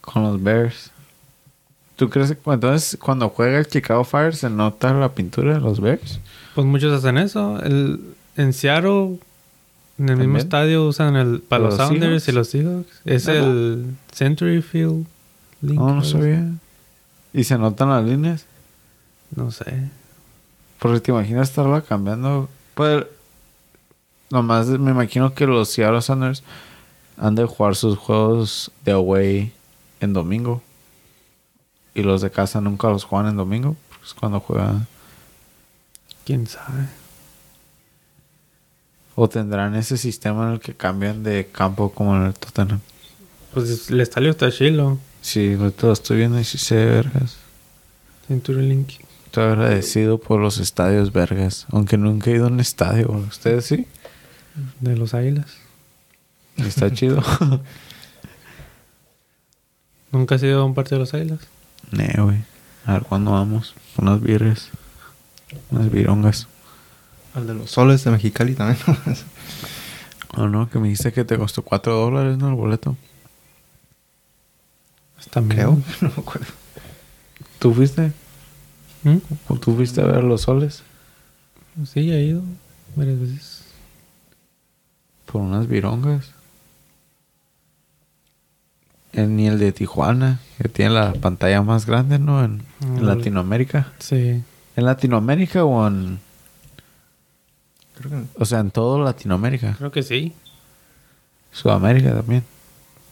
con 0.00 0.22
los 0.22 0.42
Bears. 0.42 0.90
¿Tú 1.96 2.08
crees 2.08 2.30
que 2.32 2.50
entonces 2.50 2.98
cuando 3.00 3.28
juega 3.28 3.58
el 3.58 3.66
Chicago 3.68 4.02
Fire 4.04 4.34
se 4.34 4.48
nota 4.48 4.92
la 4.94 5.12
pintura 5.14 5.54
de 5.54 5.60
los 5.60 5.80
Bears? 5.80 6.20
Pues 6.54 6.66
muchos 6.66 6.92
hacen 6.92 7.18
eso. 7.18 7.62
El, 7.62 8.00
en 8.36 8.52
Seattle, 8.54 9.18
en 9.98 10.08
el 10.08 10.16
mismo 10.16 10.24
¿También? 10.24 10.36
estadio, 10.36 10.86
usan 10.86 11.16
el 11.16 11.40
para 11.40 11.64
los, 11.64 11.78
¿Los 11.78 11.88
Sounders 11.88 12.22
Seahawks? 12.24 12.28
y 12.28 12.32
los 12.32 12.48
Seahawks. 12.48 13.00
Es 13.04 13.28
¿Ah, 13.28 13.32
no? 13.32 13.38
el 13.46 13.96
Century 14.12 14.62
Field. 14.62 15.06
Link, 15.62 15.78
No, 15.78 15.94
no 15.94 16.04
sabía. 16.04 16.44
¿Y 17.32 17.44
se 17.44 17.56
notan 17.58 17.88
las 17.90 18.04
líneas? 18.04 18.44
No 19.34 19.50
sé. 19.50 19.90
Porque 20.78 21.00
te 21.00 21.10
imaginas 21.10 21.48
estarla 21.48 21.80
cambiando. 21.80 22.48
Pues, 22.74 23.04
nomás 24.30 24.66
me 24.68 24.90
imagino 24.90 25.32
que 25.34 25.46
los 25.46 25.68
Seattle 25.70 26.02
Sounders 26.02 26.42
han 27.16 27.34
de 27.34 27.44
jugar 27.46 27.74
sus 27.76 27.96
juegos 27.98 28.70
de 28.84 28.92
away 28.92 29.52
en 30.00 30.12
domingo. 30.12 30.62
Y 31.94 32.02
los 32.02 32.20
de 32.20 32.30
casa 32.30 32.60
nunca 32.60 32.88
los 32.88 33.04
juegan 33.04 33.28
en 33.30 33.36
domingo. 33.36 33.76
porque 33.88 34.04
Es 34.04 34.12
cuando 34.14 34.40
juegan. 34.40 34.86
¿Quién 36.26 36.46
sabe? 36.46 36.86
O 39.16 39.28
tendrán 39.28 39.74
ese 39.74 39.96
sistema 39.96 40.46
en 40.46 40.52
el 40.54 40.60
que 40.60 40.74
cambian 40.74 41.24
de 41.24 41.48
campo 41.50 41.90
como 41.90 42.14
en 42.14 42.26
el 42.26 42.34
Tottenham. 42.34 42.80
Pues 43.52 43.90
el 43.90 44.00
estadio 44.00 44.30
está 44.30 44.52
chilo. 44.52 44.98
Sí, 45.22 45.56
lo 45.56 45.92
estoy 45.92 46.18
viendo 46.18 46.38
y 46.38 46.44
sí 46.44 46.58
se 46.58 46.76
ve 46.76 46.86
vergas. 46.86 47.36
Century 48.28 48.68
Link. 48.68 48.92
Estoy 49.24 49.44
agradecido 49.44 50.18
por 50.18 50.40
los 50.40 50.58
estadios 50.58 51.12
vergas. 51.12 51.66
Aunque 51.70 51.96
nunca 51.96 52.30
he 52.30 52.34
ido 52.34 52.44
a 52.44 52.48
un 52.48 52.60
estadio. 52.60 53.10
¿Ustedes 53.10 53.64
sí? 53.64 53.86
De 54.80 54.96
los 54.96 55.14
Águilas. 55.14 55.56
Está 56.56 56.92
chido. 56.92 57.22
¿Nunca 60.12 60.36
has 60.36 60.42
ido 60.42 60.60
a 60.60 60.64
un 60.64 60.74
partido 60.74 60.98
de 60.98 61.00
los 61.00 61.14
Águilas? 61.14 61.40
Ne, 61.90 62.14
güey. 62.18 62.44
A 62.84 62.94
ver 62.94 63.02
cuándo 63.02 63.32
vamos. 63.32 63.74
Unas 63.98 64.20
birres. 64.20 64.70
Unas 65.70 65.90
virongas. 65.90 66.48
Al 67.36 67.46
de 67.46 67.54
los 67.54 67.70
soles 67.70 68.02
de 68.02 68.10
Mexicali 68.10 68.54
también. 68.54 68.78
Oh, 70.38 70.48
no, 70.48 70.68
que 70.68 70.78
me 70.78 70.88
dijiste 70.88 71.12
que 71.14 71.24
te 71.24 71.38
costó 71.38 71.62
4 71.62 71.94
dólares, 71.94 72.36
¿no? 72.36 72.48
El 72.50 72.56
boleto. 72.56 72.94
También. 75.30 75.58
Creo. 75.60 75.82
No 76.02 76.08
me 76.14 76.22
acuerdo. 76.22 76.46
¿Tú 77.58 77.72
fuiste? 77.72 78.12
¿Mm? 79.02 79.16
¿Tú 79.60 79.74
fuiste 79.74 80.02
a 80.02 80.04
ver 80.04 80.24
los 80.24 80.42
soles? 80.42 80.82
Sí, 81.90 82.10
he 82.12 82.22
ido 82.22 82.42
varias 82.96 83.18
veces. 83.18 83.62
Por 85.24 85.40
unas 85.40 85.66
virongas. 85.68 86.32
El, 89.14 89.34
ni 89.36 89.46
el 89.48 89.58
de 89.58 89.72
Tijuana, 89.72 90.40
que 90.60 90.68
tiene 90.68 90.90
la 90.92 91.14
pantalla 91.14 91.62
más 91.62 91.86
grande, 91.86 92.18
¿no? 92.18 92.44
En, 92.44 92.62
en 92.82 92.94
Mm. 92.96 93.06
Latinoamérica. 93.06 93.92
Sí. 94.00 94.42
¿En 94.76 94.84
Latinoamérica 94.84 95.64
o 95.64 95.86
en...? 95.86 96.20
Creo 97.98 98.10
que 98.10 98.24
O 98.38 98.44
sea, 98.44 98.60
en 98.60 98.70
todo 98.70 99.02
Latinoamérica. 99.02 99.74
Creo 99.78 99.90
que 99.90 100.02
sí. 100.02 100.32
Sudamérica 101.52 102.14
también. 102.14 102.44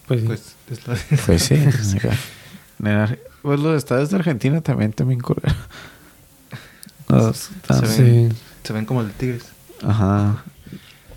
Pues 0.06 0.20
sí. 0.20 0.26
pues 0.26 0.54
es 0.70 0.86
la- 0.86 0.98
Pues 1.26 1.42
sí. 1.42 1.54
En 2.80 2.86
Ar- 2.88 3.18
Pues 3.42 3.60
los 3.60 3.76
estados 3.76 4.10
de 4.10 4.16
Argentina 4.16 4.60
también 4.60 4.92
también 4.92 5.20
culero. 5.20 5.54
Los- 7.08 7.50
Se 7.68 8.02
ven, 8.02 8.34
se 8.62 8.72
ven 8.72 8.84
como 8.84 9.00
el 9.02 9.08
de 9.08 9.12
Tigres. 9.14 9.44
Ajá. 9.82 10.42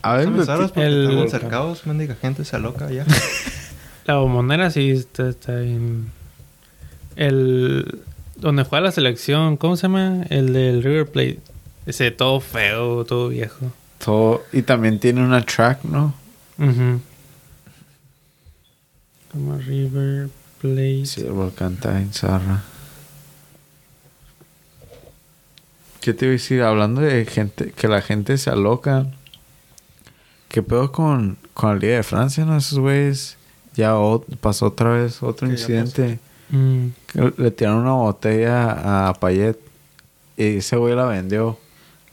A 0.01 0.13
ver, 0.15 0.27
el- 0.27 0.39
están 0.39 1.29
cercados, 1.29 1.85
mendiga 1.85 2.15
gente 2.15 2.45
se 2.45 2.55
aloca 2.55 2.85
allá. 2.87 3.05
La 4.05 4.15
bombonera 4.15 4.69
sí 4.71 4.91
está, 4.91 5.27
está 5.29 5.55
bien. 5.57 6.07
El. 7.15 7.99
Donde 8.37 8.63
juega 8.63 8.85
la 8.85 8.91
selección, 8.91 9.57
¿cómo 9.57 9.75
se 9.75 9.83
llama? 9.83 10.23
El 10.29 10.53
del 10.53 10.83
River 10.83 11.07
Plate. 11.11 11.39
Ese 11.87 12.11
todo 12.11 12.39
feo, 12.41 13.03
todo 13.05 13.29
viejo. 13.29 13.71
todo- 14.03 14.43
y 14.53 14.61
también 14.61 14.99
tiene 14.99 15.23
una 15.23 15.43
track, 15.43 15.83
¿no? 15.85 16.13
Como 19.31 19.57
River 19.57 20.29
Plate. 20.61 21.05
Sí, 21.05 21.21
el 21.21 21.31
volcán 21.31 21.73
está 21.73 21.99
en 21.99 22.13
zarra. 22.13 22.63
¿Qué 26.01 26.13
te 26.13 26.25
iba 26.25 26.31
a 26.31 26.33
decir? 26.33 26.61
Hablando 26.61 27.01
de 27.01 27.25
gente, 27.25 27.71
que 27.71 27.87
la 27.87 28.01
gente 28.01 28.37
se 28.37 28.49
aloca. 28.49 29.07
¿Qué 30.47 30.63
pedo 30.63 30.91
con, 30.91 31.37
con 31.53 31.73
el 31.73 31.79
Día 31.79 31.95
de 31.97 32.03
Francia, 32.03 32.45
no? 32.45 32.55
Esos 32.57 32.79
güeyes. 32.79 33.37
Ya 33.75 33.97
o- 33.97 34.21
pasó 34.41 34.67
otra 34.67 34.91
vez 34.91 35.21
otro 35.21 35.47
¿Qué 35.49 35.55
ya 35.57 35.61
incidente. 35.61 36.19
Mm. 36.49 36.87
Le 37.37 37.51
tiraron 37.51 37.79
una 37.81 37.93
botella 37.93 39.09
a 39.09 39.13
Payet. 39.13 39.57
Y 40.37 40.57
ese 40.57 40.77
güey 40.77 40.95
la 40.95 41.05
vendió. 41.05 41.59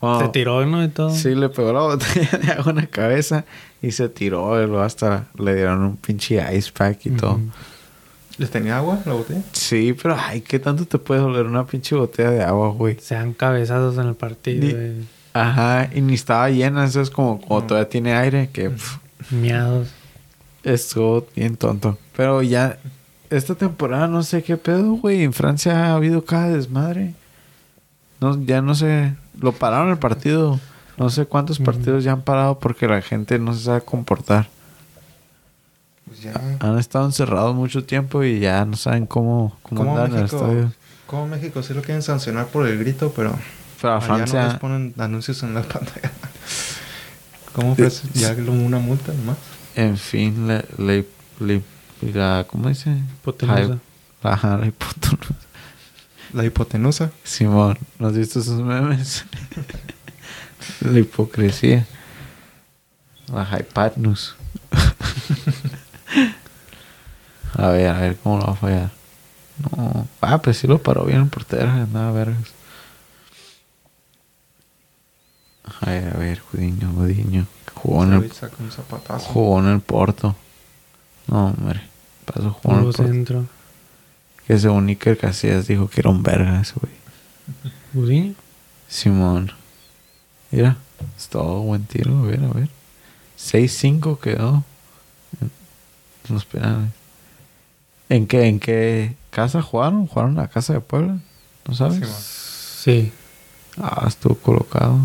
Bueno, 0.01 0.19
Se 0.19 0.27
tiró, 0.29 0.65
¿no? 0.65 0.83
Y 0.83 0.89
todo. 0.89 1.09
Sí, 1.09 1.33
le 1.35 1.49
pegó 1.49 1.73
la 1.73 1.79
botella 1.81 2.37
de 2.37 2.51
agua 2.51 2.71
en 2.71 2.75
la 2.77 2.87
cabeza 2.87 3.45
y 3.81 3.91
se 3.91 4.09
tiró. 4.09 4.61
Y 4.61 4.65
luego 4.67 4.81
hasta 4.81 5.27
le 5.39 5.55
dieron 5.55 5.81
un 5.83 5.97
pinche 5.97 6.35
ice 6.55 6.71
pack 6.71 7.05
y 7.05 7.09
todo. 7.11 7.39
¿Les 8.37 8.49
tenía 8.51 8.77
agua 8.77 8.99
la 9.05 9.13
botella? 9.13 9.41
Sí, 9.53 9.95
pero 10.01 10.17
ay, 10.19 10.41
¿qué 10.41 10.59
tanto 10.59 10.85
te 10.85 10.97
puede 10.97 11.21
doler 11.21 11.45
una 11.45 11.65
pinche 11.65 11.95
botella 11.95 12.31
de 12.31 12.43
agua, 12.43 12.69
güey? 12.71 12.97
Se 12.99 13.15
dan 13.15 13.33
cabezazos 13.33 13.97
en 13.97 14.07
el 14.07 14.15
partido. 14.15 14.65
Ni- 14.65 14.73
eh, 14.75 15.03
Ajá, 15.33 15.89
y 15.93 16.01
ni 16.01 16.13
estaba 16.15 16.49
llena, 16.49 16.85
eso 16.85 17.01
es 17.01 17.09
como 17.09 17.39
cuando 17.41 17.67
todavía 17.67 17.89
tiene 17.89 18.13
aire, 18.13 18.49
que 18.53 18.69
pf, 18.69 18.99
Miados. 19.31 19.89
estuvo 20.63 21.25
bien 21.35 21.55
tonto. 21.57 21.97
Pero 22.15 22.41
ya, 22.41 22.77
esta 23.29 23.55
temporada 23.55 24.07
no 24.07 24.23
sé 24.23 24.43
qué 24.43 24.55
pedo, 24.57 24.93
güey. 24.93 25.23
En 25.23 25.33
Francia 25.33 25.87
ha 25.87 25.95
habido 25.95 26.23
cada 26.25 26.49
desmadre. 26.49 27.13
No, 28.21 28.41
ya 28.43 28.61
no 28.61 28.75
sé, 28.75 29.13
lo 29.39 29.51
pararon 29.51 29.89
el 29.89 29.97
partido. 29.97 30.59
No 30.97 31.09
sé 31.09 31.25
cuántos 31.25 31.59
partidos 31.59 32.03
ya 32.05 32.13
han 32.13 32.21
parado 32.21 32.57
porque 32.59 32.87
la 32.87 33.01
gente 33.01 33.37
no 33.37 33.53
se 33.53 33.65
sabe 33.65 33.81
comportar. 33.81 34.47
Pues 36.05 36.21
ya. 36.21 36.33
Han 36.61 36.79
estado 36.79 37.05
encerrados 37.05 37.53
mucho 37.55 37.83
tiempo 37.83 38.23
y 38.23 38.39
ya 38.39 38.63
no 38.65 38.77
saben 38.77 39.05
cómo, 39.05 39.57
cómo, 39.63 39.81
¿Cómo 39.81 39.91
andar 39.97 40.09
en 40.11 40.17
el 40.19 40.25
estadio. 40.25 40.71
¿Cómo 41.07 41.27
México 41.27 41.61
sí 41.63 41.73
lo 41.73 41.81
quieren 41.81 42.01
sancionar 42.01 42.47
por 42.47 42.65
el 42.67 42.79
grito, 42.79 43.11
pero 43.15 43.35
Pero 43.81 43.93
a 43.93 44.01
Francia, 44.01 44.43
no 44.43 44.47
les 44.49 44.59
ponen 44.59 44.93
anuncios 44.97 45.43
en 45.43 45.53
la 45.53 45.61
pantalla? 45.61 46.11
¿Cómo? 47.53 47.75
Ya 48.13 48.33
una 48.33 48.79
multa 48.79 49.13
nomás. 49.13 49.37
en 49.75 49.97
fin, 49.97 50.47
le, 50.47 50.65
le, 50.77 51.05
le- 51.39 51.61
la, 52.13 52.45
¿cómo 52.49 52.69
dice? 52.69 52.91
Hipotenusa. 53.21 53.77
Ajá, 54.23 54.57
la 54.57 54.67
hipotenusa. 54.67 55.35
La 56.35 56.43
hipotenusa. 56.43 57.11
Simón, 57.23 57.77
¿no 57.97 58.09
has 58.09 58.17
visto 58.17 58.41
esos 58.41 58.59
memes? 58.59 59.23
la 60.81 60.99
hipocresía. 60.99 61.87
La 63.31 63.47
hypatnus. 63.57 64.35
a 67.53 67.69
ver, 67.69 67.87
a 67.87 67.99
ver 68.01 68.17
cómo 68.17 68.39
lo 68.39 68.47
va 68.47 68.51
a 68.51 68.55
fallar. 68.57 68.91
No. 69.71 70.09
Ah, 70.19 70.41
pues 70.41 70.57
sí 70.57 70.67
lo 70.67 70.79
paró 70.79 71.05
bien 71.05 71.21
el 71.21 71.29
portero, 71.29 71.71
andaba 71.71 72.11
vergas. 72.11 72.51
A 75.79 75.89
ver, 75.89 76.13
a 76.13 76.17
ver, 76.17 76.39
Judiño, 76.39 76.91
Judiño. 76.95 77.45
Jugó 77.75 78.03
en 78.03 78.11
el, 78.11 78.29
jugó 79.33 79.59
en 79.61 79.67
el 79.67 79.79
Porto. 79.79 80.35
No, 81.27 81.45
hombre. 81.45 81.81
Pasó 82.25 82.51
jugó 82.51 82.73
en 82.73 82.79
el 82.79 82.85
Porto. 82.87 83.03
centro. 83.03 83.45
Que 84.47 84.57
según 84.59 84.87
Iker 84.87 85.17
Casillas 85.17 85.67
dijo 85.67 85.89
que 85.89 86.01
era 86.01 86.09
un 86.09 86.21
verga 86.21 86.61
ese 86.61 86.73
güey. 86.79 86.93
Gudiño. 87.93 88.35
Simón. 88.87 89.51
Mira, 90.51 90.77
es 91.17 91.27
todo 91.27 91.61
buen 91.61 91.85
tiro. 91.85 92.19
A 92.19 92.21
ver, 92.23 92.43
a 92.43 92.47
ver. 92.49 92.69
6-5 93.39 94.19
quedó. 94.19 94.63
En 95.41 96.35
los 96.35 96.45
penales. 96.45 96.91
¿En 98.09 98.27
qué, 98.27 98.47
¿En 98.47 98.59
qué 98.59 99.15
casa 99.31 99.61
jugaron? 99.61 100.07
¿Jugaron 100.07 100.31
en 100.31 100.37
la 100.37 100.47
casa 100.47 100.73
de 100.73 100.81
Puebla? 100.81 101.17
¿No 101.67 101.73
sabes? 101.73 101.97
Simón. 101.97 102.15
Sí. 102.19 103.11
Ah, 103.77 104.05
estuvo 104.07 104.35
colocado. 104.35 104.99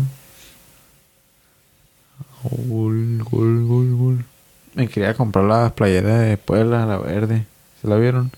Gol, 2.43 3.23
gol, 3.23 3.65
gol, 3.65 3.95
gol. 3.95 4.25
Me 4.73 4.87
quería 4.87 5.13
comprar 5.13 5.45
la 5.45 5.73
playera 5.73 6.19
de 6.19 6.37
Puebla, 6.37 6.85
la 6.85 6.97
verde. 6.97 7.45
¿Se 7.81 7.87
la 7.87 7.97
vieron? 7.97 8.31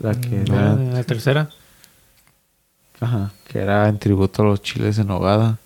La 0.00 0.14
que 0.14 0.28
No, 0.28 0.54
era, 0.54 0.74
la 0.74 1.04
tercera. 1.04 1.50
ajá, 3.00 3.32
que 3.46 3.58
era 3.58 3.88
en 3.88 3.98
tributo 3.98 4.42
a 4.42 4.46
los 4.46 4.62
chiles 4.62 4.98
en 4.98 5.08
nogada. 5.08 5.58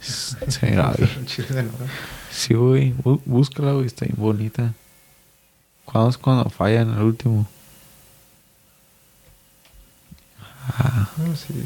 Se 0.00 0.66
miraba 0.68 0.94
bien. 0.98 1.26
Chile 1.26 1.48
de 1.48 1.62
nuevo. 1.62 1.78
Sí, 2.30 2.54
güey. 2.54 2.92
bú- 2.94 3.20
Búscala, 3.24 3.72
güey. 3.72 3.86
Está 3.86 4.04
bien 4.06 4.16
bonita. 4.18 4.72
¿Cuándo 5.84 6.10
es 6.10 6.18
cuando 6.18 6.48
falla 6.50 6.80
en 6.82 6.90
el 6.90 7.02
último? 7.02 7.46
Ah, 10.68 11.08
Ah, 11.18 11.36
sí. 11.36 11.64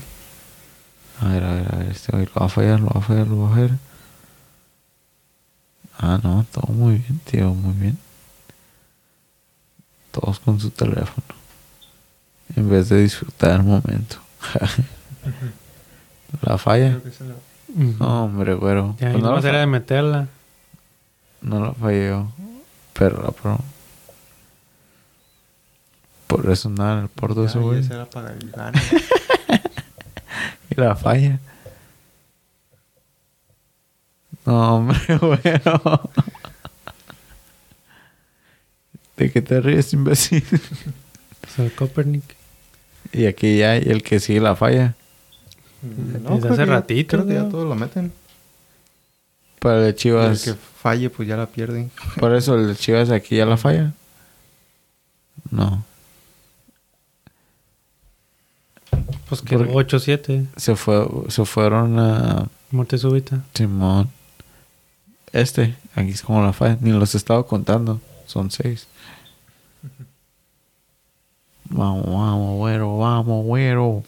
a 1.21 1.29
ver, 1.29 1.45
a 1.45 1.53
ver, 1.55 1.75
a 1.75 1.79
ver. 1.79 1.91
Este 1.91 2.13
güey 2.13 2.27
lo 2.27 2.33
va 2.41 2.47
a 2.47 2.49
fallar, 2.49 2.81
lo 2.81 2.87
va 2.89 3.01
a 3.01 3.03
fallar, 3.03 3.27
lo 3.29 3.39
va 3.41 3.49
a 3.51 3.55
fallar. 3.55 3.79
Ah, 5.99 6.21
no. 6.23 6.45
Todo 6.53 6.73
muy 6.73 6.97
bien, 6.97 7.19
tío. 7.21 7.55
Muy 7.55 7.73
bien. 7.75 7.99
Todos 10.13 10.39
con 10.41 10.59
su 10.61 10.71
teléfono. 10.71 11.27
En 12.57 12.69
vez 12.71 12.89
de 12.89 13.03
disfrutar 13.03 13.53
el 13.61 13.63
momento. 13.63 14.17
la 16.43 16.59
falla. 16.59 16.99
No, 17.75 18.25
hombre, 18.25 18.55
güero. 18.55 18.97
Ya, 18.99 19.13
Pues 19.13 19.23
no, 19.23 19.39
era 19.39 19.61
de 19.61 19.67
meterla. 19.67 20.29
no 21.43 21.65
la 21.65 21.73
falló. 21.75 22.29
Pero 22.95 23.23
la 23.23 23.31
pro. 23.31 23.59
Por 26.27 26.51
eso 26.51 26.71
nada 26.71 27.03
el 27.03 27.09
porto 27.09 27.45
ese 27.45 27.55
Ya, 27.55 27.61
y 27.61 27.65
güey. 27.65 27.81
ese 27.81 27.95
era 27.95 28.07
para 28.07 28.33
el. 28.33 28.51
Y 30.71 30.81
la 30.81 30.97
falla. 30.97 31.39
No, 34.45 34.77
hombre, 34.77 34.99
güero. 35.21 36.11
¿De 39.17 39.31
qué 39.33 39.41
te 39.43 39.61
ríes, 39.61 39.93
imbécil? 39.93 40.45
O 41.47 41.51
sea, 41.55 41.71
Copernic. 41.77 42.37
Y 43.13 43.27
aquí 43.27 43.59
ya 43.59 43.73
hay 43.73 43.83
el 43.87 44.03
que 44.03 44.21
sigue 44.21 44.41
la 44.41 44.57
falla. 44.57 44.95
Desde 45.83 46.21
creo 46.21 46.35
hace 46.37 46.49
que 46.49 46.57
ya- 46.57 46.65
ratito, 46.67 47.17
Creo 47.17 47.27
que 47.29 47.35
ya 47.35 47.43
¿no? 47.43 47.49
todos 47.49 47.69
lo 47.69 47.75
meten. 47.75 48.13
Para 49.61 49.77
el 49.77 49.83
de 49.83 49.87
Y 49.89 49.91
el 49.91 49.97
Chivas. 49.97 50.43
que 50.45 50.55
falle, 50.55 51.11
pues 51.11 51.29
ya 51.29 51.37
la 51.37 51.47
pierden. 51.47 51.91
Por 52.21 52.35
eso 52.35 52.55
el 52.57 52.69
de 52.69 52.77
Chivas 52.77 53.11
aquí 53.11 53.37
ya 53.37 53.47
la 53.47 53.57
falla. 53.57 53.93
No. 55.51 55.85
Pues 59.29 59.43
Porque- 59.43 59.57
8-7. 59.57 60.47
Se, 60.57 60.77
fue, 60.77 61.07
se 61.29 61.45
fueron 61.45 61.99
a 61.99 62.47
Muerte 62.71 62.99
súbita. 62.99 63.43
Simón. 63.55 64.11
Este, 65.33 65.77
aquí 65.95 66.11
es 66.11 66.23
como 66.23 66.43
la 66.43 66.53
falla. 66.53 66.79
Ni 66.81 66.91
los 66.91 67.15
he 67.15 67.19
estado 67.19 67.47
contando. 67.47 68.01
Son 68.27 68.51
seis. 68.51 68.87
Vamos, 71.71 72.07
vamos, 72.07 72.57
güero, 72.57 72.99
vamos, 72.99 73.45
güero. 73.45 74.03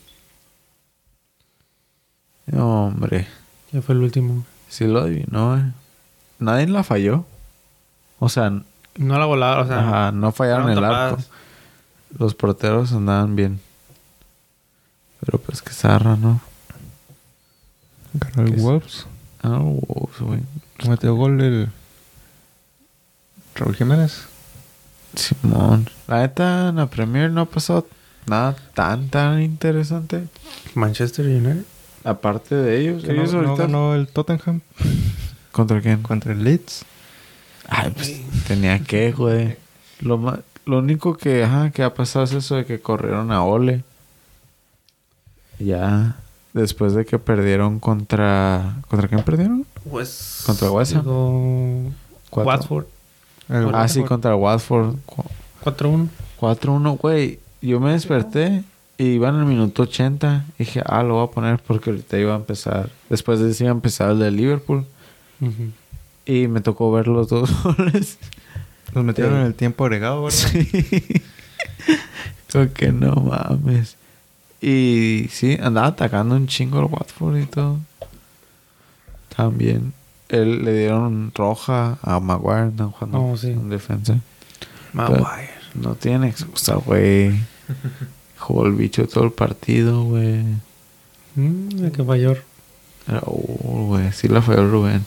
No, 2.47 2.87
hombre. 2.87 3.27
Ya 3.73 3.83
fue 3.83 3.95
el 3.95 4.03
último. 4.03 4.45
Sí 4.69 4.87
lo 4.87 5.01
adivinó, 5.01 5.57
eh. 5.59 5.73
Nadie 6.39 6.67
la 6.69 6.83
falló. 6.85 7.25
O 8.19 8.29
sea, 8.29 8.51
No 8.97 9.19
la 9.19 9.27
volaron, 9.27 9.65
o 9.65 9.69
sea. 9.69 9.79
ajá, 9.81 10.13
no 10.13 10.33
fallaron 10.33 10.71
el 10.71 10.83
arco. 10.85 11.23
Los 12.19 12.35
porteros 12.35 12.93
andaban 12.93 13.37
bien. 13.37 13.61
Pero 15.21 15.39
pues 15.39 15.61
que 15.63 15.71
zarra, 15.73 16.17
¿no? 16.17 16.41
Ganó 18.15 18.49
el. 18.49 18.57
Wolves. 18.61 19.07
Ah, 19.43 19.59
Wolves, 19.61 20.21
güey. 20.21 20.41
Metió 20.89 21.15
gol 21.15 21.41
el 21.41 21.69
Raúl 23.55 23.75
Jiménez. 23.77 24.27
Simón. 25.15 25.89
La 26.07 26.21
neta, 26.21 26.69
en 26.69 26.77
la 26.77 26.87
Premier 26.87 27.31
no 27.31 27.43
ha 27.43 27.45
pasado 27.47 27.87
nada 28.27 28.57
tan, 28.75 29.09
tan 29.09 29.43
interesante. 29.43 30.29
Manchester 30.75 31.27
United. 31.27 31.65
Aparte 32.05 32.55
de 32.55 32.81
ellos. 32.81 33.03
Que 33.05 33.13
ellos 33.13 33.33
no, 33.33 33.43
no 33.43 33.49
ahorita... 33.51 33.67
ganó 33.67 33.95
el 33.95 34.09
Tottenham 34.09 34.61
¿Contra 35.53 35.81
quién? 35.81 36.03
contra 36.03 36.33
el 36.33 36.45
Leeds. 36.45 36.85
Ay, 37.69 37.91
pues 37.91 38.21
tenía 38.47 38.79
que, 38.81 39.13
güey. 39.13 39.57
Lo, 40.01 40.17
ma- 40.19 40.41
lo 40.65 40.79
único 40.79 41.17
que, 41.17 41.43
ajá, 41.45 41.71
que 41.71 41.83
ha 41.83 41.93
pasado 41.95 42.25
es 42.25 42.33
eso 42.33 42.55
de 42.57 42.65
que 42.65 42.81
corrieron 42.81 43.33
a 43.33 43.43
Ole. 43.45 43.83
Ya. 45.59 46.17
Después 46.53 46.95
de 46.95 47.05
que 47.05 47.19
perdieron 47.19 47.79
contra... 47.79 48.77
¿Contra 48.89 49.09
quién 49.09 49.23
perdieron? 49.23 49.67
Pues. 49.91 50.43
Contra 50.47 50.71
West 50.71 50.95
Ham. 50.95 51.03
digo. 51.03 51.93
Watford. 52.33 52.87
El 53.49 53.75
Ah, 53.75 53.89
sí, 53.89 54.01
Watford. 54.01 54.09
contra 54.09 54.37
Watford. 54.37 54.95
Cu- 55.07 55.25
4-1. 55.65 56.09
4-1, 56.41 56.97
güey. 56.99 57.39
Yo 57.63 57.81
me 57.81 57.93
desperté 57.93 58.63
y 58.99 59.05
iba 59.05 59.29
en 59.31 59.37
el 59.37 59.45
minuto 59.45 59.83
80. 59.85 60.45
Dije, 60.59 60.83
ah, 60.87 61.03
lo 61.03 61.15
voy 61.15 61.25
a 61.27 61.31
poner 61.31 61.59
porque 61.67 61.91
ahorita 61.91 62.19
iba 62.19 62.35
a 62.35 62.37
empezar. 62.37 62.91
Después 63.09 63.41
de 63.41 63.51
eso 63.51 63.65
iba 63.65 63.73
a 63.73 63.75
empezar 63.75 64.11
el 64.11 64.19
de 64.19 64.31
Liverpool. 64.31 64.85
Y 66.27 66.47
me 66.49 66.61
tocó 66.61 66.93
ver 66.93 67.09
los 67.09 67.29
dos 67.29 67.51
goles. 67.63 68.19
Los 68.95 69.05
metieron 69.05 69.35
Sí. 69.35 69.41
en 69.41 69.47
el 69.47 69.55
tiempo 69.55 69.85
agregado, 69.85 70.25
¿verdad? 70.25 70.39
Sí. 70.39 70.69
Creo 72.49 72.73
que 72.73 72.93
no 72.93 73.15
mames. 73.17 73.97
Y 74.61 75.29
sí, 75.31 75.59
andaba 75.61 75.89
atacando 75.89 76.35
un 76.35 76.47
chingo 76.47 76.81
el 76.81 76.87
Watford 76.87 77.37
y 77.39 77.47
todo. 77.47 77.79
También. 79.37 79.93
Él 80.29 80.65
le 80.65 80.73
dieron 80.79 81.33
roja 81.35 81.99
a 82.03 82.21
Maguire, 82.21 82.61
andan 82.69 82.91
jugando 82.91 83.23
Oh, 83.33 83.37
sí. 83.37 83.49
en 83.49 83.69
defensa. 83.71 84.19
Maguire. 84.93 85.51
No 85.75 85.95
tiene 85.95 86.29
excusa, 86.29 86.75
güey. 86.77 87.33
Jugó 88.39 88.67
el 88.67 88.73
bicho 88.73 89.07
todo 89.09 89.25
el 89.25 89.33
partido, 89.33 90.05
güey. 90.05 90.45
Mm, 91.35 91.85
el 91.85 91.93
que 91.93 92.05
falló. 92.05 92.37
Oh, 93.23 93.87
güey, 93.87 94.13
sí 94.13 94.29
la 94.29 94.43
falló 94.43 94.69
Rubén. 94.71 95.05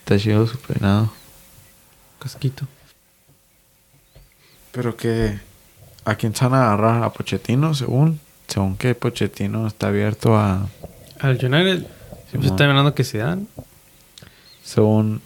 Está 0.00 0.18
chido 0.18 0.46
su 0.46 0.58
peinado. 0.58 1.12
Casquito. 2.18 2.66
Pero 4.72 4.96
que... 4.96 5.38
¿A 6.06 6.16
quién 6.16 6.34
se 6.34 6.44
van 6.46 6.54
a 6.60 6.64
agarrar? 6.72 7.02
¿A 7.02 7.12
Pochettino, 7.12 7.74
según? 7.74 8.20
Según 8.46 8.76
que 8.76 8.94
Pochettino 8.94 9.66
está 9.66 9.88
abierto 9.88 10.36
a... 10.36 10.68
Al 11.20 11.32
United. 11.42 11.86
Estaba 12.42 12.70
hablando 12.70 12.94
que 12.94 13.04
se 13.04 13.18
dan. 13.18 13.46
Según... 14.62 15.20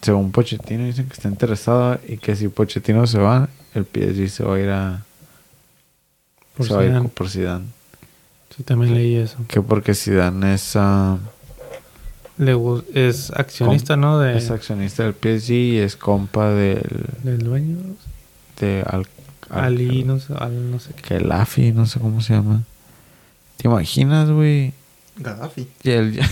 Según 0.00 0.32
Pochettino 0.32 0.84
dicen 0.84 1.06
que 1.06 1.12
está 1.12 1.28
interesado 1.28 2.00
y 2.08 2.16
que 2.16 2.34
si 2.34 2.48
Pochettino 2.48 3.06
se 3.06 3.18
va, 3.18 3.48
el 3.72 3.84
PSG 3.84 4.28
se 4.28 4.42
va 4.44 4.56
a 4.56 4.58
ir 4.58 4.68
a... 4.68 5.04
Por 6.56 6.66
se 6.66 6.74
va 6.74 6.80
a 6.80 6.84
ir 6.84 6.90
Zidane. 6.90 7.08
por 7.08 7.28
Zidane. 7.30 7.64
Sí, 8.56 8.64
también 8.64 8.94
leí 8.94 9.14
eso. 9.14 9.38
Que 9.46 9.62
porque 9.62 9.94
Zidane 9.94 10.54
es... 10.54 10.76
Le 12.38 12.54
gu- 12.56 12.84
es 12.94 13.30
accionista, 13.30 13.96
¿no? 13.96 14.18
De, 14.18 14.36
Es 14.36 14.50
accionista 14.50 15.04
del 15.04 15.14
PSG 15.14 15.50
y 15.52 15.76
es 15.78 15.94
compa 15.96 16.48
del... 16.50 16.82
del 17.22 17.38
dueño. 17.38 17.76
De 18.58 18.82
Al, 18.84 19.06
Al- 19.50 19.64
Ali, 19.66 20.02
no 20.02 20.18
sé, 20.18 20.34
al, 20.36 20.68
no 20.70 20.80
sé 20.80 20.94
qué. 20.94 21.02
Que 21.02 21.16
el 21.18 21.30
AFI, 21.30 21.70
no 21.72 21.86
sé 21.86 22.00
cómo 22.00 22.20
se 22.20 22.34
llama. 22.34 22.62
¿Te 23.56 23.68
imaginas, 23.68 24.28
güey? 24.30 24.72
Gaddafi. 25.16 25.68
Y 25.82 25.90
él 25.90 26.12
ya... 26.14 26.28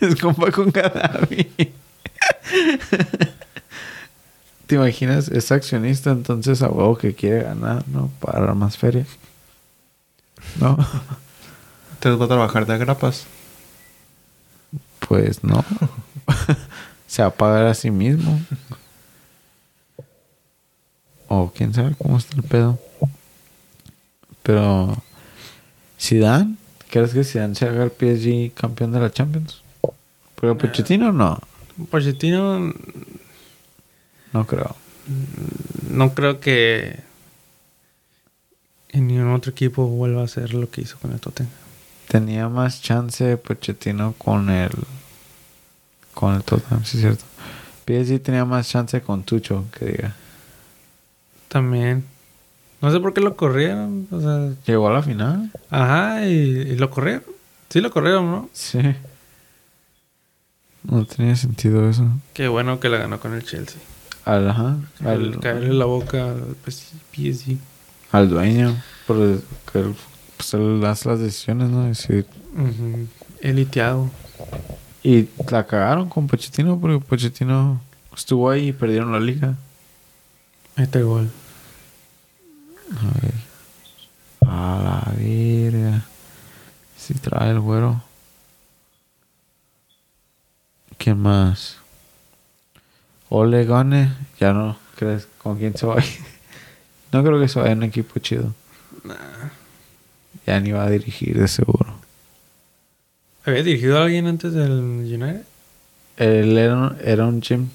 es 0.00 0.16
compa 0.20 0.50
con 0.50 0.70
Gaddafi. 0.70 1.72
¿Te 4.66 4.74
imaginas? 4.76 5.28
Es 5.28 5.50
accionista, 5.50 6.10
entonces 6.10 6.62
a 6.62 6.68
huevo 6.68 6.96
que 6.96 7.14
quiere 7.14 7.42
ganar, 7.42 7.86
¿no? 7.88 8.10
Para 8.20 8.54
más 8.54 8.78
feria. 8.78 9.04
No, 10.60 10.76
Entonces 11.94 12.20
va 12.20 12.24
a 12.24 12.28
trabajar 12.28 12.66
de 12.66 12.74
agrapas. 12.74 13.26
pues 15.08 15.42
no. 15.44 15.64
Se 17.06 17.22
va 17.22 17.28
a 17.28 17.34
pagar 17.34 17.66
a 17.66 17.74
sí 17.74 17.90
mismo. 17.90 18.40
O 21.26 21.52
quién 21.54 21.74
sabe 21.74 21.94
cómo 21.96 22.18
está 22.18 22.36
el 22.36 22.42
pedo. 22.44 22.78
Pero... 24.42 24.96
Zidane, 26.00 26.56
¿crees 26.90 27.12
que 27.12 27.24
Zidane 27.24 27.54
se 27.54 27.66
haga 27.66 27.84
el 27.84 27.90
PSG 27.90 28.52
campeón 28.54 28.92
de 28.92 29.00
la 29.00 29.10
Champions? 29.10 29.62
Pero 30.40 30.56
Pochettino 30.56 31.12
no. 31.12 31.38
Pochettino, 31.90 32.72
No 34.32 34.46
creo. 34.46 34.76
no 35.90 36.14
creo 36.14 36.40
que 36.40 37.00
en 38.90 39.06
ningún 39.06 39.32
otro 39.32 39.52
equipo 39.52 39.86
vuelva 39.86 40.22
a 40.22 40.24
hacer 40.24 40.52
lo 40.54 40.68
que 40.70 40.82
hizo 40.82 40.98
con 40.98 41.12
el 41.12 41.20
Tottenham. 41.20 41.52
Tenía 42.08 42.48
más 42.48 42.82
chance 42.82 43.36
Pochettino 43.36 44.14
con 44.18 44.50
el... 44.50 44.70
Con 46.14 46.34
el 46.34 46.42
Tottenham, 46.42 46.84
sí 46.84 46.96
es 46.96 47.02
cierto. 47.02 47.24
PSG 47.86 48.20
tenía 48.22 48.44
más 48.44 48.68
chance 48.68 49.00
con 49.00 49.22
Tucho, 49.22 49.64
que 49.78 49.84
diga. 49.86 50.16
También. 51.48 52.04
No 52.80 52.90
sé 52.90 52.98
por 53.00 53.12
qué 53.12 53.20
lo 53.20 53.36
corrieron. 53.36 54.06
O 54.10 54.20
sea, 54.20 54.52
Llegó 54.66 54.88
a 54.88 54.92
la 54.94 55.02
final. 55.02 55.50
ajá, 55.70 56.26
y, 56.26 56.32
y 56.32 56.76
lo 56.76 56.90
corrieron. 56.90 57.22
Sí 57.68 57.80
lo 57.80 57.90
corrieron, 57.90 58.30
¿no? 58.30 58.48
Sí. 58.52 58.80
No 60.82 61.04
tenía 61.04 61.36
sentido 61.36 61.88
eso. 61.88 62.08
Qué 62.32 62.48
bueno 62.48 62.80
que 62.80 62.88
la 62.88 62.98
ganó 62.98 63.20
con 63.20 63.34
el 63.34 63.44
Chelsea. 63.44 63.80
Al, 64.24 64.48
ajá, 64.48 64.76
Al 65.00 65.08
al, 65.34 65.40
caerle 65.40 65.74
la 65.74 65.84
boca 65.84 66.30
al 66.30 66.56
PSG. 66.66 67.56
al 68.12 68.28
dueño. 68.30 68.76
Porque 69.06 69.40
él, 69.74 69.94
pues 70.36 70.54
él 70.54 70.82
hace 70.84 71.08
las 71.08 71.20
decisiones, 71.20 71.68
¿no? 71.70 71.86
Decir- 71.86 72.26
Ujú. 72.54 73.06
Eliteado. 73.40 74.10
Y 75.02 75.28
la 75.50 75.66
cagaron 75.66 76.08
con 76.08 76.26
Pochettino 76.26 76.78
porque 76.80 77.04
Pochettino 77.04 77.80
estuvo 78.16 78.50
ahí 78.50 78.68
y 78.68 78.72
perdieron 78.72 79.12
la 79.12 79.20
liga. 79.20 79.54
Este 80.76 81.02
gol. 81.02 81.30
A 82.96 83.20
ver. 83.20 83.34
A 84.46 84.80
la 84.82 85.12
verga. 85.16 86.04
Si 86.96 87.14
trae 87.14 87.50
el 87.50 87.60
güero. 87.60 88.02
¿Quién 90.98 91.18
más? 91.18 91.76
Ole 93.28 93.64
Gane. 93.64 94.12
Ya 94.38 94.52
no 94.52 94.76
crees 94.96 95.26
con 95.42 95.58
quién 95.58 95.76
se 95.76 95.86
va. 95.86 95.96
No 97.12 97.24
creo 97.24 97.40
que 97.40 97.46
eso 97.46 97.60
vaya 97.60 97.72
un 97.74 97.82
equipo 97.82 98.20
chido. 98.20 98.54
Ya 100.46 100.60
ni 100.60 100.70
va 100.70 100.84
a 100.84 100.90
dirigir 100.90 101.36
de 101.36 101.48
seguro. 101.48 101.92
¿Había 103.44 103.64
dirigido 103.64 103.98
a 103.98 104.04
alguien 104.04 104.28
antes 104.28 104.52
del 104.52 104.70
United? 104.70 105.42
Él 106.18 106.56
era, 106.56 106.76
un- 106.76 106.96
era 107.02 107.26
un 107.26 107.40
gym. 107.42 107.68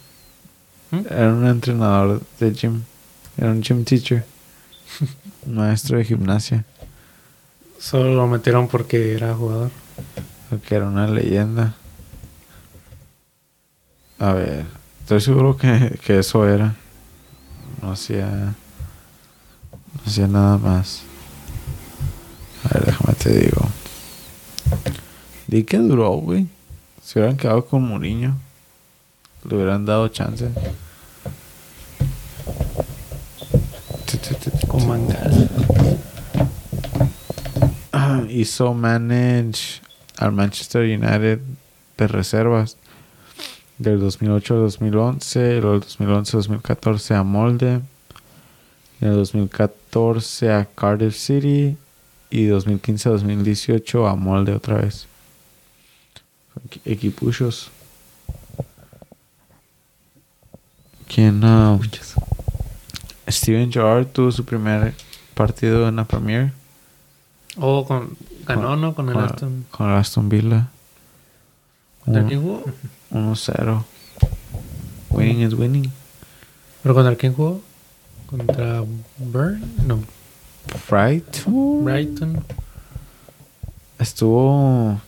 ¿Mm? 0.91 0.99
Era 1.09 1.33
un 1.33 1.45
entrenador 1.47 2.21
de 2.39 2.53
gym. 2.53 2.83
Era 3.35 3.51
un 3.51 3.61
gym 3.61 3.83
teacher. 3.83 4.23
Maestro 5.45 5.97
de 5.97 6.05
gimnasia. 6.05 6.65
Solo 7.79 8.13
lo 8.15 8.27
metieron 8.27 8.67
porque 8.67 9.13
era 9.13 9.35
jugador. 9.35 9.71
Que 10.67 10.75
era 10.75 10.87
una 10.87 11.07
leyenda. 11.07 11.75
A 14.19 14.33
ver. 14.33 14.65
Estoy 15.01 15.21
seguro 15.21 15.57
que, 15.57 15.99
que 16.03 16.19
eso 16.19 16.47
era. 16.47 16.75
No 17.81 17.91
hacía. 17.91 18.27
No 18.27 20.01
hacía 20.05 20.27
nada 20.27 20.57
más. 20.57 21.03
A 22.63 22.73
ver, 22.73 22.85
déjame 22.85 23.13
te 23.13 23.39
digo. 23.39 23.69
Di 25.47 25.63
que 25.63 25.77
duró, 25.77 26.11
güey. 26.13 26.47
Si 27.03 27.19
hubieran 27.19 27.37
quedado 27.37 27.65
con 27.65 27.87
Mourinho, 27.87 28.35
le 29.47 29.55
hubieran 29.55 29.85
dado 29.85 30.07
chance. 30.07 30.49
Con. 34.67 35.07
Ah, 37.91 38.23
hizo 38.29 38.73
manage 38.73 39.81
al 40.17 40.31
Manchester 40.31 40.83
United 40.83 41.39
de 41.97 42.07
reservas 42.07 42.77
del 43.77 43.99
2008 43.99 44.53
al 44.53 44.59
2011, 44.61 45.39
luego 45.61 45.71
del 45.71 45.81
2011 45.81 46.37
al 46.37 46.43
2014 46.43 47.13
a 47.15 47.23
Molde, 47.23 47.71
en 49.01 49.07
el 49.09 49.15
2014 49.15 50.51
a 50.51 50.65
Cardiff 50.65 51.15
City 51.17 51.75
y 52.29 52.45
2015 52.45 53.09
a 53.09 53.11
2018 53.13 54.07
a 54.07 54.15
Molde 54.15 54.53
otra 54.53 54.77
vez. 54.77 55.07
Equi- 56.69 56.81
Equipuchos. 56.85 57.69
¿Quién? 61.07 61.41
ah, 61.43 61.77
Steven 63.27 63.71
Gerrard 63.71 64.07
tuvo 64.07 64.31
su 64.31 64.45
primer 64.45 64.93
partido 65.33 65.87
en 65.87 65.95
la 65.97 66.05
Premier. 66.05 66.51
Oh, 67.57 67.85
con, 67.85 68.15
ganó, 68.45 68.69
Con- 68.69 68.81
¿no? 68.81 68.95
Con 68.95 69.07
el 69.09 69.13
con, 69.15 69.23
Aston. 69.23 69.65
con 69.71 69.89
el 69.89 69.95
Aston 69.95 70.29
Villa. 70.29 70.67
¿Contra 72.03 72.21
Uno- 72.21 72.29
quién 72.29 72.41
jugó? 72.41 72.63
1-0. 73.11 73.83
Winning 75.11 75.41
is 75.47 75.53
winning. 75.53 75.91
¿Pero 76.83 76.93
contra 76.93 77.15
quién 77.15 77.33
jugó? 77.33 77.61
¿Contra 78.27 78.83
Burn? 79.17 79.61
No. 79.87 79.99
Right. 80.89 81.25
Brighton. 81.47 82.43
Estuvo. 83.99 84.99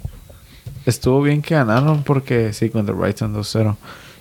Estuvo 0.85 1.21
bien 1.21 1.41
que 1.41 1.55
ganaron 1.55 2.03
porque. 2.03 2.53
Sí, 2.53 2.69
contra 2.69 2.95
Brighton 2.95 3.33
2-0. 3.33 3.75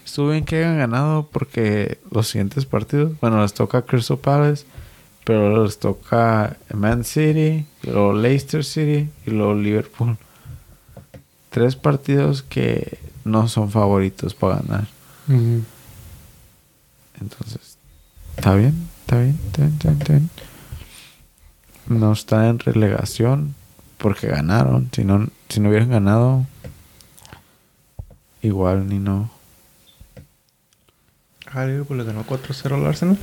Estuvo 0.06 0.30
bien 0.30 0.44
que 0.44 0.58
hayan 0.58 0.78
ganado 0.78 1.28
porque 1.32 1.98
los 2.12 2.28
siguientes 2.28 2.64
partidos. 2.64 3.18
Bueno, 3.20 3.42
les 3.42 3.52
toca 3.52 3.82
Crystal 3.82 4.16
Palace. 4.16 4.64
Pero 5.24 5.64
les 5.64 5.80
toca 5.80 6.56
Man 6.72 7.04
City. 7.04 7.66
Y 7.82 7.90
luego 7.90 8.12
Leicester 8.14 8.64
City. 8.64 9.10
Y 9.26 9.30
luego 9.32 9.54
Liverpool. 9.54 10.16
Tres 11.50 11.74
partidos 11.74 12.44
que 12.44 12.98
no 13.24 13.48
son 13.48 13.70
favoritos 13.70 14.32
para 14.34 14.60
ganar. 14.60 14.86
Entonces, 17.20 17.76
está 18.36 18.54
bien, 18.54 18.88
está 19.00 19.18
bien, 19.18 19.40
está 19.46 19.62
bien, 19.62 19.72
está 19.72 19.88
bien, 19.88 20.00
está 20.00 20.12
bien. 20.12 20.30
No 21.88 22.12
está 22.12 22.48
en 22.48 22.60
relegación 22.60 23.56
porque 23.98 24.28
ganaron. 24.28 24.88
Si 24.92 25.02
no, 25.02 25.26
si 25.48 25.58
no 25.58 25.70
hubieran 25.70 25.90
ganado, 25.90 26.46
igual 28.42 28.88
ni 28.88 29.00
no. 29.00 29.34
Ah, 31.56 31.64
Liverpool 31.66 31.96
le 31.98 32.04
ganó 32.04 32.24
4-0 32.24 32.74
al 32.74 32.86
Arsenal. 32.86 33.18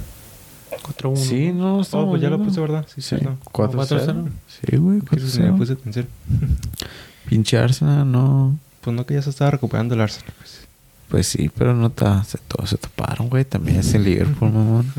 4-1. 0.82 1.16
Sí, 1.18 1.52
no, 1.54 1.78
Oh, 1.78 1.82
estamos 1.82 2.10
pues 2.10 2.22
ya 2.22 2.30
lo 2.30 2.40
puse, 2.44 2.60
¿verdad? 2.60 2.86
Sí, 2.88 3.02
Sí, 3.02 3.10
cierto. 3.10 3.38
4-0. 3.52 4.30
Sí, 4.48 4.76
güey, 4.78 5.02
Que 5.02 5.18
eso 5.18 5.28
sí 5.28 5.40
me 5.42 5.52
4-0. 5.52 5.58
puse 5.58 5.74
atención. 5.74 6.08
Pinche 7.30 7.58
Arsenal, 7.58 8.12
no. 8.12 8.58
Pues 8.82 8.96
no 8.96 9.06
que 9.06 9.14
ya 9.14 9.22
se 9.22 9.30
estaba 9.30 9.52
recuperando 9.52 9.94
el 9.96 10.02
Arsenal. 10.02 10.34
Pues. 10.38 10.68
Pues 11.10 11.28
sí, 11.28 11.50
pero 11.56 11.76
no 11.76 11.92
ta- 11.92 12.24
se, 12.24 12.40
todos 12.40 12.70
se 12.72 12.78
toparon, 12.78 13.30
güey. 13.30 13.46
También 13.46 13.78
es 13.80 13.94
el 13.94 14.04
Liverpool, 14.04 14.52
mamón. 14.54 14.92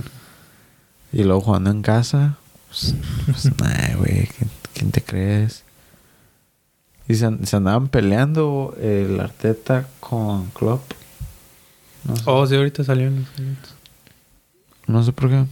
Y 1.12 1.24
luego 1.24 1.40
jugando 1.40 1.70
en 1.70 1.82
casa. 1.82 2.36
Pues, 2.68 2.94
pues 3.26 3.44
nah, 3.60 3.96
güey. 3.96 4.28
¿quién, 4.28 4.50
quién 4.74 4.90
te 4.92 5.02
crees? 5.02 5.64
Y 7.08 7.16
se, 7.16 7.28
se 7.44 7.56
andaban 7.56 7.88
peleando 7.88 8.76
el 8.80 9.18
Arteta 9.20 9.86
con 10.00 10.46
Klopp. 10.50 10.82
No 12.04 12.16
sé, 12.16 12.22
Oh, 12.26 12.46
sí, 12.46 12.54
ahorita 12.56 12.84
salió 12.84 13.06
en 13.08 13.20
los 13.20 13.38
minutos. 13.38 13.74
no 14.86 15.02
sé 15.02 15.12
por 15.12 15.30
qué. 15.30 15.44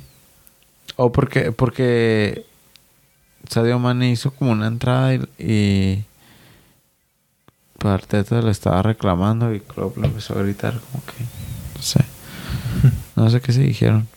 O 0.96 1.10
porque, 1.12 1.52
porque 1.52 2.44
Sadio 3.48 3.78
Mane 3.78 4.10
hizo 4.10 4.30
como 4.32 4.52
una 4.52 4.66
entrada 4.66 5.14
y, 5.14 5.22
y 5.38 6.04
pues 7.78 7.94
Arteta 7.94 8.40
le 8.42 8.50
estaba 8.50 8.82
reclamando 8.82 9.52
y 9.54 9.60
Klopp 9.60 9.96
le 9.98 10.06
empezó 10.08 10.38
a 10.38 10.42
gritar 10.42 10.78
como 10.80 11.04
que 11.06 11.24
no 11.76 11.82
sé. 11.82 12.04
No 13.16 13.28
sé 13.30 13.40
qué 13.40 13.52
se 13.52 13.60
dijeron. 13.62 14.08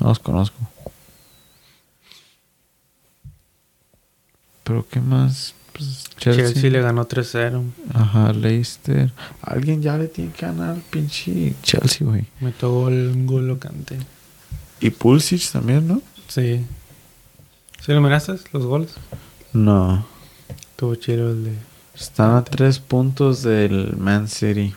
No 0.00 0.08
los 0.08 0.18
conozco. 0.18 0.56
Pero 4.64 4.86
qué 4.88 5.00
más? 5.00 5.54
Pues 5.76 6.04
Chelsea. 6.18 6.46
Chelsea. 6.52 6.70
le 6.70 6.80
ganó 6.80 7.06
3-0. 7.06 7.62
Ajá, 7.92 8.32
Leicester. 8.32 9.12
Alguien 9.42 9.82
ya 9.82 9.96
le 9.98 10.08
tiene 10.08 10.32
que 10.32 10.46
ganar 10.46 10.70
al 10.70 10.80
pinche 10.80 11.54
Chelsea, 11.62 12.06
güey. 12.06 12.24
Metió 12.40 12.70
gol, 12.72 12.92
un 13.14 13.26
gol 13.26 13.46
locante. 13.46 13.98
Y 14.80 14.90
Pulisic 14.90 15.50
también, 15.52 15.86
¿no? 15.86 16.00
Sí. 16.28 16.64
¿Sí 17.84 17.92
lo 17.92 18.00
miraste? 18.00 18.34
Los 18.52 18.64
goles. 18.64 18.94
No. 19.52 20.06
Tuvo 20.76 20.94
chido 20.96 21.30
el 21.30 21.44
de. 21.44 21.52
Están 21.94 22.34
a 22.36 22.44
tres 22.44 22.78
puntos 22.78 23.42
del 23.42 23.96
Man 23.96 24.28
City. 24.28 24.74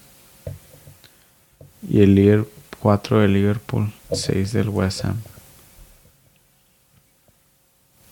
Y 1.89 2.01
el 2.01 2.15
Liverpool, 2.15 2.51
cuatro 2.79 3.19
del 3.19 3.33
Liverpool, 3.33 3.91
seis 4.11 4.51
del 4.53 4.69
West 4.69 5.05
Ham. 5.05 5.17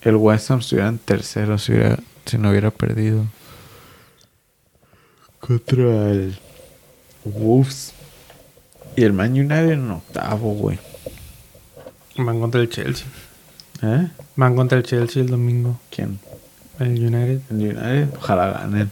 El 0.01 0.15
West 0.15 0.51
Ham 0.51 0.59
estuviera 0.59 0.89
en 0.89 0.97
tercero 0.99 1.57
si, 1.57 1.71
hubiera- 1.73 1.99
si 2.27 2.37
no 2.37 2.49
hubiera 2.49 2.71
perdido. 2.71 3.25
Contra 5.39 6.11
el 6.11 6.37
Wolves. 7.23 7.93
Y 8.95 9.03
el 9.03 9.13
Man 9.13 9.31
United 9.31 9.71
en 9.71 9.91
octavo, 9.91 10.53
güey. 10.53 10.79
Van 12.17 12.39
contra 12.39 12.61
el 12.61 12.69
Chelsea. 12.69 13.07
¿Eh? 13.83 14.07
Van 14.35 14.55
contra 14.55 14.77
el 14.77 14.83
Chelsea 14.83 15.21
el 15.21 15.29
domingo. 15.29 15.79
¿Quién? 15.91 16.19
El 16.79 16.89
United. 16.89 17.41
El 17.51 17.57
United, 17.57 18.09
ojalá 18.17 18.51
ganen. 18.51 18.91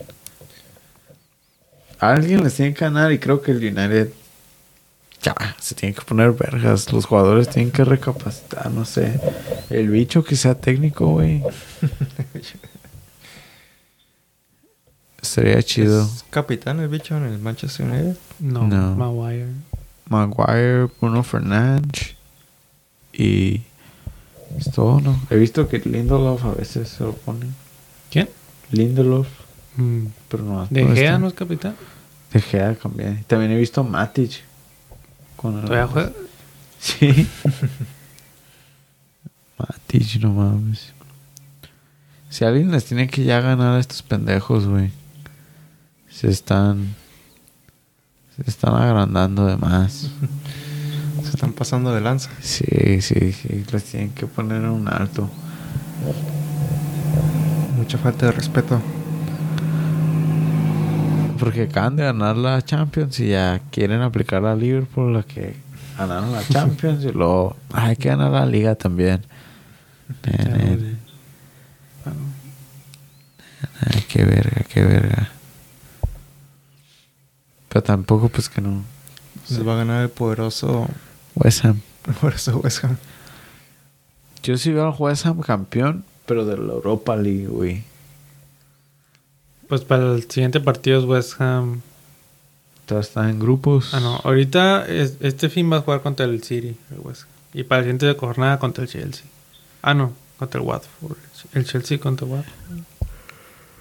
Alguien 2.00 2.44
les 2.44 2.54
tiene 2.56 2.74
que 2.74 2.86
ganar 2.86 3.12
y 3.12 3.20
creo 3.20 3.42
que 3.42 3.52
el 3.52 3.58
United 3.58 4.12
ya 5.22 5.56
se 5.60 5.74
tiene 5.74 5.96
que 5.96 6.02
poner 6.02 6.34
vergas. 6.34 6.92
Los 6.94 7.06
jugadores 7.06 7.50
tienen 7.50 7.72
que 7.72 7.84
recapacitar, 7.84 8.70
no 8.70 8.86
sé. 8.86 9.20
El 9.72 9.90
bicho 9.90 10.24
que 10.24 10.36
sea 10.36 10.54
técnico, 10.54 11.08
güey. 11.08 11.42
Sería 15.28 15.62
chido. 15.64 16.04
¿Es 16.04 16.24
capitán 16.30 16.80
el 16.80 16.88
bicho 16.88 17.18
en 17.18 17.24
el 17.24 17.40
Manchester 17.40 17.88
United? 17.88 18.18
No, 18.40 18.68
No. 18.68 18.96
Maguire. 18.96 19.48
Maguire, 20.08 20.88
Bruno 21.02 21.24
Fernández 21.24 22.14
y 23.12 23.64
es 24.58 24.72
todo, 24.72 25.02
¿no? 25.02 25.20
He 25.30 25.36
visto 25.38 25.68
que 25.68 25.80
Lindelof 25.80 26.46
a 26.46 26.52
veces 26.54 26.90
se 26.90 27.04
lo 27.04 27.14
pone. 27.14 27.48
¿Quién? 28.12 28.30
Lindelof, 28.72 29.28
Mm. 29.78 30.06
pero 30.30 30.44
no. 30.44 30.68
¿De 30.70 30.86
Gea 30.96 31.18
no 31.18 31.28
es 31.28 31.34
capitán? 31.34 31.76
De 32.32 32.40
Gea 32.42 32.76
también. 32.76 33.24
También 33.28 33.52
he 33.52 33.58
visto 33.58 33.84
Matic. 33.84 34.44
Con 35.36 35.60
el- 35.60 35.66
¿Todavía 35.66 35.88
juega? 35.88 36.12
Sí. 36.80 37.28
Matic, 39.58 40.22
no 40.22 40.34
mames. 40.34 40.94
Si 42.30 42.44
alguien 42.44 42.72
les 42.72 42.86
tiene 42.86 43.08
que 43.08 43.24
ya 43.24 43.40
ganar 43.40 43.76
a 43.76 43.80
estos 43.80 44.02
pendejos, 44.04 44.66
güey. 44.68 44.92
Se 46.16 46.30
están. 46.30 46.96
Se 48.38 48.50
están 48.50 48.74
agrandando 48.74 49.46
de 49.46 49.58
más. 49.58 50.10
Se 51.24 51.30
están 51.30 51.52
pasando 51.52 51.94
de 51.94 52.00
lanza. 52.00 52.30
Sí, 52.42 53.02
sí, 53.02 53.34
sí. 53.34 53.66
Les 53.72 53.84
tienen 53.84 54.12
que 54.12 54.26
poner 54.26 54.62
un 54.62 54.88
alto. 54.88 55.30
Mucha 57.78 57.98
falta 57.98 58.28
de 58.28 58.32
respeto. 58.32 58.82
Porque 61.38 61.64
acaban 61.64 61.98
de 61.98 62.04
ganar 62.04 62.38
la 62.38 62.62
Champions 62.62 63.20
y 63.20 63.30
ya 63.30 63.60
quieren 63.70 64.02
aplicar 64.02 64.46
a 64.46 64.56
Liverpool 64.56 65.12
la 65.14 65.24
que 65.24 65.56
ganaron 65.98 66.32
la 66.32 66.42
Champions 66.48 67.04
y 67.04 67.12
luego 67.12 67.58
"Ah, 67.74 67.88
hay 67.88 67.98
que 67.98 68.08
ganar 68.10 68.32
la 68.32 68.46
liga 68.46 68.76
también. 68.76 69.22
Nene. 70.26 70.96
Ay, 73.82 74.04
qué 74.08 74.24
verga, 74.24 74.64
qué 74.74 74.84
verga. 74.84 75.30
Pero 77.76 77.84
tampoco, 77.84 78.30
pues 78.30 78.48
que 78.48 78.62
no. 78.62 78.86
Se 79.46 79.62
va 79.62 79.74
a 79.74 79.78
ganar 79.80 80.02
el 80.04 80.10
poderoso, 80.10 80.88
West 81.36 81.66
Ham. 81.66 81.82
el 82.08 82.14
poderoso 82.22 82.58
West 82.60 82.86
Ham. 82.86 82.96
Yo 84.44 84.58
sí 84.58 84.72
veo 84.72 84.88
al 84.88 84.96
West 84.98 85.26
Ham 85.26 85.42
campeón, 85.42 86.06
pero 86.26 86.46
de 86.46 86.56
la 86.56 86.72
Europa 86.72 87.18
League, 87.18 87.48
güey. 87.48 87.84
Pues 89.68 89.82
para 89.82 90.14
el 90.16 90.24
siguiente 90.32 90.62
partido 90.62 91.00
es 91.00 91.06
West 91.06 91.42
Ham. 91.42 91.82
Todos 92.86 93.08
están 93.08 93.30
en 93.30 93.40
grupos. 93.40 93.94
Ah, 93.94 94.00
no. 94.00 94.22
Ahorita 94.24 94.86
es- 94.88 95.16
este 95.20 95.50
fin 95.50 95.70
va 95.70 95.76
a 95.76 95.82
jugar 95.82 96.02
contra 96.02 96.26
el 96.26 96.42
City, 96.44 96.78
el 96.92 97.00
West 97.02 97.24
Ham. 97.24 97.28
Y 97.56 97.64
para 97.64 97.80
el 97.80 97.86
siguiente 98.00 98.14
jornada 98.18 98.58
contra 98.58 98.86
el 98.86 98.90
Chelsea. 98.90 99.26
Ah, 99.82 99.94
no. 99.94 100.14
Contra 100.40 100.62
el 100.62 100.66
Watford. 100.66 101.18
El 101.52 101.66
Chelsea 101.66 102.00
contra 102.00 102.26
el 102.26 102.32
Watford. 102.36 102.54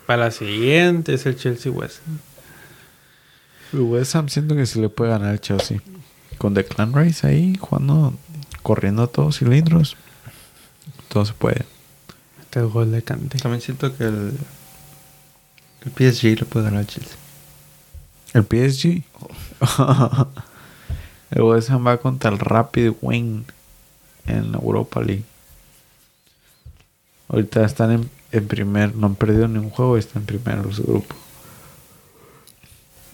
Para 0.08 0.24
la 0.24 0.30
siguiente 0.32 1.14
es 1.14 1.26
el 1.26 1.36
Chelsea 1.36 1.70
West 1.70 1.98
Ham. 2.08 2.18
El 3.74 3.80
West 3.80 4.14
Ham 4.14 4.28
siento 4.28 4.54
que 4.54 4.66
sí 4.66 4.80
le 4.80 4.88
puede 4.88 5.10
ganar 5.10 5.30
al 5.30 5.40
Chelsea. 5.40 5.80
Con 6.38 6.54
Declan 6.54 6.94
Rice 6.94 7.26
ahí, 7.26 7.56
jugando, 7.58 8.14
corriendo 8.62 9.02
a 9.02 9.08
todos 9.08 9.38
cilindros. 9.38 9.96
Todo 11.08 11.24
se 11.24 11.32
puede. 11.32 11.64
Este 12.40 12.62
gol 12.62 12.92
de 12.92 13.02
Cante. 13.02 13.38
También 13.38 13.60
siento 13.60 13.96
que 13.96 14.04
el, 14.04 14.38
el 15.84 15.90
PSG 15.90 16.38
le 16.38 16.44
puede 16.44 16.66
ganar 16.66 16.80
al 16.80 16.86
Chelsea. 16.86 17.16
El 18.32 18.44
PSG. 18.44 19.02
el 21.32 21.42
West 21.42 21.70
Ham 21.70 21.84
va 21.84 21.96
contra 21.98 22.30
el 22.30 22.38
Rapid 22.38 22.92
Wing 23.02 23.42
en 24.26 24.54
Europa 24.54 25.00
League. 25.00 25.24
Ahorita 27.28 27.64
están 27.64 27.90
en, 27.90 28.10
en 28.30 28.46
primer, 28.46 28.94
no 28.94 29.08
han 29.08 29.16
perdido 29.16 29.48
ni 29.48 29.58
un 29.58 29.70
juego, 29.70 29.96
están 29.96 30.22
en 30.22 30.26
primero 30.26 30.72
su 30.72 30.84
grupo. 30.84 31.16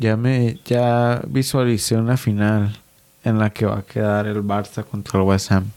Ya 0.00 0.16
me, 0.16 0.58
ya 0.64 1.20
visualicé 1.26 1.94
una 1.94 2.16
final 2.16 2.74
en 3.22 3.38
la 3.38 3.50
que 3.50 3.66
va 3.66 3.80
a 3.80 3.82
quedar 3.82 4.26
el 4.26 4.42
Barça 4.42 4.82
contra 4.82 5.20
el 5.20 5.26
West 5.26 5.52
Ham. 5.52 5.70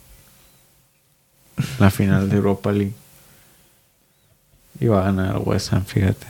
La 1.78 1.92
final 1.92 2.30
de 2.30 2.38
Europa 2.38 2.72
League. 2.72 2.94
Y 4.80 4.88
va 4.88 5.02
a 5.02 5.12
ganar 5.12 5.36
el 5.36 5.42
West 5.44 5.74
Ham, 5.74 5.84
fíjate. 5.84 6.26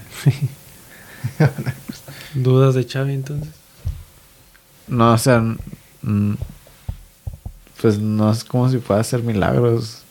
¿Dudas 2.34 2.74
de 2.74 2.84
Xavi 2.84 3.14
entonces? 3.14 3.54
No, 4.88 5.14
o 5.14 5.18
sea, 5.20 5.56
pues 7.80 8.00
no 8.00 8.32
es 8.32 8.44
como 8.44 8.72
si 8.72 8.80
pueda 8.80 9.02
hacer 9.02 9.22
milagros. 9.22 10.02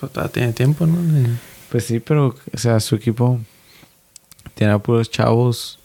Pues 0.00 0.10
todavía 0.10 0.32
tiene 0.32 0.52
tiempo, 0.52 0.86
¿no? 0.86 0.98
Pues 1.70 1.84
sí, 1.84 2.00
pero, 2.00 2.34
o 2.52 2.58
sea, 2.58 2.80
su 2.80 2.96
equipo 2.96 3.38
tiene 4.56 4.72
a 4.72 4.80
puros 4.80 5.08
chavos 5.08 5.78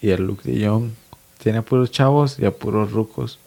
y 0.00 0.10
el 0.10 0.22
Luke 0.26 0.50
de 0.50 0.66
Jong. 0.66 0.90
Tiene 1.42 1.58
a 1.58 1.62
puros 1.62 1.90
chavos 1.90 2.38
y 2.38 2.44
a 2.44 2.50
puros 2.50 2.92
rucos. 2.92 3.38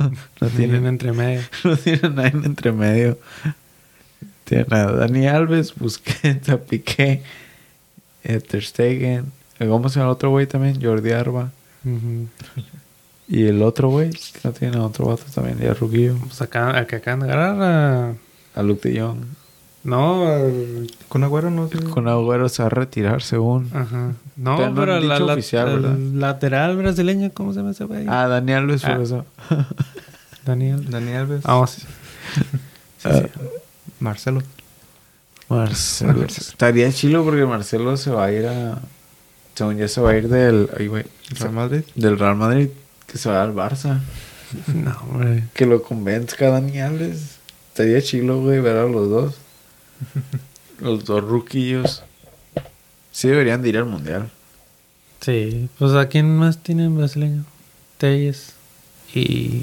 no, 0.00 0.10
no 0.40 0.48
tienen 0.48 0.56
tienen, 0.56 0.86
entre 0.86 1.12
medio. 1.12 1.42
no 1.64 1.76
tiene 1.76 2.00
a 2.02 2.10
nadie 2.10 2.40
entre 2.44 2.72
medio. 2.72 3.18
Tienen 4.44 4.72
a 4.74 4.86
Dani 4.92 5.26
Alves, 5.26 5.74
Busquets, 5.74 6.48
a 6.48 6.58
Piqué, 6.58 7.22
a 8.24 8.38
Ter 8.38 8.64
Stegen. 8.64 9.32
¿Cómo 9.58 9.88
se 9.88 10.00
llama 10.00 10.10
el 10.10 10.14
otro 10.14 10.30
güey 10.30 10.46
también? 10.46 10.82
Jordi 10.82 11.12
Arba. 11.12 11.52
Y 13.28 13.44
el 13.46 13.62
otro 13.62 13.88
güey, 13.88 14.10
que 14.10 14.40
no 14.42 14.52
tiene 14.52 14.76
a 14.76 14.82
otro 14.82 15.06
vato 15.06 15.24
también, 15.34 15.58
ya 15.58 15.72
Ruquillo. 15.72 16.16
Pues 16.18 16.42
acá, 16.42 16.86
que 16.86 16.96
acaban 16.96 17.20
de 17.20 17.32
agarrar 17.32 17.62
a... 17.62 18.14
A 18.54 18.62
Luke 18.62 18.88
de 18.88 19.00
Jong. 19.00 19.24
No, 19.84 20.24
Con 21.08 21.24
Agüero 21.24 21.50
no 21.50 21.68
sé. 21.68 21.78
Con 21.84 22.08
Agüero 22.08 22.48
se 22.48 22.62
va 22.62 22.66
a 22.68 22.70
retirar 22.70 23.22
según. 23.22 23.70
Ajá. 23.74 24.12
No, 24.36 24.56
pero 24.74 24.98
la, 24.98 25.14
dicho 25.14 25.26
la- 25.26 25.32
oficial, 25.34 25.84
el 25.84 26.18
lateral 26.20 26.76
brasileño, 26.76 27.30
¿cómo 27.34 27.52
se 27.52 27.58
llama 27.60 27.72
ese 27.72 27.84
güey? 27.84 28.06
Ah, 28.08 28.26
Daniel 28.26 28.58
Alves 28.60 28.82
por 28.82 28.90
Ah. 28.92 29.02
eso. 29.02 29.26
Daniel. 30.46 30.90
Dani 30.90 31.12
Alves. 31.12 31.42
Vamos. 31.42 31.76
Sí, 32.98 33.08
Ah, 33.12 33.20
sí. 33.22 33.28
Marcelo. 34.00 34.42
Marcelo. 35.50 36.24
Estaría 36.24 36.90
chilo 36.90 37.22
porque 37.22 37.44
Marcelo 37.44 37.96
se 37.98 38.10
va 38.10 38.24
a 38.24 38.32
ir 38.32 38.46
a. 38.46 38.78
Según 39.54 39.76
ya 39.76 39.88
se 39.88 40.00
va 40.00 40.10
a 40.12 40.16
ir 40.16 40.28
del. 40.28 40.70
ay, 40.78 40.86
güey, 40.88 41.04
Real 41.38 41.52
Madrid. 41.52 41.82
del 41.94 42.18
Real 42.18 42.36
Madrid. 42.36 42.68
Que 43.06 43.18
se 43.18 43.28
va 43.28 43.42
al 43.42 43.54
Barça. 43.54 44.00
No, 44.72 44.96
hombre. 45.02 45.44
Que 45.52 45.66
lo 45.66 45.82
convenzca 45.82 46.46
a 46.46 46.50
Dani 46.50 46.80
Alves. 46.80 47.36
Estaría 47.68 48.00
chilo, 48.00 48.40
güey, 48.40 48.60
ver 48.60 48.76
a 48.78 48.84
los 48.84 49.10
dos. 49.10 49.34
Los 50.80 51.04
dos 51.04 51.22
ruquillos. 51.24 52.02
Sí 53.12 53.28
deberían 53.28 53.62
de 53.62 53.68
ir 53.68 53.78
al 53.78 53.86
mundial. 53.86 54.30
Sí, 55.20 55.68
pues 55.78 55.92
¿a 55.92 56.08
quién 56.08 56.36
más 56.36 56.58
tienen 56.58 56.96
brasileño? 56.96 57.44
Telles 57.98 58.54
y... 59.14 59.62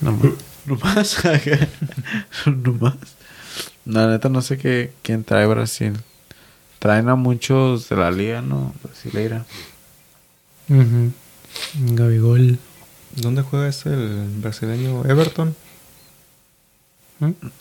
No, 0.00 0.12
más. 0.12 0.32
No 0.64 0.76
más. 0.76 1.20
no 2.46 2.72
más. 2.74 2.94
La 3.84 4.06
neta 4.06 4.28
no 4.28 4.42
sé 4.42 4.58
qué, 4.58 4.92
quién 5.02 5.24
trae 5.24 5.44
Brasil. 5.46 5.94
Traen 6.78 7.08
a 7.08 7.16
muchos 7.16 7.88
de 7.88 7.96
la 7.96 8.12
liga, 8.12 8.42
¿no? 8.42 8.72
Brasileira. 8.82 9.44
Gabigol. 11.74 12.58
¿Dónde 13.16 13.42
juega 13.42 13.68
este 13.68 13.90
el 13.90 14.28
brasileño 14.40 15.04
Everton? 15.04 15.56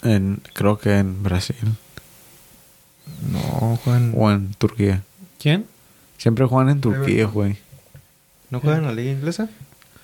En, 0.03 0.41
creo 0.53 0.77
que 0.77 0.97
en 0.97 1.21
Brasil. 1.23 1.55
No, 3.31 3.77
juegan, 3.83 4.13
O 4.17 4.31
en 4.31 4.53
Turquía. 4.55 5.03
¿Quién? 5.39 5.65
Siempre 6.17 6.45
juegan 6.45 6.69
en 6.69 6.81
Turquía, 6.81 7.25
güey. 7.25 7.57
¿no 8.49 8.59
juegan 8.59 8.81
en 8.81 8.85
la 8.87 8.93
liga 8.93 9.11
inglesa? 9.11 9.49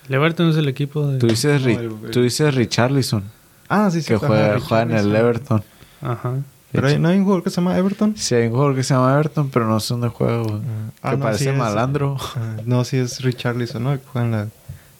Everton 0.08 0.48
es 0.50 0.56
el 0.56 0.68
equipo 0.68 1.06
de... 1.06 1.18
Tú 1.18 1.26
dices, 1.26 1.60
No, 1.60 1.68
Ri- 1.68 1.78
el- 1.78 1.84
el- 2.06 2.10
tú 2.10 2.22
dices 2.22 2.54
Richarlison, 2.54 3.24
Ah, 3.68 3.90
sí, 3.90 4.00
sí. 4.00 4.08
que 4.08 4.14
ajá, 4.14 4.26
juega, 4.26 4.60
juega 4.60 4.82
en 4.84 4.90
el. 4.92 5.14
Everton. 5.14 5.62
Ajá. 6.00 6.34
Pero 6.72 6.86
hay- 6.88 6.98
no 6.98 7.08
hay 7.08 7.18
un 7.18 7.24
jugador 7.24 7.44
que 7.44 7.50
se 7.50 7.56
llama 7.56 7.76
Everton. 7.76 8.16
Sí, 8.16 8.34
hay 8.34 8.46
un 8.46 8.52
jugador 8.52 8.74
que 8.74 8.82
se 8.84 8.94
llama 8.94 9.12
Everton, 9.14 9.50
pero 9.50 9.66
no 9.68 9.78
sé 9.80 9.92
dónde 9.94 10.08
juega, 10.08 10.38
güey. 10.42 10.60
Ah, 11.02 11.10
que 11.10 11.16
no, 11.18 11.22
parece 11.24 11.44
sí 11.44 11.50
es- 11.50 11.56
malandro. 11.56 12.16
ah, 12.36 12.56
no, 12.64 12.84
sí 12.84 12.96
es 12.96 13.20
Richarlison, 13.20 13.84
¿no? 13.84 13.98
Que 13.98 14.04
juega 14.06 14.26
en 14.26 14.32
la 14.32 14.48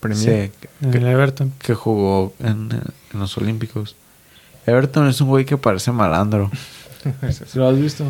Premier. 0.01 0.51
Sí, 0.61 0.67
En 0.83 0.95
el 0.95 1.07
Everton. 1.07 1.53
que 1.59 1.75
jugó 1.75 2.35
en, 2.41 2.69
en 3.13 3.19
los 3.19 3.37
Olímpicos. 3.39 3.97
Everton 4.69 5.09
es 5.09 5.21
un 5.21 5.29
güey 5.29 5.45
que 5.45 5.57
parece 5.57 5.91
malandro. 5.93 6.51
¿Sí 7.03 7.59
lo 7.59 7.69
has 7.69 7.79
visto? 7.81 8.05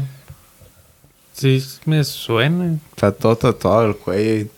Sí, 1.33 1.65
me 1.85 2.03
suena. 2.05 2.79
Está 2.91 3.13
todo 3.13 3.37
tatuado 3.37 3.87
el 3.87 3.97
cuello 3.97 4.35
y... 4.41 4.51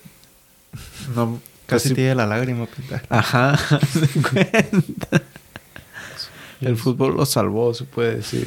No, 1.15 1.41
Casi 1.67 1.91
casi- 1.91 1.95
tiene 1.95 2.15
la 2.15 2.27
lágrima 2.27 2.67
pintada. 2.67 3.03
Ajá, 3.09 3.59
cuenta. 4.31 5.23
El 6.61 6.77
fútbol 6.77 7.17
lo 7.17 7.25
salvó, 7.25 7.73
se 7.73 7.85
puede 7.85 8.17
decir. 8.17 8.47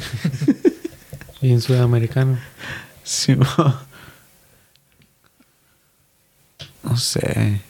Y 1.42 1.50
en 1.52 1.60
sudamericano. 1.60 2.38
Sí, 3.02 3.34
mo. 3.34 3.46
no 6.82 6.96
sé. 6.96 7.60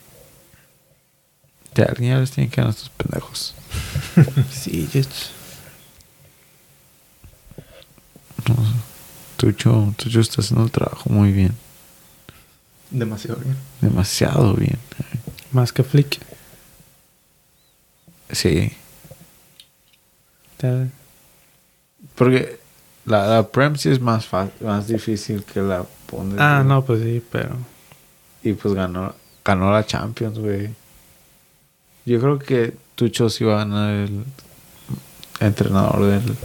De 1.73 1.83
alguien 1.83 2.11
ya 2.13 2.19
les 2.19 2.31
tienen 2.31 2.51
que 2.51 2.61
dar 2.61 2.67
a 2.67 2.71
estos 2.71 2.89
pendejos. 2.89 3.55
Sí, 4.51 4.87
just... 4.93 5.11
No 8.47 8.55
sé. 8.55 8.71
Tucho, 9.37 9.93
Tucho 9.97 10.19
está 10.21 10.41
haciendo 10.41 10.65
el 10.65 10.71
trabajo 10.71 11.09
muy 11.09 11.31
bien. 11.31 11.53
Demasiado 12.89 13.39
bien. 13.41 13.57
Demasiado 13.81 14.53
bien. 14.53 14.77
Más 15.51 15.73
que 15.73 15.83
Flick. 15.83 16.19
Sí. 18.31 18.71
Te- 20.57 20.89
Porque 22.15 22.59
la, 23.05 23.27
la 23.27 23.47
Prem 23.47 23.75
sí 23.75 23.89
es 23.89 23.99
más, 23.99 24.27
más 24.61 24.87
difícil 24.87 25.43
que 25.43 25.61
la 25.61 25.85
Bundesliga. 26.11 26.59
Ah, 26.59 26.63
no, 26.63 26.83
pues 26.85 27.01
sí, 27.01 27.21
pero... 27.31 27.57
Y 28.43 28.53
pues 28.53 28.73
ganó, 28.73 29.13
ganó 29.43 29.71
la 29.71 29.85
Champions, 29.85 30.37
güey. 30.39 30.69
Yo 32.05 32.19
creo 32.19 32.37
que 32.39 32.75
Tucho 32.95 33.29
sí 33.29 33.43
va 33.43 33.55
a 33.55 33.65
ganar 33.65 33.91
el 33.91 34.23
entrenador 35.39 36.05
del. 36.05 36.35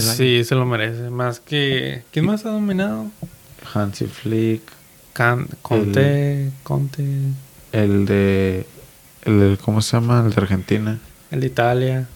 Sí, 0.00 0.44
se 0.44 0.54
lo 0.54 0.64
merece. 0.66 1.10
Más 1.10 1.40
que... 1.40 2.02
¿Quién 2.12 2.26
más 2.26 2.44
ha 2.46 2.50
dominado? 2.50 3.06
Hansi 3.74 4.06
Flick, 4.06 4.62
Can... 5.12 5.46
Conte, 5.62 6.50
Conte, 6.62 7.04
el 7.72 8.06
de, 8.06 8.66
el 9.24 9.40
de- 9.40 9.58
¿cómo 9.58 9.80
se 9.82 9.96
llama? 9.96 10.22
El 10.26 10.32
de 10.34 10.40
Argentina. 10.40 10.98
el 11.30 11.40
de 11.40 11.46
Italia. 11.46 12.08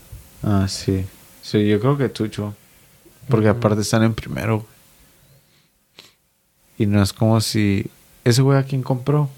Ah, 0.43 0.67
sí. 0.69 1.05
Sí, 1.43 1.67
yo 1.67 1.79
creo 1.81 1.97
que 1.97 2.09
Tucho. 2.09 2.55
Porque 3.29 3.49
aparte 3.49 3.83
están 3.83 4.03
en 4.03 4.15
primero. 4.15 4.67
Y 6.79 6.87
no 6.87 7.03
es 7.03 7.13
como 7.13 7.41
si... 7.41 7.87
Ese 8.25 8.43
güey 8.43 8.59
a 8.59 8.65
quién 8.65 8.83
compró. 8.83 9.29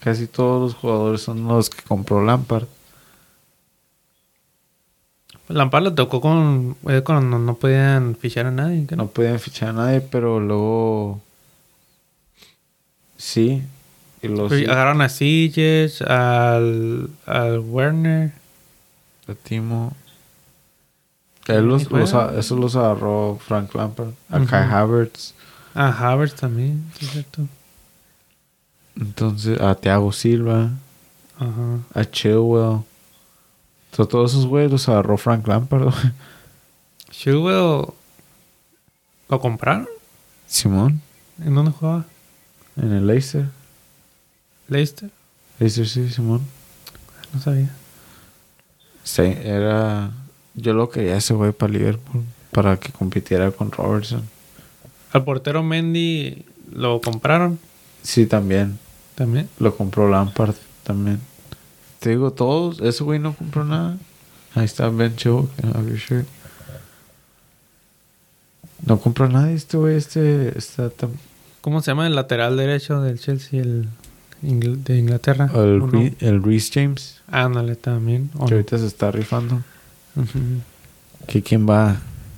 Casi 0.00 0.26
todos 0.26 0.62
los 0.62 0.74
jugadores 0.74 1.22
son 1.22 1.46
los 1.46 1.68
que 1.70 1.82
compró 1.82 2.24
Lampard. 2.24 2.66
Lampard 5.48 5.84
le 5.84 5.90
tocó 5.90 6.20
con... 6.20 6.76
eh, 6.88 7.02
cuando 7.04 7.38
no, 7.38 7.54
podían 7.56 8.16
fichar 8.16 8.46
a 8.46 8.50
nadie. 8.50 8.86
¿qué 8.86 8.96
No 8.96 9.08
podían 9.08 9.38
fichar 9.38 9.70
a 9.70 9.72
nadie, 9.74 10.00
pero 10.00 10.40
luego. 10.40 11.20
Sí. 13.16 13.62
Y 14.22 14.28
los. 14.28 14.48
Pues 14.48 14.66
agarraron 14.68 15.02
a 15.02 15.08
Siges, 15.08 16.00
al, 16.02 17.10
al 17.26 17.58
Werner. 17.60 18.32
de 19.26 19.34
Timo. 19.34 19.92
Él 21.46 21.66
los, 21.66 21.90
los 21.90 22.10
juega. 22.12 22.30
a- 22.30 22.38
esos 22.40 22.58
los 22.58 22.74
agarró 22.74 23.38
Frank 23.46 23.74
Lampard. 23.74 24.12
A. 24.30 24.40
Kai 24.46 24.62
Havertz. 24.70 25.34
A 25.74 25.88
Havertz 26.12 26.34
también, 26.36 26.84
es 27.00 27.10
cierto. 27.10 27.42
Entonces, 28.96 29.60
a 29.60 29.74
Thiago 29.74 30.10
Silva. 30.12 30.70
Ajá. 31.36 31.80
A 31.92 32.04
Chilwell. 32.04 32.80
Todos 33.96 34.32
esos 34.32 34.46
güeyes 34.46 34.70
los 34.72 34.88
agarró 34.88 35.16
Frank 35.16 35.46
Lampard. 35.46 35.92
Chilwell... 37.10 37.86
¿Lo 39.28 39.40
compraron? 39.40 39.88
Simón. 40.46 41.00
¿En 41.42 41.54
dónde 41.54 41.70
jugaba? 41.70 42.04
En 42.76 42.92
el 42.92 43.06
Leicester. 43.06 43.46
Leicester. 44.68 45.10
Leicester 45.58 45.88
sí, 45.88 46.10
Simón. 46.12 46.42
No 47.32 47.40
sabía. 47.40 47.70
Sí, 49.02 49.22
era. 49.22 50.10
Yo 50.54 50.74
lo 50.74 50.90
quería 50.90 51.16
ese 51.16 51.34
güey 51.34 51.52
para 51.52 51.72
Liverpool. 51.72 52.22
Para 52.50 52.76
que 52.78 52.92
compitiera 52.92 53.50
con 53.50 53.72
Robertson. 53.72 54.22
Al 55.12 55.24
portero 55.24 55.62
Mendy 55.62 56.44
lo 56.72 57.00
compraron 57.00 57.58
Sí, 58.02 58.26
también. 58.26 58.78
también. 59.14 59.48
Lo 59.58 59.76
compró 59.76 60.08
Lampard 60.10 60.54
también. 60.82 61.20
Te 62.04 62.10
digo, 62.10 62.32
todos. 62.32 62.80
Ese 62.82 63.02
güey 63.02 63.18
no 63.18 63.34
compró 63.34 63.64
nada. 63.64 63.96
Ahí 64.54 64.66
está 64.66 64.90
Ben 64.90 65.16
your 65.16 65.48
shirt. 65.96 66.26
No 68.84 69.00
compró 69.00 69.26
nada 69.26 69.50
este 69.52 69.78
güey. 69.78 69.96
Este. 69.96 70.56
Está 70.58 70.90
¿Cómo 71.62 71.80
se 71.80 71.90
llama 71.92 72.06
el 72.06 72.14
lateral 72.14 72.58
derecho 72.58 73.00
del 73.00 73.18
Chelsea 73.18 73.62
el 73.62 73.88
Ingl- 74.42 74.82
de 74.84 74.98
Inglaterra? 74.98 75.50
el, 75.54 75.80
Uno. 75.80 75.92
Re- 75.92 76.14
el 76.20 76.42
Reece 76.42 76.72
James. 76.74 77.22
Ándale 77.28 77.74
también. 77.74 78.28
¿o 78.34 78.44
Que 78.44 78.50
no? 78.50 78.56
ahorita 78.58 78.76
se 78.76 78.86
está 78.86 79.10
rifando. 79.10 79.62
Que 81.26 81.42
quién 81.42 81.66
va. 81.66 81.96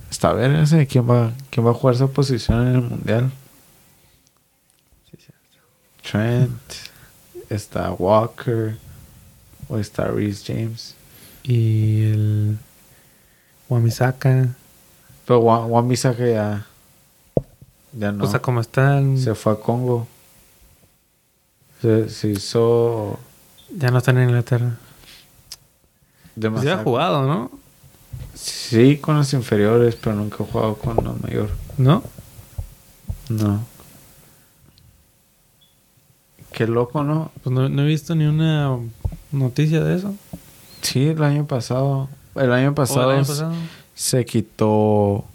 Está 0.09 0.29
a 0.29 0.33
ver 0.33 0.51
ese. 0.51 0.87
¿Quién 0.87 1.09
va, 1.09 1.33
quién 1.49 1.65
va 1.65 1.71
a 1.71 1.73
jugar 1.73 1.95
esa 1.95 2.07
posición 2.07 2.67
en 2.69 2.75
el 2.75 2.81
mundial? 2.83 3.31
Trent. 6.09 6.51
Está 7.49 7.91
Walker. 7.91 8.77
O 9.69 9.77
está 9.77 10.05
Reece 10.05 10.53
James. 10.53 10.95
Y 11.43 12.03
el 12.03 12.57
Wamisaka. 13.69 14.49
Pero 15.25 15.83
Bissaka 15.83 16.25
ya. 16.25 16.65
Ya 17.93 18.11
no. 18.11 18.23
O 18.23 18.27
sea, 18.27 18.41
como 18.41 18.61
están... 18.61 19.17
se 19.17 19.35
fue 19.35 19.53
a 19.53 19.55
Congo. 19.55 20.07
Se, 21.81 22.09
se 22.09 22.29
hizo. 22.29 23.19
Ya 23.75 23.91
no 23.91 23.97
están 23.97 24.17
en 24.17 24.29
Inglaterra. 24.29 24.77
Pues 24.77 26.35
ya 26.35 26.41
demasiado. 26.41 26.79
ha 26.79 26.83
jugado, 26.83 27.27
¿no? 27.27 27.51
Sí, 28.33 28.97
con 28.97 29.17
los 29.17 29.33
inferiores, 29.33 29.95
pero 29.95 30.15
nunca 30.15 30.43
he 30.43 30.47
jugado 30.47 30.75
con 30.75 30.95
los 31.03 31.21
mayor. 31.21 31.49
¿No? 31.77 32.03
No. 33.29 33.65
Qué 36.51 36.67
loco, 36.67 37.03
¿no? 37.03 37.31
Pues 37.43 37.53
no, 37.53 37.67
no 37.67 37.81
he 37.81 37.85
visto 37.85 38.15
ni 38.15 38.25
una 38.25 38.77
noticia 39.31 39.83
de 39.83 39.95
eso. 39.97 40.15
Sí, 40.81 41.07
el 41.07 41.23
año 41.23 41.45
pasado. 41.47 42.09
El 42.35 42.51
año 42.51 42.69
¿O 42.71 42.75
pasado, 42.75 43.11
el 43.11 43.17
año 43.19 43.27
pasado? 43.27 43.53
se 43.95 44.25
quitó. 44.25 45.25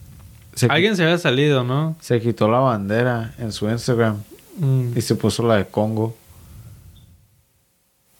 Se, 0.55 0.67
Alguien 0.67 0.97
se 0.97 1.03
había 1.05 1.19
salido, 1.19 1.65
¿no? 1.65 1.97
se 2.01 2.21
quitó 2.21 2.49
la 2.49 2.59
bandera 2.59 3.35
en 3.39 3.53
su 3.53 3.69
Instagram 3.69 4.19
Mm. 4.59 4.97
y 4.97 5.01
se 5.01 5.15
puso 5.15 5.43
la 5.47 5.57
de 5.57 5.67
Congo. 5.67 6.15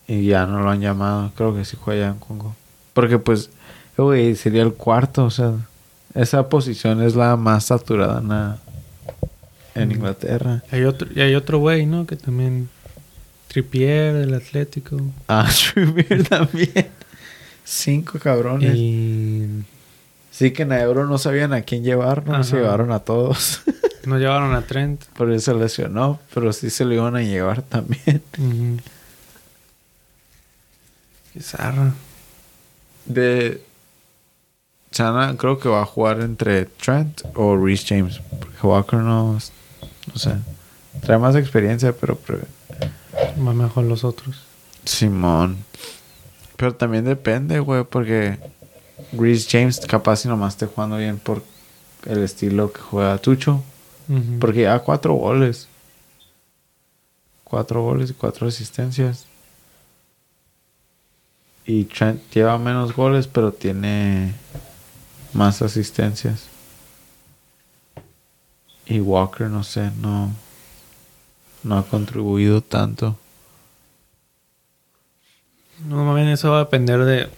Y 0.09 0.27
ya 0.27 0.47
no 0.47 0.61
lo 0.63 0.71
han 0.71 0.81
llamado. 0.81 1.31
Creo 1.37 1.55
que 1.55 1.65
sí 1.65 1.77
juega 1.81 2.07
ya 2.07 2.09
en 2.13 2.19
Congo. 2.19 2.55
Porque, 2.95 3.19
pues, 3.19 3.51
güey, 3.97 4.35
sería 4.35 4.63
el 4.63 4.73
cuarto. 4.75 5.25
O 5.27 5.31
sea, 5.31 5.53
esa 6.15 6.49
posición 6.49 7.03
es 7.03 7.15
la 7.15 7.37
más 7.37 7.67
saturada 7.67 8.21
en, 8.21 8.29
la- 8.29 8.59
en 9.75 9.89
Mm. 9.89 9.93
Inglaterra. 9.93 10.63
Hay 10.71 10.85
otro, 10.85 11.09
y 11.15 11.21
hay 11.21 11.35
otro 11.35 11.59
güey, 11.59 11.87
¿no? 11.87 12.07
Que 12.07 12.17
también... 12.17 12.69
Tripier 13.53 14.15
del 14.15 14.35
Atlético. 14.35 14.97
Ah, 15.29 15.49
Trippier 15.75 16.27
también. 16.27 16.89
Cinco 17.65 18.19
cabrones. 18.19 18.75
Y... 18.75 19.47
Sí, 20.31 20.53
que 20.53 20.63
en 20.63 20.73
Euro 20.73 21.07
no 21.07 21.19
sabían 21.19 21.53
a 21.53 21.61
quién 21.61 21.85
llevar, 21.85 22.27
¿no? 22.27 22.43
Se 22.45 22.57
llevaron 22.57 22.91
a 22.93 23.01
todos. 23.01 23.61
Nos 24.07 24.19
llevaron 24.19 24.55
a 24.55 24.63
Trent. 24.63 25.05
Por 25.17 25.31
eso 25.31 25.53
se 25.53 25.59
lesionó, 25.59 26.19
pero 26.33 26.53
sí 26.53 26.71
se 26.71 26.85
lo 26.87 26.95
iban 26.95 27.15
a 27.15 27.23
llevar 27.23 27.61
también. 27.63 28.23
Qué 31.33 31.41
zarra. 31.41 31.93
De 33.05 33.63
Chana 34.91 35.37
creo 35.37 35.59
que 35.59 35.69
va 35.69 35.83
a 35.83 35.87
jugar 35.87 36.21
entre 36.21 36.65
Trent 36.65 37.21
o 37.35 37.57
Reece 37.57 37.95
James. 37.95 38.21
Porque 38.41 38.67
Walker 38.67 38.99
no, 39.01 39.35
no 39.35 40.17
sé. 40.19 40.35
Trae 41.03 41.19
más 41.19 41.37
experiencia, 41.37 41.93
pero 41.93 42.17
pre- 42.17 42.39
Va 43.15 43.53
mejor 43.53 43.85
los 43.85 44.05
otros. 44.05 44.43
Simón. 44.85 45.59
Pero 46.57 46.75
también 46.75 47.05
depende, 47.05 47.61
güey, 47.61 47.85
porque 47.85 48.39
Reece 49.13 49.49
James 49.51 49.81
capaz 49.81 50.17
si 50.17 50.29
nomás 50.29 50.55
esté 50.55 50.67
jugando 50.67 50.97
bien 50.97 51.19
por 51.19 51.43
el 52.07 52.23
estilo 52.23 52.73
que 52.73 52.81
juega 52.81 53.19
Tucho. 53.19 53.63
Porque 54.41 54.63
ya 54.63 54.79
cuatro 54.81 55.15
goles. 55.15 55.69
Cuatro 57.45 57.83
goles 57.83 58.11
y 58.11 58.15
cuatro 58.15 58.47
asistencias. 58.47 59.27
Y 61.65 61.85
Trent 61.85 62.21
lleva 62.33 62.59
menos 62.59 62.95
goles, 62.95 63.27
pero 63.27 63.53
tiene 63.53 64.35
más 65.33 65.63
asistencias. 65.63 66.47
Y 68.87 69.01
Walker, 69.01 69.49
no 69.49 69.63
sé, 69.63 69.91
no, 70.01 70.33
no 71.63 71.79
ha 71.79 71.87
contribuido 71.87 72.61
tanto. 72.61 73.19
No, 75.87 76.05
más 76.05 76.17
bien 76.17 76.29
eso 76.29 76.51
va 76.51 76.59
a 76.59 76.65
depender 76.65 77.05
de 77.05 77.29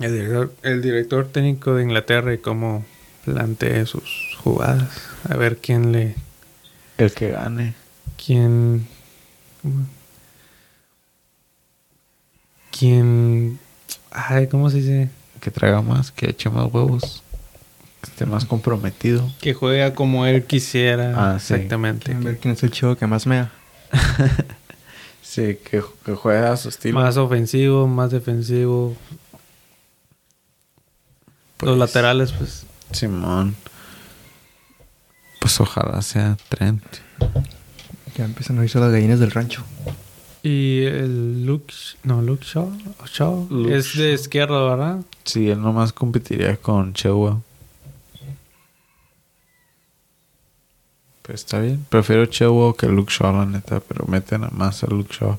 el 0.00 0.12
director, 0.12 0.54
el 0.62 0.82
director 0.82 1.28
técnico 1.28 1.74
de 1.74 1.84
Inglaterra 1.84 2.34
y 2.34 2.38
cómo 2.38 2.84
plantee 3.24 3.86
sus 3.86 4.36
jugadas. 4.42 4.90
A 5.28 5.36
ver 5.36 5.58
quién 5.58 5.92
le... 5.92 6.16
El 6.98 7.12
que 7.12 7.30
gane. 7.30 7.74
quién... 8.24 8.86
quién... 12.76 13.58
Ay, 14.10 14.48
¿cómo 14.48 14.70
se 14.70 14.78
dice? 14.78 15.10
Que 15.40 15.50
traiga 15.50 15.82
más, 15.82 16.10
que 16.10 16.30
eche 16.30 16.50
más 16.50 16.72
huevos. 16.72 17.23
Que 18.04 18.10
esté 18.10 18.26
más 18.26 18.44
comprometido. 18.44 19.30
Que 19.40 19.54
juega 19.54 19.94
como 19.94 20.26
él 20.26 20.44
quisiera. 20.44 21.12
Ah, 21.34 21.38
sí. 21.38 21.54
Exactamente. 21.54 22.04
Quieren 22.06 22.24
ver 22.24 22.38
quién 22.38 22.54
es 22.54 22.62
el 22.62 22.70
chivo 22.70 22.96
que 22.96 23.06
más 23.06 23.26
mea. 23.26 23.50
Sí, 25.22 25.58
que, 25.68 25.82
que 26.04 26.12
juegue 26.14 26.46
a 26.46 26.56
su 26.56 26.68
estilo. 26.68 27.00
Más 27.00 27.16
ofensivo, 27.16 27.88
más 27.88 28.12
defensivo. 28.12 28.94
Pues, 31.56 31.70
Los 31.70 31.78
laterales, 31.78 32.30
pues... 32.30 32.66
Simón. 32.92 33.56
Pues 35.40 35.58
ojalá 35.60 36.02
sea 36.02 36.36
Trent. 36.50 36.84
Ya 38.16 38.26
empiezan 38.26 38.60
a 38.60 38.64
irse 38.64 38.78
las 38.78 38.92
gallinas 38.92 39.18
del 39.18 39.32
rancho. 39.32 39.64
Y 40.44 40.84
el 40.84 41.44
Luke... 41.46 41.72
No, 42.04 42.22
Luke 42.22 42.44
Shaw. 42.46 42.70
Shaw 43.12 43.48
Luke 43.50 43.74
es 43.76 43.96
de 43.96 44.04
Shaw. 44.04 44.14
izquierda, 44.14 44.62
¿verdad? 44.62 45.00
Sí, 45.24 45.48
él 45.50 45.60
nomás 45.60 45.92
competiría 45.92 46.56
con 46.58 46.92
Chilwell. 46.92 47.38
Pues 51.24 51.40
está 51.40 51.58
bien. 51.58 51.86
Prefiero 51.88 52.26
Chilwell 52.26 52.76
que 52.76 52.86
Luke 52.86 53.10
Shaw, 53.10 53.32
la 53.32 53.46
neta. 53.46 53.80
Pero 53.80 54.04
meten 54.06 54.44
a 54.44 54.50
más 54.50 54.84
a 54.84 54.88
Luke 54.88 55.10
Shaw. 55.18 55.38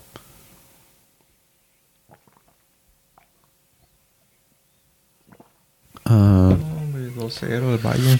Ah, 6.05 6.55
Hombre, 6.79 7.11
2-0 7.15 7.73
el 7.73 7.77
Bayern. 7.77 8.19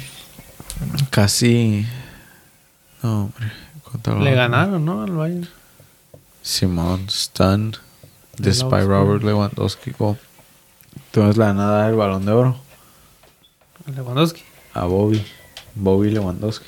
casi... 1.10 1.88
No, 3.02 3.26
hombre. 3.26 3.52
¿cuánto 3.84 4.20
Le 4.20 4.36
ganaron, 4.36 4.86
¿no? 4.86 5.02
Al 5.02 5.12
Bayern. 5.12 5.50
Simón 6.44 7.10
Stun. 7.10 7.76
Despite. 8.38 8.86
Robert 8.86 9.24
Lewandowski. 9.24 9.92
goal. 9.98 10.20
Entonces 11.08 11.38
le 11.38 11.46
van 11.46 11.60
a 11.60 11.66
dar 11.68 11.90
el 11.90 11.96
balón 11.96 12.26
de 12.26 12.32
oro 12.32 12.58
Lewandowski. 13.88 14.44
a 14.74 14.86
Bobby. 14.86 15.26
Bobby 15.74 16.12
Lewandowski. 16.12 16.66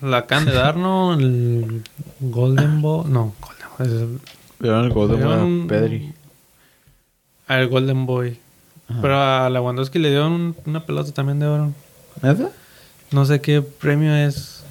La 0.00 0.18
acaban 0.18 0.44
de 0.46 0.52
dar, 0.52 0.76
¿no? 0.76 1.14
El 1.14 1.82
Golden 2.20 2.80
Ball. 2.82 3.10
No, 3.12 3.34
Golden 3.40 3.66
Ball. 3.78 3.86
es 3.86 3.92
el- 3.92 4.12
Le 4.60 4.68
dieron 4.68 4.84
el 4.84 4.92
gol 4.92 5.08
de 5.08 5.14
Le 5.14 5.20
dieron 5.22 5.38
oro 5.38 5.46
un- 5.46 5.64
a 5.64 5.68
Pedri. 5.68 6.14
Ah, 7.48 7.58
el 7.60 7.68
Golden 7.68 8.06
Boy. 8.06 8.38
Pero 9.00 9.18
a 9.20 9.48
Lewandowski 9.50 9.98
le 9.98 10.10
dio 10.10 10.26
un- 10.26 10.54
una 10.66 10.84
pelota 10.84 11.10
también 11.12 11.38
de 11.40 11.46
oro. 11.46 11.72
¿Neta? 12.22 12.50
No 13.10 13.24
sé 13.24 13.40
qué 13.40 13.62
premio 13.62 14.14
es. 14.14 14.62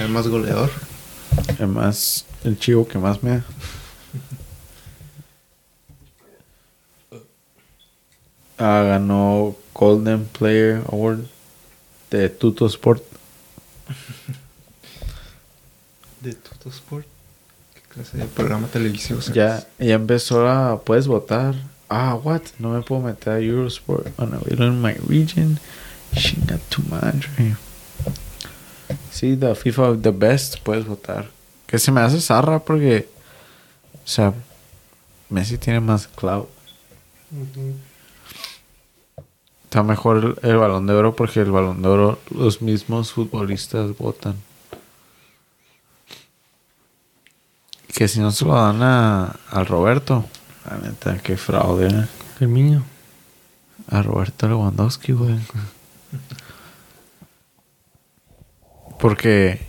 El 0.00 0.08
más 0.08 0.26
goleador. 0.28 0.70
El 1.58 1.68
más... 1.68 2.24
El 2.44 2.58
chivo 2.58 2.86
que 2.88 2.98
más 2.98 3.22
me... 3.22 3.42
Ah, 8.58 8.82
ganó 8.86 9.54
Golden 9.74 10.24
Player 10.26 10.82
Award 10.90 11.20
de 12.10 12.28
Tuto 12.28 12.66
Sport. 12.66 13.02
De 16.20 16.34
Tuto 16.34 16.68
Sport. 16.70 17.06
¿Qué 17.74 17.80
clase 17.88 18.18
de 18.18 18.24
programa 18.24 18.66
televisivo? 18.66 19.20
Ya, 19.32 19.64
ya 19.78 19.94
empezó 19.94 20.48
a... 20.48 20.82
Puedes 20.82 21.06
votar. 21.06 21.54
Ah, 21.88 22.14
what? 22.16 22.42
No 22.58 22.70
me 22.70 22.82
puedo 22.82 23.02
meter 23.02 23.34
a 23.34 23.40
Eurosport. 23.40 24.08
Unavailable 24.18 24.66
in 24.66 24.82
my 24.82 24.94
region. 25.08 25.60
Chinga 26.14 26.58
tu 26.68 26.82
madre. 26.82 27.28
Sí, 29.12 29.36
the 29.36 29.54
FIFA 29.54 29.96
The 30.02 30.10
Best 30.10 30.58
puedes 30.64 30.86
votar. 30.86 31.30
Que 31.66 31.78
se 31.78 31.92
me 31.92 32.00
hace 32.00 32.20
zarra 32.20 32.58
porque... 32.58 33.08
O 33.94 34.08
sea... 34.08 34.34
Messi 35.30 35.58
tiene 35.58 35.78
más 35.80 36.08
cloud. 36.08 36.46
Está 39.68 39.82
mejor 39.82 40.38
el, 40.40 40.56
balón 40.56 40.86
de 40.86 40.94
oro 40.94 41.14
porque 41.14 41.40
el 41.40 41.50
balón 41.50 41.82
de 41.82 41.88
oro 41.88 42.18
los 42.30 42.62
mismos 42.62 43.12
futbolistas 43.12 43.98
votan. 43.98 44.34
Que 47.94 48.08
si 48.08 48.18
no 48.18 48.30
se 48.30 48.46
lo 48.46 48.54
dan 48.54 48.82
a, 48.82 49.36
al 49.50 49.66
Roberto. 49.66 50.24
La 50.64 50.78
neta, 50.78 51.18
qué 51.18 51.36
fraude. 51.36 51.88
¿eh? 51.88 52.06
El 52.40 52.54
niño. 52.54 52.82
A 53.88 54.00
Roberto 54.00 54.48
Lewandowski, 54.48 55.12
güey. 55.12 55.38
Porque 58.98 59.60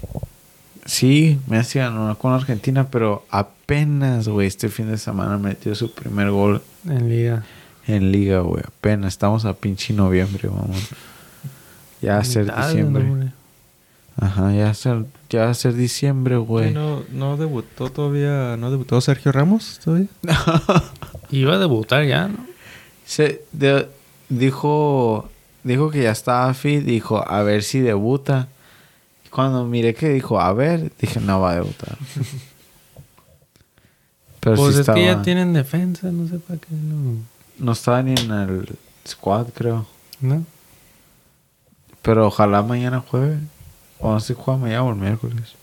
sí, 0.86 1.42
Messi 1.48 1.80
ganó 1.80 2.18
con 2.18 2.32
Argentina, 2.32 2.88
pero 2.90 3.26
apenas, 3.30 4.30
güey, 4.30 4.48
este 4.48 4.70
fin 4.70 4.90
de 4.90 4.98
semana 4.98 5.38
metió 5.38 5.76
su 5.76 5.94
primer 5.94 6.32
gol 6.32 6.62
En 6.86 7.10
liga. 7.10 7.44
En 7.96 8.12
liga, 8.12 8.40
güey. 8.40 8.64
Apenas 8.66 9.14
estamos 9.14 9.46
a 9.46 9.54
pinche 9.54 9.94
noviembre, 9.94 10.48
vamos. 10.48 10.78
Ya 12.02 12.14
va 12.16 12.20
a 12.20 12.24
ser 12.24 12.46
diciembre. 12.56 13.04
noviembre. 13.04 13.32
Ajá, 14.22 14.52
ya 14.54 14.66
va 14.66 14.70
a 14.72 14.74
ser, 14.74 15.06
ya 15.30 15.46
va 15.46 15.50
a 15.52 15.54
ser 15.54 15.74
diciembre, 15.76 16.36
Güey, 16.38 16.74
no, 16.74 17.04
no 17.12 17.38
debutó 17.38 17.90
todavía. 17.90 18.58
¿No 18.58 18.70
debutó 18.70 19.00
Sergio 19.02 19.32
Ramos 19.32 19.80
todavía? 19.84 20.08
Iba 21.32 21.56
a 21.56 21.58
debutar 21.60 22.06
ya, 22.06 22.28
¿no? 22.28 22.38
Se 23.06 23.44
de- 23.54 23.88
dijo 24.30 25.30
dijo 25.64 25.90
que 25.90 26.04
ya 26.04 26.12
estaba 26.12 26.54
fit, 26.54 26.84
dijo 26.84 27.24
a 27.30 27.44
ver 27.44 27.64
si 27.64 27.80
debuta. 27.80 28.48
Cuando 29.30 29.66
miré 29.66 29.94
que 29.94 30.10
dijo 30.10 30.40
a 30.42 30.52
ver, 30.54 30.92
dije 31.00 31.20
no 31.22 31.40
va 31.42 31.52
a 31.52 31.56
debutar. 31.56 31.98
Pero 34.40 34.56
pues 34.56 34.76
sí 34.76 34.82
es 34.82 34.90
que 34.90 35.06
ya 35.06 35.22
tienen 35.22 35.54
defensa, 35.54 36.12
no 36.12 36.28
sé 36.28 36.40
para 36.40 36.60
qué. 36.60 36.68
No. 36.72 37.18
No 37.60 37.74
estaba 37.74 38.02
ni 38.02 38.14
en 38.14 38.32
el 38.32 38.78
squad, 39.08 39.48
creo. 39.54 39.86
¿No? 40.22 40.46
Pero 42.02 42.28
ojalá 42.28 42.62
mañana 42.64 43.04
juegue. 43.08 43.38
O 44.00 44.12
no 44.14 44.20
sé 44.20 44.34
si 44.34 44.42
juega 44.42 44.60
mañana 44.60 44.84
o 44.84 44.90
el 44.90 44.96
miércoles. 44.96 45.56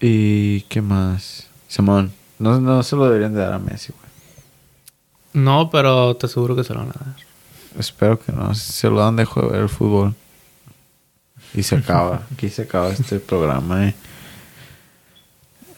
¿Y 0.00 0.60
qué 0.62 0.82
más? 0.82 1.46
Simón, 1.68 2.12
no, 2.38 2.60
no 2.60 2.82
se 2.82 2.96
lo 2.96 3.06
deberían 3.06 3.32
de 3.32 3.40
dar 3.40 3.54
a 3.54 3.58
Messi, 3.58 3.92
güey. 3.92 5.44
No, 5.44 5.70
pero 5.70 6.16
te 6.16 6.26
aseguro 6.26 6.54
que 6.54 6.64
se 6.64 6.74
lo 6.74 6.80
van 6.80 6.90
a 6.90 7.04
dar. 7.04 7.16
Espero 7.78 8.18
que 8.18 8.32
no. 8.32 8.54
Se 8.54 8.88
lo 8.88 9.00
dan, 9.00 9.16
de 9.16 9.24
ver 9.24 9.60
el 9.60 9.68
fútbol. 9.68 10.14
Y 11.54 11.62
se 11.62 11.76
acaba. 11.76 12.26
Aquí 12.32 12.48
se 12.48 12.62
acaba 12.62 12.88
este 12.90 13.18
programa, 13.18 13.86
eh. 13.86 13.94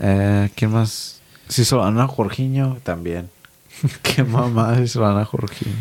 Eh, 0.01 0.51
¿Quién 0.55 0.71
más? 0.73 1.18
Si 1.49 1.65
se 1.65 1.75
lo 1.75 1.85
dan 1.85 1.99
a 1.99 2.07
Jorginho, 2.07 2.79
también. 2.83 3.31
Qué 4.03 4.25
mamá 4.25 4.77
si 4.77 4.89
se 4.89 4.99
lo 4.99 5.07
dan 5.07 5.19
a 5.19 5.25
Jorginho. 5.25 5.75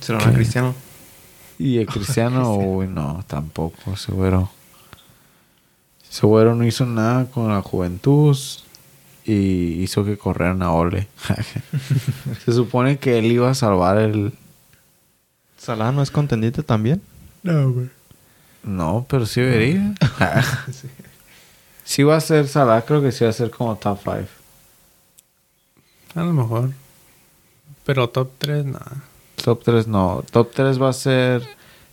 Se 0.00 0.12
lo 0.12 0.18
van 0.18 0.30
a. 0.30 0.32
Cristiano. 0.32 0.74
Y 1.58 1.78
el 1.78 1.86
Cristiano, 1.86 2.54
uy, 2.54 2.86
no, 2.86 3.24
tampoco, 3.26 3.96
seguro. 3.96 4.50
Seguro 6.08 6.54
no 6.54 6.64
hizo 6.64 6.86
nada 6.86 7.26
con 7.26 7.48
la 7.48 7.60
juventud 7.62 8.36
y 9.24 9.82
hizo 9.82 10.04
que 10.04 10.16
corrieran 10.16 10.62
a 10.62 10.72
Ole. 10.72 11.08
Se 12.44 12.52
supone 12.52 12.98
que 12.98 13.18
él 13.18 13.26
iba 13.26 13.50
a 13.50 13.54
salvar 13.54 13.98
el... 13.98 14.32
Salah 15.58 15.92
no 15.92 16.02
es 16.02 16.10
contendiente 16.10 16.62
también. 16.62 17.02
No, 17.42 17.70
güey. 17.72 17.90
No, 18.62 19.06
pero 19.08 19.26
sí 19.26 19.40
debería. 19.40 19.94
sí. 20.72 20.88
Va 22.02 22.16
a 22.16 22.20
ser 22.20 22.48
Salah, 22.48 22.82
creo 22.84 23.00
que 23.02 23.12
sí 23.12 23.24
va 23.24 23.30
a 23.30 23.32
ser 23.32 23.50
como 23.50 23.76
top 23.76 23.98
5. 24.02 24.16
A 26.14 26.24
lo 26.24 26.32
mejor. 26.32 26.70
Pero 27.84 28.08
top 28.08 28.30
3, 28.38 28.64
nada. 28.64 29.02
Top 29.44 29.62
3 29.62 29.86
no. 29.86 30.24
Top 30.30 30.50
3 30.52 30.80
va 30.80 30.88
a 30.88 30.92
ser... 30.92 31.42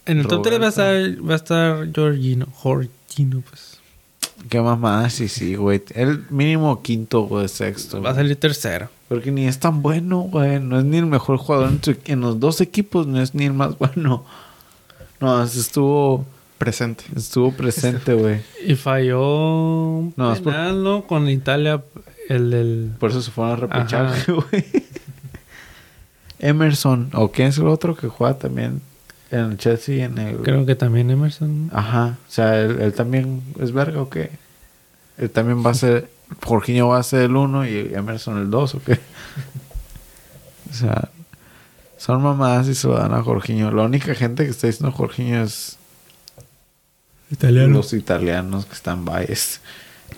En 0.06 0.20
el 0.20 0.28
top 0.28 0.44
3 0.44 0.60
va 0.62 0.66
a 0.66 0.70
estar, 0.70 1.30
va 1.30 1.34
a 1.34 1.36
estar 1.38 1.88
Jorginho. 1.96 2.48
Jorginho, 2.54 3.42
pues. 3.50 3.80
¿Qué 4.50 4.60
mamá? 4.60 5.10
Sí, 5.10 5.28
sí, 5.30 5.56
güey. 5.56 5.82
El 5.94 6.26
mínimo 6.30 6.82
quinto, 6.82 7.22
güey, 7.22 7.48
sexto. 7.48 8.02
Va 8.02 8.10
a 8.12 8.16
salir 8.16 8.36
tercero. 8.38 8.90
Porque 9.08 9.32
ni 9.32 9.46
es 9.48 9.60
tan 9.60 9.82
bueno, 9.82 10.20
güey. 10.22 10.60
No 10.60 10.80
es 10.80 10.86
ni 10.86 10.98
el 10.98 11.06
mejor 11.06 11.38
jugador 11.38 11.70
en, 11.70 11.82
en 12.06 12.22
los 12.22 12.40
dos 12.40 12.60
equipos, 12.60 13.08
no 13.08 13.22
es 13.22 13.34
ni 13.36 13.46
el 13.46 13.54
más 13.54 13.78
bueno. 13.80 14.26
No, 15.22 15.44
es- 15.44 15.56
estuvo, 15.56 16.26
Presente. 16.64 17.04
estuvo 17.16 17.52
presente, 17.52 18.14
güey. 18.14 18.42
Y 18.66 18.76
falló 18.76 20.12
No, 20.16 20.34
es 20.34 20.40
por- 20.40 20.54
penal, 20.54 20.84
¿no? 20.84 21.06
Con 21.08 21.30
Italia, 21.30 21.84
el 22.30 22.50
del... 22.52 22.92
Por 23.00 23.10
eso 23.12 23.22
se 23.22 23.32
fueron 23.32 23.54
a 23.54 23.56
repechaje, 23.58 24.32
güey. 24.32 24.66
Emerson, 26.40 27.10
o 27.14 27.32
quién 27.32 27.50
es 27.50 27.58
el 27.58 27.68
otro 27.68 27.96
que 27.96 28.08
juega 28.08 28.38
también 28.38 28.82
en 29.32 29.40
el 29.52 29.58
Chelsea 29.58 29.96
y 29.96 30.02
en 30.02 30.18
el. 30.18 30.38
Creo 30.38 30.66
que 30.66 30.76
también 30.76 31.10
Emerson. 31.10 31.70
Ajá. 31.74 32.18
O 32.28 32.32
sea, 32.32 32.60
él, 32.60 32.80
él 32.82 32.94
también 32.94 33.42
es 33.60 33.72
verga 33.72 34.02
o 34.02 34.10
qué? 34.10 34.30
Él 35.18 35.30
también 35.30 35.66
va 35.66 35.72
a 35.72 35.74
ser. 35.74 36.10
Jorginho 36.44 36.88
va 36.90 36.98
a 37.00 37.04
ser 37.04 37.22
el 37.24 37.36
uno 37.36 37.66
y 37.66 37.92
Emerson 37.94 38.38
el 38.40 38.50
dos 38.50 38.76
o 38.76 38.82
qué? 38.84 39.00
O 40.70 40.76
sea, 40.76 41.10
son 41.98 42.24
mamadas 42.24 42.68
y 42.68 42.74
se 42.74 42.88
lo 42.88 42.96
dan 42.98 43.14
a 43.14 43.22
Jorginho. 43.22 43.70
La 43.70 43.84
única 43.84 44.16
gente 44.16 44.44
que 44.44 44.50
está 44.50 44.66
diciendo 44.66 44.92
Jorginho 44.92 45.44
es 45.44 45.78
los 47.68 47.94
italianos 47.94 48.66
que 48.66 48.74
están 48.74 49.06
biased. 49.06 49.60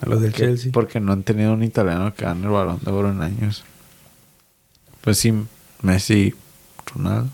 A 0.00 0.08
los 0.08 0.20
del 0.20 0.32
Que- 0.32 0.42
Chelsea. 0.42 0.72
Porque 0.72 1.00
no 1.00 1.12
han 1.12 1.22
tenido 1.22 1.52
un 1.54 1.62
italiano 1.62 2.12
que 2.14 2.24
gane 2.24 2.44
el 2.44 2.50
balón 2.52 2.80
de 2.82 2.90
oro 2.90 3.10
en 3.10 3.22
años. 3.22 3.64
Pues 5.00 5.18
sí, 5.18 5.32
Messi, 5.82 6.34
Ronaldo. 6.94 7.30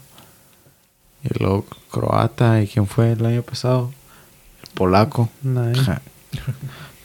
Y 1.25 1.39
luego 1.43 1.67
croata. 1.91 2.63
¿Y 2.63 2.69
quién 2.69 2.87
fue 2.87 3.13
el 3.13 3.25
año 3.25 3.43
pasado? 3.43 3.93
El 4.63 4.71
polaco. 4.75 5.29
Nadie. 5.43 5.75
Ja. 5.83 6.01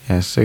ya 0.09 0.21
se 0.21 0.43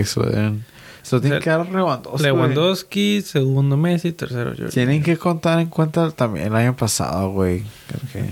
tienen 1.19 1.41
sea, 1.41 1.43
que 1.43 1.49
dar 1.49 1.69
Lewandowski. 1.69 2.23
Lewandowski, 2.23 3.21
segundo 3.21 3.75
Messi, 3.75 4.13
tercero 4.13 4.51
Jorginho. 4.51 4.69
Tienen 4.69 5.03
que 5.03 5.17
contar 5.17 5.59
en 5.59 5.67
cuenta 5.67 6.09
también 6.11 6.47
el 6.47 6.55
año 6.55 6.75
pasado, 6.75 7.29
güey. 7.31 7.63
Creo 7.87 8.01
que 8.11 8.29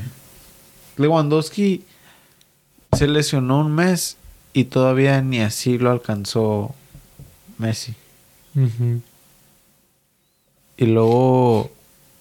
Lewandowski 1.02 1.84
se 2.96 3.08
lesionó 3.08 3.60
un 3.60 3.74
mes 3.74 4.18
y 4.54 4.66
todavía 4.66 5.22
ni 5.22 5.40
así 5.42 5.78
lo 5.78 5.92
alcanzó 5.92 6.74
Messi. 7.58 7.96
Y 10.78 10.86
luego 10.86 11.72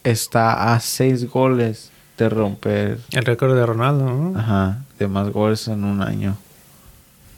está 0.04 0.72
a 0.74 0.80
seis 0.80 1.28
goles 1.28 1.90
de 2.18 2.28
romper, 2.28 3.00
El 3.12 3.24
récord 3.24 3.54
de 3.54 3.64
Ronaldo, 3.66 4.04
¿no? 4.04 4.38
ajá, 4.38 4.82
de 4.98 5.08
más 5.08 5.30
goles 5.30 5.66
en 5.68 5.84
un 5.84 6.02
año 6.02 6.36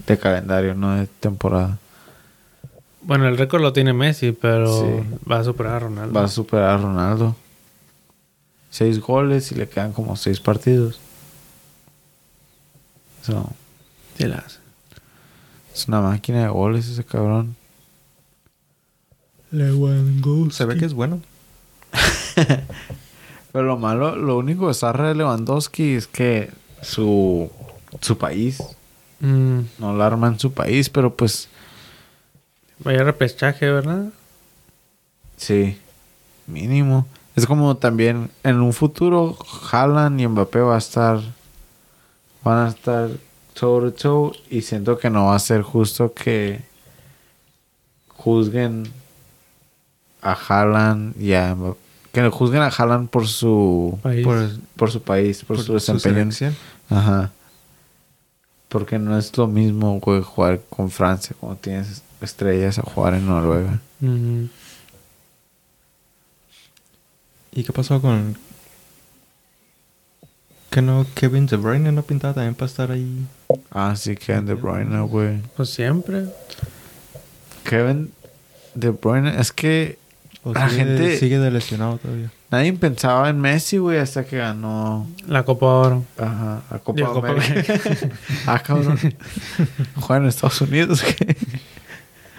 de 0.07 0.18
calendario, 0.18 0.74
no 0.74 0.97
de 0.97 1.07
temporada. 1.07 1.78
Bueno, 3.03 3.28
el 3.28 3.39
récord 3.39 3.62
lo 3.62 3.72
tiene 3.72 3.93
Messi, 3.93 4.33
pero 4.33 4.66
Sí. 4.80 5.07
va 5.30 5.39
a 5.41 5.45
superar 5.45 5.74
a 5.74 5.78
Ronaldo. 5.80 6.12
Va 6.12 6.24
a 6.24 6.28
superar 6.28 6.70
a 6.70 6.76
Ronaldo. 6.78 7.37
Seis 8.70 9.01
goles 9.01 9.53
y 9.53 9.55
le 9.55 9.68
quedan 9.68 9.93
como 9.93 10.16
seis 10.16 10.41
partidos. 10.41 10.99
So, 13.23 13.51
Sí 14.18 14.27
la 14.27 14.39
hace. 14.39 14.59
es 15.75 15.89
una 15.89 16.01
máquina 16.01 16.43
de 16.43 16.49
goles 16.49 16.89
ese 16.89 17.05
cabrón. 17.05 17.57
Lewandowski. 19.51 20.55
Se 20.57 20.64
ve 20.64 20.77
que 20.77 20.85
es 20.87 20.95
bueno. 20.95 21.20
Pero 23.53 23.64
lo 23.66 23.77
malo, 23.77 24.16
lo 24.16 24.39
único 24.39 24.68
que 24.68 24.75
zarra 24.75 25.09
de 25.09 25.14
Lewandowski 25.14 25.95
es 25.95 26.07
que 26.07 26.51
su, 26.81 27.51
su 28.01 28.18
país, 28.18 28.62
Mm, 29.20 29.61
no 29.79 29.97
la 29.97 30.07
arma 30.07 30.27
en 30.27 30.41
su 30.41 30.53
país, 30.53 30.91
pero 30.91 31.14
pues 31.14 31.49
vaya 32.81 33.05
repechaje, 33.05 33.70
¿verdad? 33.70 34.09
Sí, 35.37 35.79
mínimo. 36.49 37.07
Es 37.37 37.47
como 37.47 37.77
también 37.77 38.33
en 38.43 38.61
un 38.61 38.73
futuro 38.73 39.39
Haaland 39.70 40.20
y 40.20 40.27
Mbappé 40.27 40.59
va 40.59 40.75
a 40.75 40.79
estar 40.79 41.20
van 42.45 42.66
a 42.66 42.68
estar 42.68 43.11
toe 43.55 43.90
to 43.90 43.93
toe 43.93 44.32
y 44.51 44.62
siento 44.62 44.99
que 44.99 45.11
no 45.11 45.26
va 45.26 45.36
a 45.36 45.38
ser 45.38 45.62
justo 45.62 46.12
que 46.12 46.62
juzguen 48.09 48.90
a 50.20 50.32
Haaland 50.32 51.20
y 51.20 51.34
a 51.34 51.57
que 52.12 52.28
juzguen 52.28 52.62
a 52.62 52.68
Haaland 52.68 53.09
por 53.09 53.26
su 53.26 53.99
País. 54.03 54.24
Por, 54.24 54.51
por 54.76 54.90
su 54.90 55.03
país, 55.03 55.45
por, 55.45 55.57
por 55.57 55.64
su 55.64 55.74
desempeño. 55.74 56.30
Ajá. 56.90 57.32
Porque 58.68 58.99
no 58.99 59.18
es 59.18 59.36
lo 59.36 59.47
mismo, 59.47 59.99
güey, 60.01 60.22
jugar 60.22 60.61
con 60.70 60.90
Francia 60.90 61.36
cuando 61.38 61.59
tienes 61.59 62.03
estrellas 62.20 62.78
a 62.78 62.82
jugar 62.82 63.14
en 63.14 63.26
Noruega. 63.26 63.80
¿Y 67.53 67.64
qué 67.64 67.72
pasó 67.72 68.01
con... 68.01 68.36
Que 70.73 70.83
no, 70.83 71.07
Kevin 71.14 71.47
De 71.47 71.57
Bruyne 71.57 71.93
no 71.93 72.03
pintaba 72.03 72.35
también 72.35 72.55
para 72.57 72.66
estar 72.66 72.91
ahí. 72.91 73.27
Ah, 73.70 73.95
sí, 73.95 74.16
Kevin 74.16 74.47
De 74.47 74.55
Bruyne, 74.55 75.01
güey. 75.03 75.41
Pues 75.57 75.68
siempre. 75.70 76.25
Kevin 77.64 78.11
De 78.75 78.91
Bruyne, 78.91 79.39
es 79.39 79.53
que 79.53 79.99
O 80.45 80.53
La 80.53 80.68
sigue, 80.68 80.85
gente- 80.85 81.16
sigue 81.18 81.39
de 81.39 81.51
lesionado 81.53 81.99
todavía. 81.99 82.33
nadie 82.51 82.73
pensaba 82.73 83.29
en 83.31 83.41
Messi, 83.41 83.77
güey, 83.79 83.99
hasta 83.99 84.25
que 84.25 84.39
ganó 84.39 85.07
La 85.29 85.45
Copa 85.45 85.66
Oro. 85.66 86.05
ajá, 86.18 86.62
la 86.70 86.79
Copa, 86.81 87.31
América. 87.31 87.75
ah, 88.47 88.59
cabrón. 88.61 88.99
Juega 90.01 90.23
en 90.23 90.29
Estados 90.29 90.61
Unidos, 90.62 91.03
güey. 91.03 91.37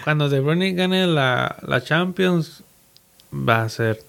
Cuando 0.04 0.28
De 0.28 0.42
Bruyne 0.42 0.74
gane 0.74 1.08
la, 1.08 1.56
la 1.66 1.82
Champions, 1.82 2.64
va 3.32 3.62
a 3.64 3.70
ser. 3.70 4.04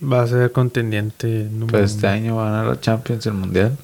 Va 0.00 0.22
a 0.22 0.26
ser 0.26 0.52
contendiente 0.52 1.48
número 1.50 1.78
Pues 1.78 1.92
este 1.94 2.06
año 2.06 2.36
va 2.36 2.48
a 2.48 2.50
ganar 2.52 2.66
la 2.66 2.80
Champions, 2.80 3.26
el 3.26 3.34
Mundial. 3.34 3.76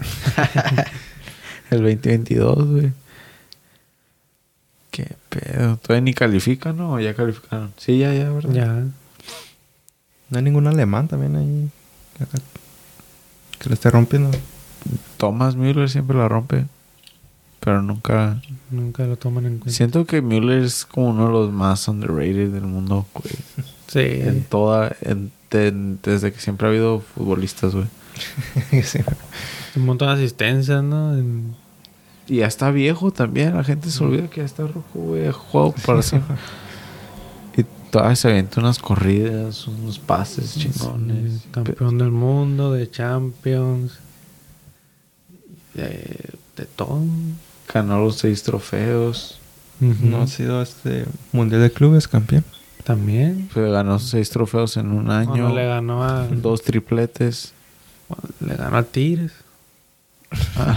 el 1.70 1.78
2022, 1.78 2.66
güey. 2.66 2.92
Qué 4.90 5.14
pedo. 5.28 5.76
Todavía 5.76 6.00
ni 6.02 6.14
califican, 6.14 6.76
¿no? 6.76 6.94
¿O 6.94 7.00
ya 7.00 7.14
calificaron? 7.14 7.72
Sí, 7.76 7.98
ya, 7.98 8.12
ya, 8.12 8.30
¿verdad? 8.30 8.52
Ya. 8.52 8.84
No 10.30 10.38
hay 10.38 10.42
ningún 10.42 10.66
alemán 10.66 11.06
también 11.06 11.36
ahí. 11.36 11.70
acá, 12.20 12.38
Que 13.60 13.68
le 13.68 13.74
esté 13.74 13.90
rompiendo. 13.90 14.30
Thomas 15.16 15.54
Müller 15.54 15.88
siempre 15.88 16.16
la 16.16 16.28
rompe. 16.28 16.66
Pero 17.60 17.82
nunca... 17.82 18.40
Nunca 18.70 19.04
lo 19.04 19.16
toman 19.16 19.44
en 19.46 19.58
cuenta. 19.58 19.70
Siento 19.76 20.06
que 20.06 20.22
Müller 20.22 20.64
es 20.64 20.86
como 20.86 21.10
uno 21.10 21.26
de 21.26 21.32
los 21.32 21.52
más 21.52 21.86
underrated 21.86 22.48
del 22.50 22.62
mundo, 22.62 23.06
güey. 23.14 23.34
Sí. 23.86 24.00
En 24.26 24.42
toda... 24.44 24.96
en- 25.02 25.30
de- 25.50 25.96
desde 26.02 26.32
que 26.32 26.40
siempre 26.40 26.66
ha 26.66 26.70
habido 26.70 27.00
futbolistas, 27.00 27.74
güey. 27.74 27.86
Sí. 28.82 28.98
Un 29.76 29.84
montón 29.86 30.08
de 30.08 30.14
asistencias, 30.24 30.82
¿no? 30.82 31.14
En- 31.16 31.54
Y 32.28 32.36
ya 32.38 32.46
está 32.46 32.70
viejo 32.70 33.10
también. 33.12 33.54
La 33.56 33.64
gente 33.64 33.90
se 33.90 34.02
olvida 34.04 34.28
que 34.28 34.40
ya 34.40 34.46
está 34.46 34.62
rojo, 34.64 34.84
güey. 34.94 35.26
Ha 35.28 35.32
jugado 35.32 35.74
para 35.86 36.02
siempre. 36.02 36.36
y 37.56 37.64
todavía 37.90 38.16
se 38.16 38.28
avienta 38.28 38.60
unas 38.60 38.78
corridas, 38.78 39.66
unos 39.66 39.98
pases 39.98 40.54
chingones. 40.54 41.42
Sí, 41.42 41.48
campeón 41.50 41.98
del 41.98 42.10
mundo, 42.10 42.72
de 42.72 42.90
Champions. 42.90 43.98
De, 45.74 46.30
de 46.56 46.64
todo. 46.76 47.00
Ganó 47.72 48.00
los 48.00 48.16
seis 48.18 48.42
trofeos. 48.42 49.38
No 49.80 50.20
ha 50.22 50.26
sido 50.26 50.60
este 50.60 51.06
Mundial 51.32 51.62
de 51.62 51.70
Clubes 51.72 52.06
campeón. 52.06 52.44
También. 52.84 53.48
Fue- 53.52 53.70
ganó 53.70 53.98
seis 53.98 54.30
trofeos 54.30 54.76
en 54.76 54.92
un 54.92 55.10
año. 55.10 55.30
Cuando 55.30 55.54
le 55.54 55.66
ganó 55.66 56.02
a. 56.04 56.26
Dos 56.26 56.62
tripletes. 56.62 57.52
le 58.40 58.54
ganó 58.56 58.76
a 58.78 58.82
Tigres. 58.82 59.32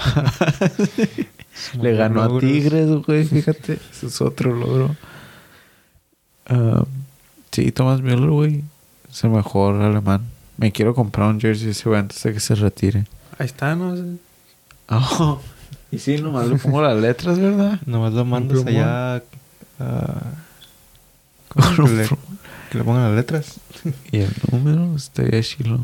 Le 1.80 1.94
ganó 1.96 2.24
a. 2.24 2.40
Tigres, 2.40 2.90
güey. 3.06 3.26
Fíjate. 3.26 3.80
Ese 3.92 4.08
es 4.08 4.22
otro 4.22 4.54
logro. 4.56 4.96
Ah, 6.48 6.84
sí, 7.52 7.72
Thomas 7.72 8.02
Müller, 8.02 8.30
güey. 8.30 8.64
Es 9.12 9.24
el 9.24 9.30
mejor 9.30 9.82
alemán. 9.82 10.24
Me 10.58 10.72
quiero 10.72 10.94
comprar 10.96 11.30
un 11.30 11.40
jersey 11.40 11.70
ese 11.70 11.88
güey 11.88 12.00
antes 12.02 12.22
de 12.24 12.34
que 12.34 12.40
se 12.40 12.56
retire. 12.56 13.06
Ahí 13.38 13.46
está, 13.46 13.76
¿no? 13.76 13.96
Oh, 14.90 15.40
y 15.92 15.98
sí, 15.98 16.18
nomás 16.18 16.48
le 16.48 16.58
pongo 16.58 16.82
las 16.82 16.98
letras, 16.98 17.40
¿verdad? 17.40 17.80
Nomás 17.86 18.14
lo 18.14 18.26
mandas 18.26 18.66
allá 18.66 19.16
a... 19.80 20.43
¿cómo 21.76 21.88
que, 21.88 21.94
le, 21.94 22.08
que 22.72 22.78
le 22.78 22.84
pongan 22.84 23.04
las 23.04 23.16
letras. 23.16 23.60
Y 24.12 24.20
el 24.20 24.34
número 24.52 24.96
estaría 24.96 25.42
chilo. 25.42 25.80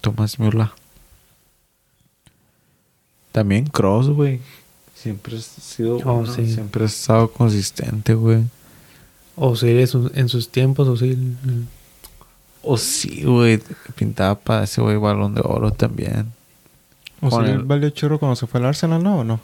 Thomas 0.00 0.38
Müller. 0.38 0.70
También 3.32 3.66
Cross, 3.66 4.08
güey. 4.10 4.40
Siempre 4.94 5.36
ha 5.36 5.40
sido 5.40 5.96
Oh, 5.98 6.14
bueno, 6.16 6.32
sí. 6.32 6.52
Siempre 6.52 6.82
ha 6.84 6.86
estado 6.86 7.30
consistente, 7.32 8.14
güey. 8.14 8.42
O 9.36 9.56
si 9.56 9.68
en 9.70 9.86
sus- 9.86 10.12
en 10.14 10.28
sus 10.28 10.50
tiempos, 10.50 10.88
o 10.88 10.96
si. 10.96 11.16
O 12.62 12.76
sí, 12.76 13.22
güey. 13.24 13.62
Pintaba 13.94 14.34
para 14.34 14.64
ese 14.64 14.80
güey 14.80 14.96
balón 14.96 15.34
de 15.34 15.40
oro 15.44 15.70
también. 15.70 16.32
¿O 17.22 17.30
si 17.30 17.50
el- 17.50 17.62
valió 17.64 17.88
churro 17.90 18.18
cuando 18.18 18.36
se 18.36 18.46
fue 18.46 18.60
al 18.60 18.66
Arsenal, 18.66 19.02
no? 19.02 19.20
¿O 19.20 19.24
no? 19.24 19.40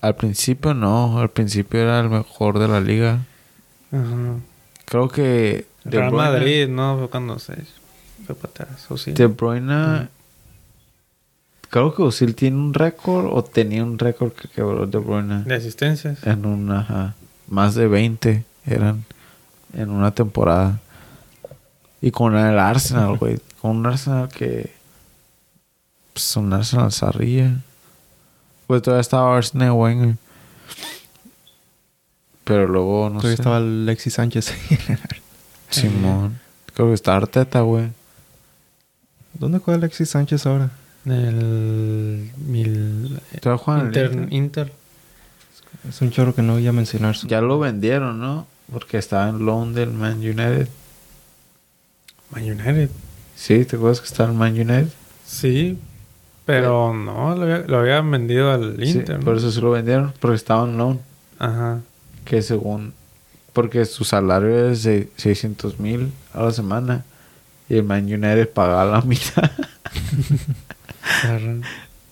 Al 0.00 0.14
principio 0.14 0.74
no. 0.74 1.18
Al 1.18 1.30
principio 1.30 1.80
era 1.80 1.98
el 2.00 2.10
mejor 2.10 2.58
de 2.58 2.68
la 2.68 2.80
liga. 2.80 3.24
Ajá. 3.90 4.36
Creo 4.86 5.08
que... 5.08 5.66
De 5.84 5.98
Real 5.98 6.10
Bruyne- 6.10 6.16
Madrid, 6.16 6.68
¿no? 6.68 6.98
Fue 6.98 7.08
cuando 7.10 7.38
se 7.38 7.54
fue 8.26 8.34
para 8.34 8.50
atrás. 8.50 8.88
De 9.06 9.26
Bruyne... 9.26 10.08
Creo 11.68 11.94
que 11.94 12.02
Osil 12.02 12.34
tiene 12.36 12.56
un 12.56 12.72
récord 12.74 13.26
o 13.26 13.42
tenía 13.44 13.82
un 13.82 13.98
récord 13.98 14.32
que 14.32 14.48
quebró 14.48 14.86
De 14.86 14.98
Bruyne. 14.98 15.42
De 15.44 15.54
asistencias. 15.56 16.24
En 16.24 16.46
una, 16.46 16.80
ajá, 16.80 17.14
más 17.48 17.74
de 17.74 17.88
20 17.88 18.44
eran 18.66 19.04
en 19.74 19.90
una 19.90 20.12
temporada. 20.12 20.78
Y 22.00 22.12
con 22.12 22.36
el 22.36 22.58
Arsenal, 22.58 23.16
güey. 23.18 23.38
Con 23.60 23.78
un 23.78 23.86
Arsenal 23.86 24.28
que. 24.28 24.72
Pues 26.12 26.36
un 26.36 26.52
Arsenal 26.52 26.92
zarrilla. 26.92 27.56
Pues 28.68 28.80
todavía 28.82 29.00
estaba 29.00 29.36
Arsenal 29.36 29.72
Wenger. 29.72 30.16
Pero 32.46 32.66
luego, 32.68 33.10
no 33.10 33.16
Todavía 33.18 33.36
sé. 33.36 33.42
estaba 33.42 33.56
Alexis 33.58 34.14
Sánchez. 34.14 34.54
Simón. 35.70 36.38
Creo 36.74 36.88
que 36.88 36.94
está 36.94 37.16
Arteta, 37.16 37.60
güey. 37.62 37.88
¿Dónde 39.34 39.58
juega 39.58 39.78
Alexis 39.78 40.10
Sánchez 40.10 40.46
ahora? 40.46 40.70
El. 41.04 42.30
Mil, 42.38 43.20
en 43.32 43.50
el 43.50 43.86
Inter, 43.86 44.28
Inter. 44.30 44.72
Es 45.88 46.00
un 46.00 46.10
chorro 46.10 46.34
que 46.34 46.42
no 46.42 46.54
voy 46.54 46.66
a 46.66 46.72
mencionar. 46.72 47.16
su- 47.16 47.26
Ya 47.26 47.40
lo 47.40 47.58
vendieron, 47.58 48.18
¿no? 48.20 48.46
Porque 48.72 48.98
estaba 48.98 49.28
en 49.28 49.44
loan 49.44 49.74
del 49.74 49.90
Man 49.92 50.18
United. 50.18 50.68
Man 52.30 52.42
United. 52.44 52.90
Sí, 53.36 53.64
¿te 53.64 53.76
acuerdas 53.76 54.00
que 54.00 54.06
estaba 54.06 54.30
en 54.30 54.36
Man 54.36 54.52
United? 54.54 54.88
Sí. 55.26 55.78
Pero 56.44 56.94
no, 56.94 57.34
lo, 57.36 57.42
había- 57.42 57.66
lo 57.66 57.78
habían 57.78 58.10
vendido 58.10 58.50
al 58.52 58.76
Sí, 58.84 58.98
Inter. 58.98 59.18
¿no? 59.18 59.24
por 59.24 59.36
eso 59.36 59.50
sí 59.50 59.60
lo 59.60 59.70
vendieron. 59.72 60.12
Porque 60.20 60.36
estaba 60.36 60.64
en 60.68 60.76
loan. 60.78 61.00
Ajá. 61.38 61.80
Que 62.26 62.42
según 62.42 62.92
porque 63.54 63.86
su 63.86 64.04
salario 64.04 64.68
es 64.70 64.82
de 64.82 65.08
600 65.16 65.80
mil 65.80 66.12
a 66.34 66.42
la 66.42 66.52
semana 66.52 67.06
y 67.70 67.76
el 67.76 67.84
Man 67.84 68.04
United 68.04 68.50
paga 68.50 68.84
la 68.84 69.00
mitad. 69.00 69.50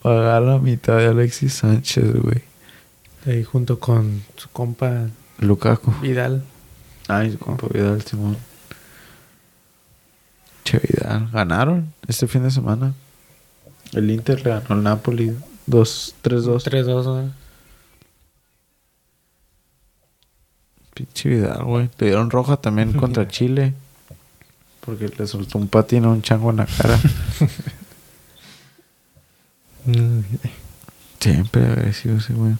Paga 0.02 0.40
la 0.40 0.58
mitad 0.58 0.96
de 0.98 1.08
Alexis 1.08 1.52
Sánchez 1.52 2.14
güey. 2.22 2.42
Ahí 3.26 3.44
junto 3.44 3.78
con 3.78 4.22
su 4.36 4.48
compa 4.48 5.08
Lukaku. 5.38 5.92
Vidal. 6.00 6.42
ay 7.08 7.32
su 7.32 7.38
compa 7.38 7.66
Vidal 7.70 8.00
Simón. 8.02 8.38
Che 10.64 10.78
Vidal 10.78 11.28
ganaron 11.30 11.92
este 12.08 12.26
fin 12.26 12.42
de 12.42 12.50
semana. 12.50 12.94
El 13.92 14.10
Inter 14.10 14.42
le 14.44 14.50
ganó 14.50 14.66
al 14.70 14.82
Napoli 14.82 15.36
2 15.66 16.14
3-2 16.22 16.62
3-2. 16.64 17.30
Pinche 20.94 21.28
Vidal 21.28 21.64
güey 21.64 21.90
le 21.98 22.06
dieron 22.06 22.30
roja 22.30 22.56
también 22.56 22.92
contra 23.00 23.28
Chile 23.28 23.74
porque 24.80 25.08
le 25.08 25.26
soltó 25.26 25.58
un 25.58 25.68
patín 25.68 26.04
a 26.04 26.10
un 26.10 26.22
chango 26.22 26.50
en 26.50 26.56
la 26.56 26.66
cara 26.66 26.98
siempre 31.20 31.66
agresivo 31.66 32.16
ese 32.18 32.32
güey 32.32 32.54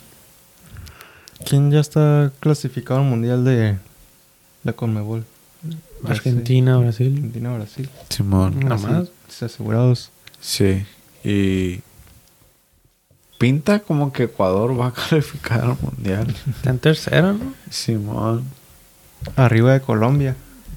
¿Quién 1.44 1.70
ya 1.70 1.81
está 1.81 2.32
clasificado 2.40 3.01
al 3.01 3.06
Mundial 3.06 3.44
de 3.44 3.77
la 4.62 4.73
Conmebol? 4.73 5.24
Argentina, 6.05 6.78
Brasil. 6.78 7.12
Argentina, 7.15 7.55
Brasil. 7.55 7.90
Simón 8.09 8.61
Nada 8.61 8.77
más. 8.78 9.09
Asegurados. 9.43 10.11
Sí, 10.40 10.85
y 11.23 11.81
pinta 13.45 13.81
como 13.81 14.11
que 14.11 14.23
Ecuador 14.25 14.79
va 14.81 14.87
a 14.87 14.93
calificar 15.11 15.61
al 15.61 15.77
mundial. 15.83 16.35
Está 16.49 16.71
en 16.71 16.79
tercero, 16.79 17.35
¿no? 17.35 17.53
Simón, 17.71 18.45
Arriba 19.37 19.75
de 19.75 19.81
Colombia. 19.83 20.35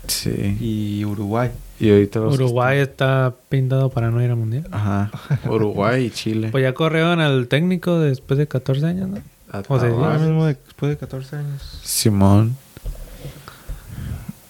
Sí. 0.08 0.58
y 0.60 1.06
Uruguay. 1.06 1.50
Y 1.80 1.90
ahorita 1.92 2.20
los... 2.20 2.34
Uruguay 2.34 2.80
está 2.80 3.34
pintado 3.48 3.90
para 3.90 4.10
no 4.12 4.22
ir 4.22 4.30
al 4.32 4.36
mundial. 4.36 4.66
Ajá. 4.72 5.12
Uruguay 5.50 6.06
y 6.06 6.10
Chile. 6.12 6.50
Pues 6.52 6.62
ya 6.62 6.74
corrieron 6.74 7.22
al 7.22 7.48
técnico 7.48 8.00
después 8.00 8.38
de 8.38 8.48
14 8.48 8.86
años, 8.86 9.08
¿no? 9.10 9.18
o 9.18 9.20
sea, 9.20 9.60
Atahualpa. 9.60 9.88
Ahora 10.08 10.20
mismo 10.20 10.46
de- 10.46 10.56
después 10.56 10.90
de 10.90 10.98
14 10.98 11.36
años. 11.38 11.80
Simón. 11.84 12.58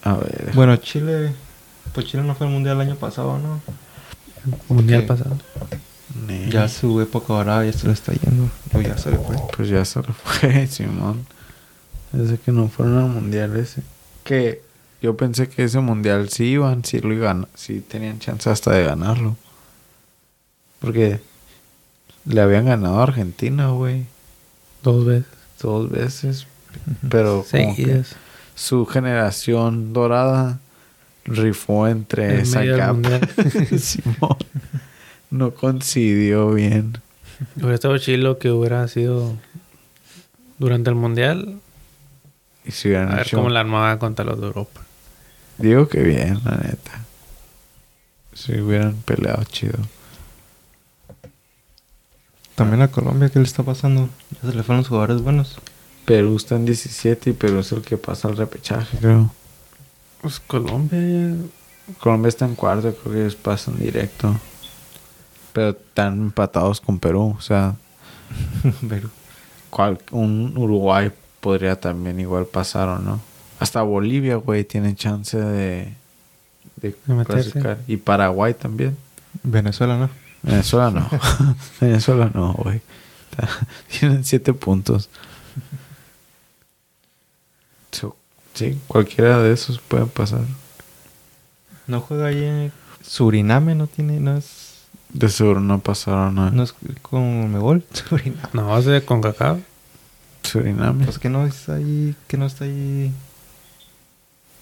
A 0.02 0.14
ver. 0.14 0.50
Bueno, 0.54 0.74
Chile... 0.76 1.32
Pues 1.92 2.06
Chile 2.06 2.24
no 2.24 2.34
fue 2.34 2.48
al 2.48 2.52
mundial 2.52 2.76
el 2.80 2.88
año 2.88 2.96
pasado, 2.96 3.38
¿no? 3.38 3.60
Mundial 4.68 5.04
pasado. 5.06 5.36
Ya 6.48 6.68
su 6.68 7.00
época 7.00 7.34
ahora 7.34 7.64
ya 7.64 7.72
se 7.72 7.86
le 7.86 7.92
está 7.92 8.12
yendo. 8.12 8.50
O 8.72 8.80
ya 8.80 8.96
se 8.96 9.10
le 9.10 9.18
fue. 9.18 9.36
Pues 9.56 9.68
ya 9.68 9.84
se 9.84 9.98
lo 10.00 10.12
fue, 10.12 10.66
Simón. 10.70 11.26
Desde 12.12 12.38
que 12.38 12.52
no 12.52 12.68
fueron 12.68 12.98
al 12.98 13.08
mundial 13.08 13.56
ese. 13.56 13.82
Que 14.24 14.62
yo 15.02 15.16
pensé 15.16 15.48
que 15.48 15.64
ese 15.64 15.80
mundial 15.80 16.28
sí 16.30 16.44
iban, 16.44 16.84
sí 16.84 17.00
lo 17.00 17.12
iban, 17.12 17.46
sí 17.54 17.80
tenían 17.80 18.18
chance 18.18 18.48
hasta 18.48 18.72
de 18.72 18.84
ganarlo. 18.84 19.36
Porque 20.80 21.20
le 22.24 22.40
habían 22.40 22.66
ganado 22.66 23.00
a 23.00 23.02
Argentina, 23.02 23.68
güey. 23.68 24.06
Dos 24.82 25.04
veces. 25.04 25.26
Dos 25.60 25.90
veces. 25.90 26.46
Pero 27.08 27.44
como 27.50 27.74
que 27.76 27.82
Seguidas. 27.82 28.16
su 28.54 28.86
generación 28.86 29.92
dorada 29.92 30.58
rifó 31.24 31.88
entre 31.88 32.34
En 32.34 32.40
esa 32.40 32.60
mundial. 32.92 33.28
Simón. 33.78 34.36
No 35.30 35.52
coincidió 35.54 36.50
bien. 36.52 36.98
Hubiera 37.56 37.74
estado 37.74 37.98
chilo 37.98 38.38
que 38.38 38.50
hubiera 38.50 38.86
sido 38.88 39.34
durante 40.58 40.90
el 40.90 40.96
mundial. 40.96 41.60
Y 42.64 42.72
si 42.72 42.88
hubieran 42.88 43.12
A 43.12 43.16
ver 43.16 43.26
hecho- 43.26 43.36
cómo 43.36 43.50
la 43.50 43.60
armaba 43.60 43.98
contra 43.98 44.24
los 44.24 44.40
de 44.40 44.46
Europa. 44.46 44.80
Digo 45.58 45.88
que 45.88 46.02
bien, 46.02 46.40
la 46.44 46.56
neta. 46.56 47.04
Si 48.34 48.58
hubieran 48.60 48.94
peleado 49.04 49.42
chido. 49.44 49.78
También 52.54 52.82
a 52.82 52.88
Colombia, 52.88 53.28
¿qué 53.28 53.38
le 53.38 53.44
está 53.44 53.62
pasando? 53.62 54.08
Ya 54.42 54.50
se 54.50 54.56
le 54.56 54.62
fueron 54.62 54.78
los 54.78 54.88
jugadores 54.88 55.22
buenos. 55.22 55.56
Perú 56.04 56.36
está 56.36 56.56
en 56.56 56.64
17 56.64 57.30
y 57.30 57.32
Perú 57.32 57.58
es 57.60 57.70
el 57.72 57.82
que 57.82 57.96
pasa 57.96 58.28
al 58.28 58.36
repechaje, 58.36 58.98
creo. 58.98 59.32
Pues 60.22 60.40
Colombia 60.40 60.98
ya- 61.00 61.94
Colombia 62.00 62.28
está 62.28 62.44
en 62.46 62.54
cuarto, 62.56 62.94
creo 62.94 63.12
que 63.14 63.20
ellos 63.20 63.36
pasan 63.36 63.78
directo. 63.78 64.34
Pero 65.58 65.70
están 65.70 66.14
empatados 66.20 66.80
con 66.80 67.00
Perú. 67.00 67.34
O 67.36 67.40
sea, 67.40 67.74
cual, 69.70 69.98
un 70.12 70.56
Uruguay 70.56 71.10
podría 71.40 71.80
también 71.80 72.20
igual 72.20 72.46
pasar 72.46 72.88
o 72.88 73.00
no. 73.00 73.20
Hasta 73.58 73.82
Bolivia, 73.82 74.36
güey, 74.36 74.62
tiene 74.62 74.94
chance 74.94 75.36
de, 75.36 75.92
de 76.76 76.94
clasificar. 77.24 77.78
Y 77.88 77.96
Paraguay 77.96 78.54
también. 78.54 78.96
Venezuela, 79.42 79.98
¿no? 79.98 80.10
Venezuela 80.44 80.92
no. 80.92 81.10
Venezuela 81.80 82.30
no, 82.32 82.52
güey. 82.52 82.80
Tienen 83.98 84.22
siete 84.22 84.52
puntos. 84.52 85.10
So, 87.90 88.14
Sí, 88.54 88.80
cualquiera 88.86 89.42
de 89.42 89.52
esos 89.52 89.80
pueden 89.80 90.08
pasar. 90.08 90.42
No 91.88 92.00
juega 92.00 92.26
ahí 92.26 92.44
en 92.44 92.72
Suriname, 93.02 93.74
no 93.74 93.88
tiene, 93.88 94.20
no 94.20 94.36
es, 94.36 94.67
De 95.12 95.28
seguro 95.30 95.60
no 95.60 95.78
pasaron 95.80 96.38
a 96.38 96.50
no 96.50 96.62
es 96.62 96.74
con 97.02 97.50
Megol. 97.52 97.84
Suriname. 97.92 98.48
No, 98.52 98.76
es 98.78 98.84
de 98.84 99.02
CONCACAF. 99.04 99.58
Suriname. 100.42 101.04
Pues 101.04 101.18
que 101.18 101.28
no 101.30 101.46
está 101.46 101.74
ahí, 101.74 102.14
que 102.26 102.36
no 102.36 102.46
está 102.46 102.64
ahí. 102.64 103.12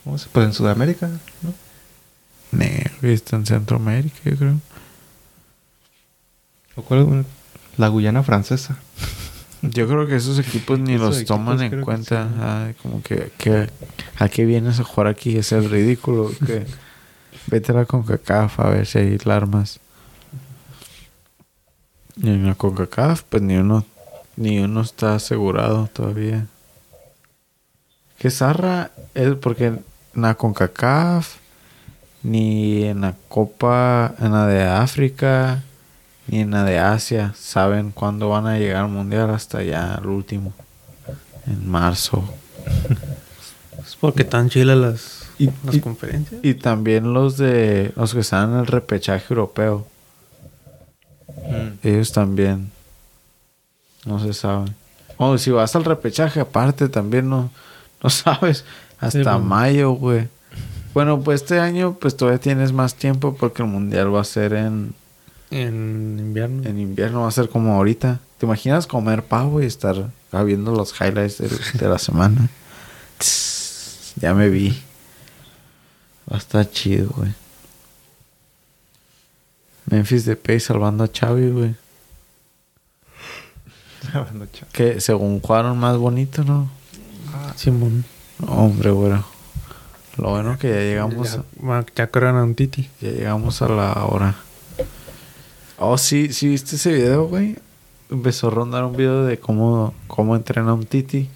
¿Cómo 0.04 0.18
se? 0.18 0.28
Pues 0.30 0.46
en 0.46 0.52
Sudamérica, 0.52 1.08
¿no? 1.42 1.52
Ne, 2.52 2.84
güey, 3.00 3.14
está 3.14 3.36
en 3.36 3.44
Centroamérica, 3.44 4.18
yo 4.24 4.36
creo. 4.36 4.60
¿O 6.76 6.82
cuál? 6.82 7.24
La 7.76 7.88
Guyana 7.88 8.22
francesa. 8.22 8.76
Yo 9.62 9.88
creo 9.88 10.06
que 10.06 10.16
esos 10.16 10.38
equipos 10.38 10.78
ni 10.78 10.94
Esos 10.94 11.06
los 11.06 11.16
equipos 11.16 11.36
toman 11.38 11.60
en 11.62 11.68
creo 11.70 11.80
que 11.80 11.84
cuenta. 11.84 12.28
sí. 12.28 12.34
Ay, 12.40 12.74
como 12.82 13.02
que, 13.02 13.32
que- 13.36 13.68
¿a 14.18 14.28
qué 14.28 14.44
vienes 14.44 14.78
a 14.78 14.84
jugar 14.84 15.08
aquí? 15.08 15.36
Es 15.36 15.50
el 15.52 15.68
ridículo. 15.68 16.30
Que 16.46 16.66
vete 17.48 17.72
a 17.72 17.74
la 17.74 17.84
CONCACAF 17.84 18.60
a 18.60 18.68
ver 18.70 18.86
si 18.86 18.98
hay 18.98 19.18
armas. 19.26 19.80
Y 22.16 22.28
en 22.28 22.46
la 22.46 22.54
CONCACAF, 22.54 23.22
pues 23.28 23.42
ni 23.42 23.56
uno, 23.56 23.84
ni 24.36 24.58
uno 24.60 24.80
está 24.80 25.14
asegurado 25.16 25.88
todavía. 25.92 26.46
Que 28.18 28.30
zarra 28.30 28.90
es 29.14 29.34
porque 29.34 29.66
en 29.66 29.84
la 30.14 30.34
CONCACAF, 30.34 31.36
ni 32.22 32.84
en 32.84 33.02
la 33.02 33.14
Copa, 33.28 34.14
en 34.18 34.32
la 34.32 34.46
de 34.46 34.64
África, 34.64 35.62
ni 36.26 36.40
en 36.40 36.50
la 36.52 36.64
de 36.64 36.78
Asia 36.78 37.34
saben 37.38 37.92
cuándo 37.92 38.30
van 38.30 38.46
a 38.46 38.58
llegar 38.58 38.84
al 38.84 38.90
mundial 38.90 39.30
hasta 39.30 39.62
ya 39.62 39.98
el 40.00 40.06
último. 40.08 40.52
En 41.46 41.68
marzo. 41.68 42.24
Es 43.86 43.94
porque 43.94 44.22
están 44.22 44.48
chilas 44.48 44.76
las, 44.76 45.28
Y- 45.38 45.48
las 45.64 45.76
y- 45.76 45.80
conferencias. 45.80 46.40
Y 46.42 46.54
también 46.54 47.12
los 47.14 47.36
de 47.36 47.92
los 47.94 48.14
que 48.14 48.20
están 48.20 48.54
en 48.54 48.58
el 48.60 48.66
repechaje 48.66 49.26
europeo. 49.30 49.86
Ellos 51.82 52.12
también. 52.12 52.70
No 54.04 54.18
se 54.20 54.32
sabe. 54.32 54.70
O 55.18 55.36
si 55.38 55.50
vas 55.50 55.74
al 55.76 55.84
repechaje 55.84 56.40
aparte 56.40 56.88
también 56.88 57.28
no, 57.28 57.50
no 58.02 58.10
sabes. 58.10 58.64
Hasta 59.00 59.18
Sí, 59.18 59.24
pues. 59.24 59.40
mayo, 59.40 59.92
güey. 59.92 60.28
Bueno, 60.94 61.20
pues 61.20 61.42
este 61.42 61.58
año 61.60 61.96
pues 62.00 62.16
todavía 62.16 62.40
tienes 62.40 62.72
más 62.72 62.94
tiempo 62.94 63.34
porque 63.36 63.62
el 63.62 63.68
mundial 63.68 64.14
va 64.14 64.22
a 64.22 64.24
ser 64.24 64.54
en, 64.54 64.94
En 65.50 66.16
invierno. 66.18 66.66
en 66.68 66.78
invierno, 66.78 67.22
va 67.22 67.28
a 67.28 67.32
ser 67.32 67.48
como 67.50 67.74
ahorita. 67.74 68.20
¿Te 68.38 68.46
imaginas 68.46 68.86
comer 68.86 69.22
pavo 69.22 69.62
y 69.62 69.66
estar 69.66 70.10
ah, 70.32 70.42
viendo 70.42 70.72
los 70.74 70.94
highlights 70.98 71.38
de, 71.38 71.48
de 71.78 71.88
la 71.88 71.98
semana? 71.98 72.48
Ya 74.20 74.32
me 74.34 74.48
vi. 74.48 74.70
Va 76.30 76.36
a 76.36 76.38
estar 76.38 76.68
chido, 76.70 77.10
güey. 77.16 77.32
Memphis 79.86 80.24
de 80.24 80.36
Pay 80.36 80.60
salvando 80.60 81.04
a 81.04 81.08
Xavi, 81.12 81.50
güey. 81.50 81.74
Que 84.72 85.00
según 85.00 85.40
jugaron 85.40 85.78
más 85.78 85.96
bonito, 85.96 86.44
¿no? 86.44 86.68
Simón. 87.56 88.04
Hombre, 88.46 88.90
güey. 88.90 89.12
Lo 90.16 90.30
bueno 90.30 90.58
que 90.58 90.68
ya 90.70 90.76
llegamos 90.76 91.38
Ya, 91.96 92.02
a, 92.04 92.06
corrieron 92.06 92.38
a 92.38 92.44
un 92.44 92.54
Titi. 92.54 92.88
ya 93.00 93.10
llegamos 93.10 93.60
a 93.62 93.68
la 93.68 93.92
hora. 94.06 94.34
Oh, 95.78 95.98
sí, 95.98 96.32
sí 96.32 96.48
viste 96.48 96.76
ese 96.76 96.92
video, 96.92 97.26
güey. 97.26 97.56
Empezó 98.10 98.46
a 98.46 98.50
rondar 98.50 98.84
un 98.84 98.96
video 98.96 99.24
de 99.24 99.38
cómo, 99.38 99.92
cómo 100.06 100.36
entrena 100.36 100.72
un 100.72 100.84
Titi. 100.86 101.28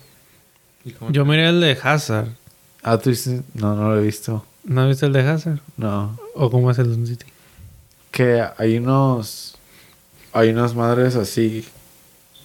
Yo 1.11 1.25
miré 1.25 1.49
el 1.49 1.61
de 1.61 1.77
Hazard. 1.83 2.29
Ah, 2.83 2.97
tú 2.97 3.11
dices, 3.11 3.43
no, 3.55 3.75
no 3.75 3.91
lo 3.91 3.99
he 4.01 4.03
visto. 4.03 4.45
¿No 4.65 4.89
viste 4.89 5.05
el 5.07 5.13
de 5.13 5.29
Hazard? 5.29 5.61
No. 5.77 6.19
¿O 6.35 6.51
cómo 6.51 6.71
es 6.71 6.79
el 6.79 6.89
de 6.89 6.95
un 6.95 7.05
Titi? 7.05 7.27
Que 8.21 8.47
hay 8.59 8.77
unos, 8.77 9.57
hay 10.35 10.51
unas 10.51 10.75
madres 10.75 11.17
así, 11.17 11.67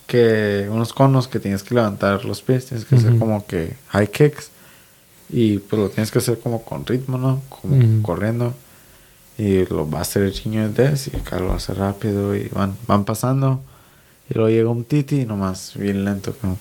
que 0.07 0.69
unos 0.71 0.93
conos 0.93 1.27
que 1.27 1.41
tienes 1.41 1.63
que 1.63 1.75
levantar 1.75 2.23
los 2.23 2.41
pies, 2.41 2.67
tienes 2.67 2.85
que 2.85 2.95
hacer 2.95 3.19
como 3.19 3.45
que 3.45 3.75
high 3.89 4.09
kicks. 4.09 4.51
Y 5.27 5.57
pues 5.57 5.81
lo 5.81 5.89
tienes 5.89 6.11
que 6.11 6.19
hacer 6.19 6.39
como 6.39 6.63
con 6.63 6.85
ritmo, 6.85 7.17
¿no? 7.17 7.41
Como 7.49 8.03
corriendo. 8.03 8.53
Y 9.37 9.65
lo 9.65 9.89
va 9.89 9.99
a 9.99 10.01
hacer 10.03 10.23
el 10.23 10.31
chiño 10.31 10.69
de 10.69 10.69
Des 10.69 11.09
y 11.09 11.17
acá 11.17 11.39
lo 11.39 11.51
hacer 11.51 11.77
rápido 11.77 12.33
y 12.37 12.47
van, 12.47 12.77
van 12.87 13.03
pasando. 13.03 13.59
Y 14.29 14.35
luego 14.35 14.49
llega 14.49 14.69
un 14.69 14.85
titi 14.85 15.23
y 15.23 15.25
nomás 15.25 15.73
bien 15.75 16.05
lento. 16.05 16.33
Como, 16.39 16.57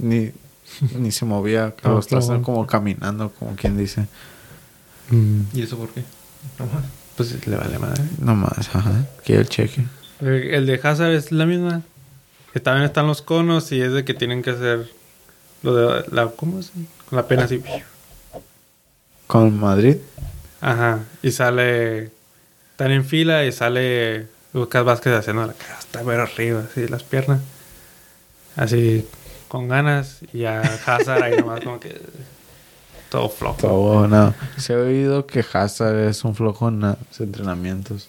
ni, 0.00 0.32
ni 0.98 1.12
se 1.12 1.24
movía. 1.24 1.68
acá 1.68 1.88
No, 1.88 1.94
lo 1.94 2.00
está 2.00 2.42
como 2.42 2.66
caminando, 2.66 3.32
como 3.38 3.56
quien 3.56 3.78
dice. 3.78 4.06
¿Y 5.54 5.62
eso 5.62 5.78
por 5.78 5.88
qué? 5.88 6.04
Pues 7.16 7.46
le 7.46 7.56
vale 7.56 7.78
madre. 7.78 8.02
Nomás, 8.20 8.68
ajá. 8.74 9.06
Quiere 9.24 9.42
el 9.42 9.48
cheque. 9.48 9.84
El 10.20 10.54
el 10.54 10.66
de 10.66 10.80
Hazard 10.82 11.12
es 11.12 11.32
la 11.32 11.46
misma. 11.46 11.82
Que 12.52 12.60
también 12.60 12.84
están 12.84 13.06
los 13.06 13.22
conos 13.22 13.72
y 13.72 13.80
es 13.80 13.92
de 13.92 14.04
que 14.04 14.14
tienen 14.14 14.42
que 14.42 14.50
hacer 14.50 14.90
lo 15.62 15.74
de 15.74 16.04
la. 16.10 16.28
¿Cómo 16.28 16.60
es? 16.60 16.72
Con 17.08 17.16
la 17.16 17.26
pena 17.26 17.44
así. 17.44 17.62
Con 19.26 19.58
Madrid. 19.58 19.96
Ajá. 20.60 21.00
Y 21.22 21.30
sale. 21.32 22.10
Están 22.72 22.92
en 22.92 23.04
fila 23.04 23.44
y 23.44 23.52
sale 23.52 24.26
Lucas 24.52 24.84
Vázquez 24.84 25.14
haciendo 25.14 25.46
la 25.46 25.54
cara 25.54 25.78
hasta 25.78 26.02
ver 26.02 26.20
arriba, 26.20 26.64
así 26.70 26.86
las 26.88 27.02
piernas. 27.02 27.40
Así 28.54 29.06
con 29.48 29.68
ganas. 29.68 30.20
Y 30.32 30.44
a 30.44 30.60
Hazard 30.60 31.22
ahí 31.22 31.36
nomás 31.36 31.60
como 31.60 31.80
que. 31.80 32.00
Todo 33.10 33.28
flojo. 33.28 33.56
Todo, 33.58 34.08
no. 34.08 34.34
Se 34.56 34.74
ha 34.74 34.78
oído 34.78 35.26
que 35.26 35.44
Hazard 35.52 35.96
es 35.98 36.24
un 36.24 36.34
flojo 36.34 36.68
en 36.68 36.80
los 36.80 36.96
entrenamientos. 37.18 38.08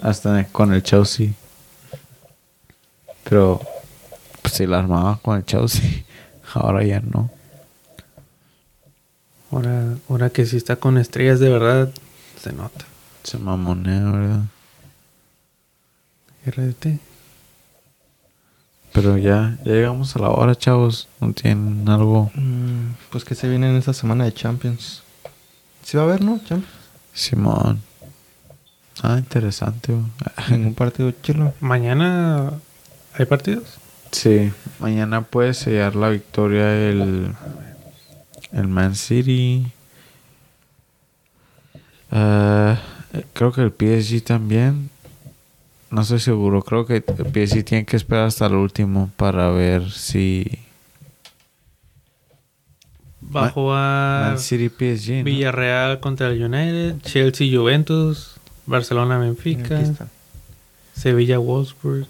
Hasta 0.00 0.44
con 0.48 0.72
el 0.72 0.82
Chelsea. 0.82 1.30
Pero, 3.24 3.60
pues 4.40 4.54
si 4.54 4.66
la 4.66 4.78
armaba 4.78 5.18
con 5.22 5.36
el 5.36 5.44
Chelsea. 5.44 6.04
Ahora 6.54 6.84
ya 6.84 7.00
no. 7.00 7.30
Ahora, 9.50 9.96
ahora 10.08 10.30
que 10.30 10.46
sí 10.46 10.56
está 10.56 10.76
con 10.76 10.96
estrellas 10.96 11.38
de 11.38 11.50
verdad, 11.50 11.92
se 12.40 12.52
nota. 12.54 12.86
Se 13.22 13.36
mamonea, 13.38 14.10
¿verdad? 14.10 14.40
RDT. 16.46 17.11
Pero 18.92 19.16
ya, 19.16 19.56
ya 19.64 19.72
llegamos 19.72 20.14
a 20.16 20.18
la 20.18 20.28
hora, 20.30 20.54
chavos. 20.54 21.08
¿No 21.20 21.32
tienen 21.32 21.88
algo? 21.88 22.30
Mm, 22.34 22.94
pues 23.10 23.24
que 23.24 23.34
se 23.34 23.48
viene 23.48 23.70
en 23.70 23.76
esta 23.76 23.92
semana 23.92 24.24
de 24.24 24.34
Champions. 24.34 25.02
Sí 25.82 25.96
va 25.96 26.02
a 26.02 26.06
haber, 26.06 26.22
¿no? 26.22 26.38
Champions. 26.38 26.66
Simón. 27.14 27.80
Ah, 29.02 29.16
interesante. 29.18 29.94
Ningún 30.50 30.74
partido 30.74 31.10
chilo. 31.22 31.54
Mañana 31.60 32.52
hay 33.14 33.26
partidos. 33.26 33.78
Sí, 34.10 34.52
mañana 34.78 35.22
puede 35.22 35.54
sellar 35.54 35.96
la 35.96 36.10
victoria 36.10 36.74
el, 36.88 37.34
el 38.52 38.68
Man 38.68 38.94
City. 38.94 39.72
Ah, 42.10 42.78
creo 43.32 43.52
que 43.52 43.62
el 43.62 43.70
PSG 43.72 44.22
también. 44.22 44.90
No 45.92 46.00
estoy 46.00 46.20
seguro. 46.20 46.62
Creo 46.62 46.86
que 46.86 47.02
PSG 47.02 47.64
tiene 47.64 47.84
que 47.84 47.96
esperar 47.96 48.24
hasta 48.24 48.46
el 48.46 48.54
último 48.54 49.10
para 49.16 49.50
ver 49.50 49.90
si 49.90 50.58
Va 53.34 53.46
a 53.46 53.50
jugar 53.50 54.30
Man 54.30 54.38
City 54.38 54.68
PSG. 54.70 55.18
¿no? 55.18 55.24
Villarreal 55.24 56.00
contra 56.00 56.28
el 56.28 56.42
United, 56.42 57.00
Chelsea 57.02 57.46
Juventus, 57.54 58.36
Barcelona 58.66 59.18
Benfica. 59.18 59.82
Sevilla 60.94 61.38
Wolfsburg. 61.38 62.06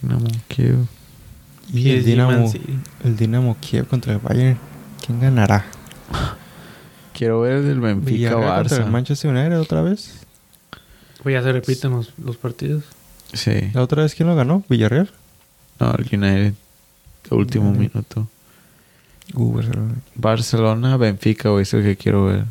Dinamo 0.00 0.28
Kiev. 0.48 0.86
Y 1.72 1.90
el 1.90 2.04
Dinamo, 2.04 2.52
el 3.04 3.16
Dinamo 3.16 3.56
Kiev 3.60 3.86
contra 3.86 4.14
el 4.14 4.18
Bayern. 4.18 4.58
¿Quién 5.04 5.20
ganará? 5.20 5.66
Quiero 7.16 7.40
ver 7.40 7.64
el 7.64 7.80
Benfica 7.80 8.10
Villarreal 8.10 8.62
contra 8.62 8.76
el 8.76 8.84
Barça. 8.84 8.90
Manchester 8.90 9.30
United 9.30 9.58
otra 9.58 9.80
vez. 9.80 10.12
Pues 11.22 11.32
ya 11.32 11.42
se 11.42 11.50
repiten 11.50 11.92
los, 11.92 12.12
los 12.22 12.36
partidos. 12.36 12.84
Sí. 13.32 13.70
¿La 13.72 13.82
otra 13.82 14.02
vez 14.02 14.14
quién 14.14 14.28
lo 14.28 14.36
ganó? 14.36 14.62
¿Villarreal? 14.68 15.10
No, 15.80 15.94
el 15.94 16.04
United. 16.12 16.54
El 17.30 17.38
último 17.38 17.70
United. 17.70 17.90
minuto. 17.94 18.28
Uh, 19.34 19.54
Barcelona. 19.54 19.94
Barcelona, 20.14 20.96
Benfica, 20.98 21.48
güey, 21.48 21.62
es 21.62 21.72
el 21.72 21.82
que 21.82 21.96
quiero 21.96 22.26
ver. 22.26 22.44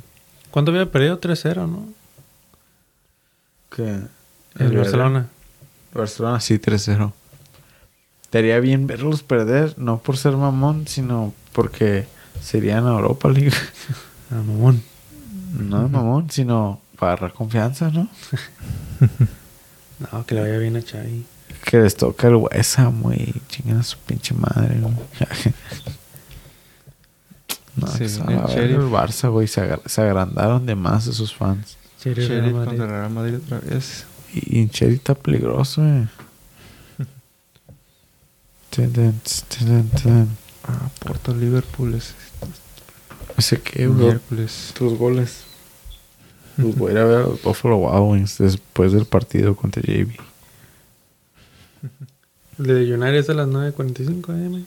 ¿Cuánto 0.49 0.71
había 0.71 0.91
perdido? 0.91 1.21
3-0, 1.21 1.69
¿no? 1.69 1.85
¿Qué? 3.69 3.99
El 4.57 4.77
Barcelona. 4.77 5.27
Barcelona 5.93 6.39
sí, 6.39 6.55
3-0. 6.55 7.13
Estaría 8.23 8.59
bien 8.59 8.87
verlos 8.87 9.21
perder, 9.21 9.77
no 9.77 9.99
por 9.99 10.17
ser 10.17 10.35
mamón, 10.35 10.87
sino 10.87 11.33
porque 11.53 12.07
serían 12.41 12.87
Europa 12.87 13.29
League. 13.29 13.51
Ah, 14.35 14.41
mamón. 14.45 14.83
No 15.57 15.87
mamón, 15.87 16.29
sino 16.29 16.81
para 16.99 17.13
agarrar 17.13 17.33
confianza, 17.33 17.89
¿no? 17.89 18.07
No, 20.11 20.25
que 20.25 20.35
le 20.35 20.41
vaya 20.41 20.57
bien 20.57 20.75
a 20.75 20.81
Xavi. 20.81 21.25
Que 21.63 21.77
les 21.79 21.95
toca 21.95 22.27
el 22.27 22.35
West 22.35 22.79
muy 22.79 23.33
chingan 23.47 23.77
a 23.77 23.83
su 23.83 23.97
pinche 23.99 24.33
madre, 24.35 24.75
¿no? 24.75 24.89
no, 27.77 27.87
Sí, 27.87 28.03
el 28.03 28.23
ver 28.25 28.47
Sheriff. 28.49 28.77
el 28.77 28.89
Barça, 28.89 29.29
güey, 29.31 29.47
se, 29.47 29.61
agar- 29.61 29.81
se 29.85 30.01
agrandaron 30.01 30.65
de 30.65 30.75
más 30.75 31.07
esos 31.07 31.33
fans. 31.33 31.77
Sheriff 32.03 32.51
contra 32.51 32.87
Real 32.87 33.09
Madrid 33.09 33.35
otra 33.37 33.59
vez. 33.59 34.05
Y 34.33 34.59
Incheri 34.59 34.95
está 34.95 35.15
peligroso, 35.15 35.81
güey. 35.81 36.07
Ah, 40.67 40.89
Porto 40.99 41.33
Liverpool 41.33 41.93
es 41.93 42.15
Ese 43.37 43.61
que, 43.61 43.87
bro. 43.87 44.05
miércoles. 44.05 44.71
tus 44.77 44.97
goles. 44.97 45.43
Pues 46.55 46.77
voy 46.77 46.89
a 46.91 46.93
ir 46.93 46.97
a 46.99 47.03
ver 47.05 47.17
a 47.17 47.19
los 47.27 47.41
Buffalo 47.43 47.77
Wild 47.77 48.11
Wings 48.13 48.37
después 48.37 48.93
del 48.93 49.05
partido 49.05 49.55
contra 49.55 49.81
JB. 49.81 50.11
El 52.59 52.65
de 52.65 52.93
United 52.93 53.15
es 53.15 53.29
a 53.29 53.33
las 53.33 53.47
9.45 53.49 54.29
am. 54.29 54.65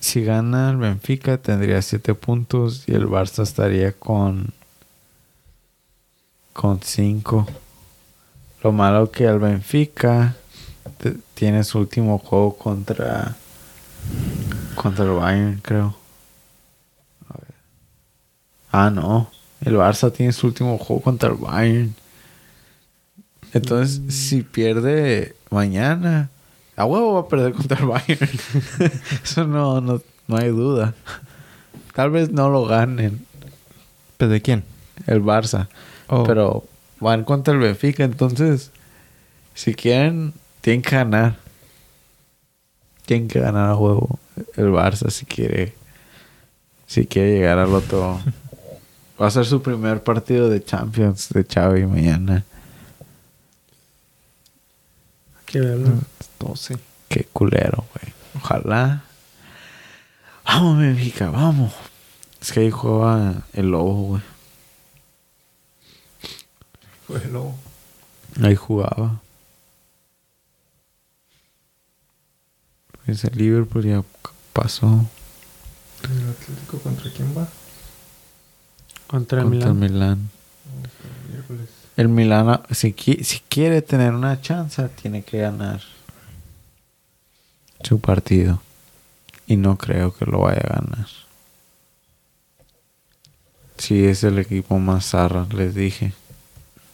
Si 0.00 0.24
gana 0.24 0.70
el 0.70 0.78
Benfica 0.78 1.36
tendría 1.38 1.80
7 1.82 2.14
puntos 2.14 2.84
y 2.86 2.94
el 2.94 3.06
Barça 3.06 3.42
estaría 3.42 3.92
con 3.92 4.52
con 6.54 6.80
5. 6.82 7.46
Lo 8.62 8.72
malo 8.72 9.10
que 9.10 9.24
el 9.24 9.38
Benfica 9.38 10.34
te- 10.98 11.16
tiene 11.34 11.62
su 11.64 11.78
último 11.78 12.18
juego 12.18 12.56
contra 12.56 13.36
contra 14.74 15.04
el 15.04 15.10
Bayern, 15.12 15.60
creo. 15.62 15.94
Ah, 18.72 18.90
no. 18.90 19.30
El 19.64 19.76
Barça 19.76 20.12
tiene 20.12 20.32
su 20.32 20.46
último 20.48 20.76
juego 20.78 21.02
contra 21.02 21.28
el 21.30 21.36
Bayern. 21.36 21.94
Entonces, 23.52 24.00
si 24.14 24.42
pierde 24.42 25.36
mañana, 25.50 26.30
a 26.74 26.84
huevo 26.86 27.14
va 27.14 27.20
a 27.20 27.28
perder 27.28 27.52
contra 27.52 27.78
el 27.78 27.86
Bayern. 27.86 28.28
Eso 29.22 29.46
no, 29.46 29.80
no, 29.80 30.00
no 30.26 30.36
hay 30.36 30.48
duda. 30.48 30.94
Tal 31.94 32.10
vez 32.10 32.30
no 32.30 32.48
lo 32.48 32.64
ganen 32.64 33.26
¿Pero 34.16 34.30
de 34.32 34.40
quién? 34.40 34.64
el 35.06 35.22
Barça. 35.22 35.68
Oh, 36.08 36.24
Pero 36.24 36.64
van 37.00 37.24
contra 37.24 37.52
el 37.54 37.60
Benfica. 37.60 38.04
Entonces, 38.04 38.70
si 39.54 39.74
quieren, 39.74 40.32
tienen 40.62 40.82
que 40.82 40.96
ganar. 40.96 41.36
Tienen 43.04 43.28
que 43.28 43.40
ganar 43.40 43.70
a 43.70 43.74
juego 43.74 44.18
el 44.56 44.68
Barça 44.70 45.10
si 45.10 45.26
quiere. 45.26 45.74
Si 46.86 47.06
quiere 47.06 47.34
llegar 47.34 47.58
al 47.58 47.74
otro. 47.74 48.20
Va 49.22 49.28
a 49.28 49.30
ser 49.30 49.46
su 49.46 49.62
primer 49.62 50.02
partido 50.02 50.48
de 50.50 50.64
Champions 50.64 51.28
de 51.28 51.44
Xavi 51.44 51.86
mañana. 51.86 52.44
Que 55.46 55.60
verlo. 55.60 55.90
Ah, 55.90 56.24
12. 56.40 56.76
Qué 57.08 57.28
culero, 57.32 57.86
güey. 57.94 58.12
Ojalá. 58.34 59.04
Vamos, 60.44 60.76
Benfica, 60.76 61.30
vamos. 61.30 61.72
Es 62.40 62.50
que 62.50 62.60
ahí 62.60 62.72
juega 62.72 63.44
el 63.52 63.70
lobo, 63.70 64.18
güey. 67.08 67.22
El 67.22 67.32
lobo. 67.32 67.56
Ahí 68.42 68.56
jugaba. 68.56 69.20
Pues 73.04 73.22
el 73.22 73.38
Liverpool 73.38 73.84
ya 73.84 74.02
pasó 74.52 75.06
¿El 76.02 76.28
Atlético 76.28 76.78
contra 76.78 77.10
quién 77.12 77.36
va? 77.36 77.46
Contra 79.12 79.42
el 79.42 79.48
contra 79.48 79.68
el 79.68 79.74
Milan. 79.74 79.92
Milán. 79.92 80.30
El 81.96 82.08
Milán, 82.08 82.48
ah, 82.48 82.62
si, 82.70 82.92
qui- 82.94 83.22
si 83.22 83.40
quiere 83.48 83.82
tener 83.82 84.12
una 84.14 84.40
chance, 84.40 84.88
tiene 85.00 85.22
que 85.22 85.38
ganar 85.38 85.80
su 87.84 88.00
partido. 88.00 88.60
Y 89.46 89.56
no 89.56 89.76
creo 89.76 90.14
que 90.14 90.24
lo 90.24 90.40
vaya 90.40 90.62
a 90.64 90.80
ganar. 90.80 91.06
Si 93.76 94.04
es 94.06 94.24
el 94.24 94.38
equipo 94.38 94.78
más 94.78 95.10
zarra, 95.10 95.46
les 95.54 95.74
dije. 95.74 96.14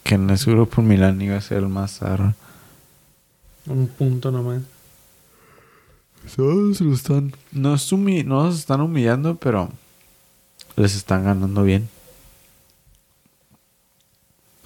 Que 0.02 0.16
en 0.16 0.28
ese 0.30 0.50
grupo 0.50 0.82
Milán 0.82 1.20
iba 1.22 1.36
a 1.36 1.40
ser 1.40 1.58
el 1.58 1.68
más 1.68 1.98
zarra. 1.98 2.34
Un 3.66 3.86
punto 3.86 4.32
nomás. 4.32 4.62
Todos 6.34 6.80
lo 6.80 6.94
están. 6.94 7.32
No, 7.52 7.74
es 7.74 7.92
humi- 7.92 8.24
no 8.24 8.44
los 8.46 8.58
están 8.58 8.80
humillando, 8.80 9.36
pero 9.36 9.70
les 10.76 10.96
están 10.96 11.24
ganando 11.24 11.62
bien. 11.62 11.88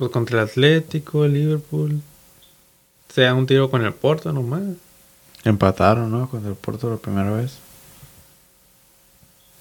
Pues 0.03 0.11
contra 0.11 0.43
el 0.43 0.49
Atlético, 0.49 1.25
el 1.25 1.35
Liverpool. 1.35 2.03
Se 3.09 3.21
da 3.21 3.35
un 3.35 3.47
tiro 3.47 3.71
con 3.71 3.85
el 3.85 3.95
Porto 3.95 4.33
nomás. 4.33 4.63
Empataron, 5.45 6.11
¿no? 6.11 6.29
Contra 6.29 6.51
el 6.51 6.57
Porto 6.57 6.91
la 6.91 6.97
primera 6.97 7.31
vez. 7.31 7.59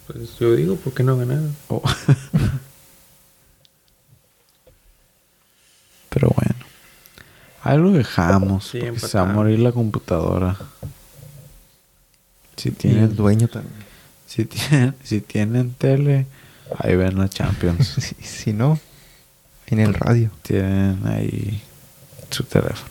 Pues 0.08 0.40
yo 0.40 0.56
digo, 0.56 0.78
¿por 0.78 0.96
qué 0.96 1.04
no 1.04 1.16
ganaron? 1.16 1.56
Oh. 1.68 1.84
Pero 6.10 6.30
bueno. 6.36 6.66
Ahí 7.62 7.78
lo 7.78 7.92
dejamos. 7.92 8.66
Sí, 8.66 8.80
porque 8.80 8.98
se 9.00 9.20
va 9.20 9.30
a 9.30 9.34
morir 9.34 9.60
la 9.60 9.72
computadora. 9.72 10.58
Si 12.58 12.70
Y 12.70 12.72
el 12.72 12.78
tienen, 12.78 13.16
dueño 13.16 13.48
también. 13.48 13.76
si 14.26 14.46
tienen, 14.46 14.96
si 15.04 15.22
tienen 15.22 15.76
tele, 15.76 16.26
ahí 16.80 16.96
ven 16.96 17.20
la 17.20 17.30
Champions. 17.30 17.90
Si, 18.02 18.16
si 18.26 18.54
no, 18.54 18.80
en 19.72 19.80
el 19.80 19.94
radio. 19.94 20.30
tienen 20.42 21.00
ahí 21.06 21.62
su 22.30 22.44
teléfono. 22.44 22.91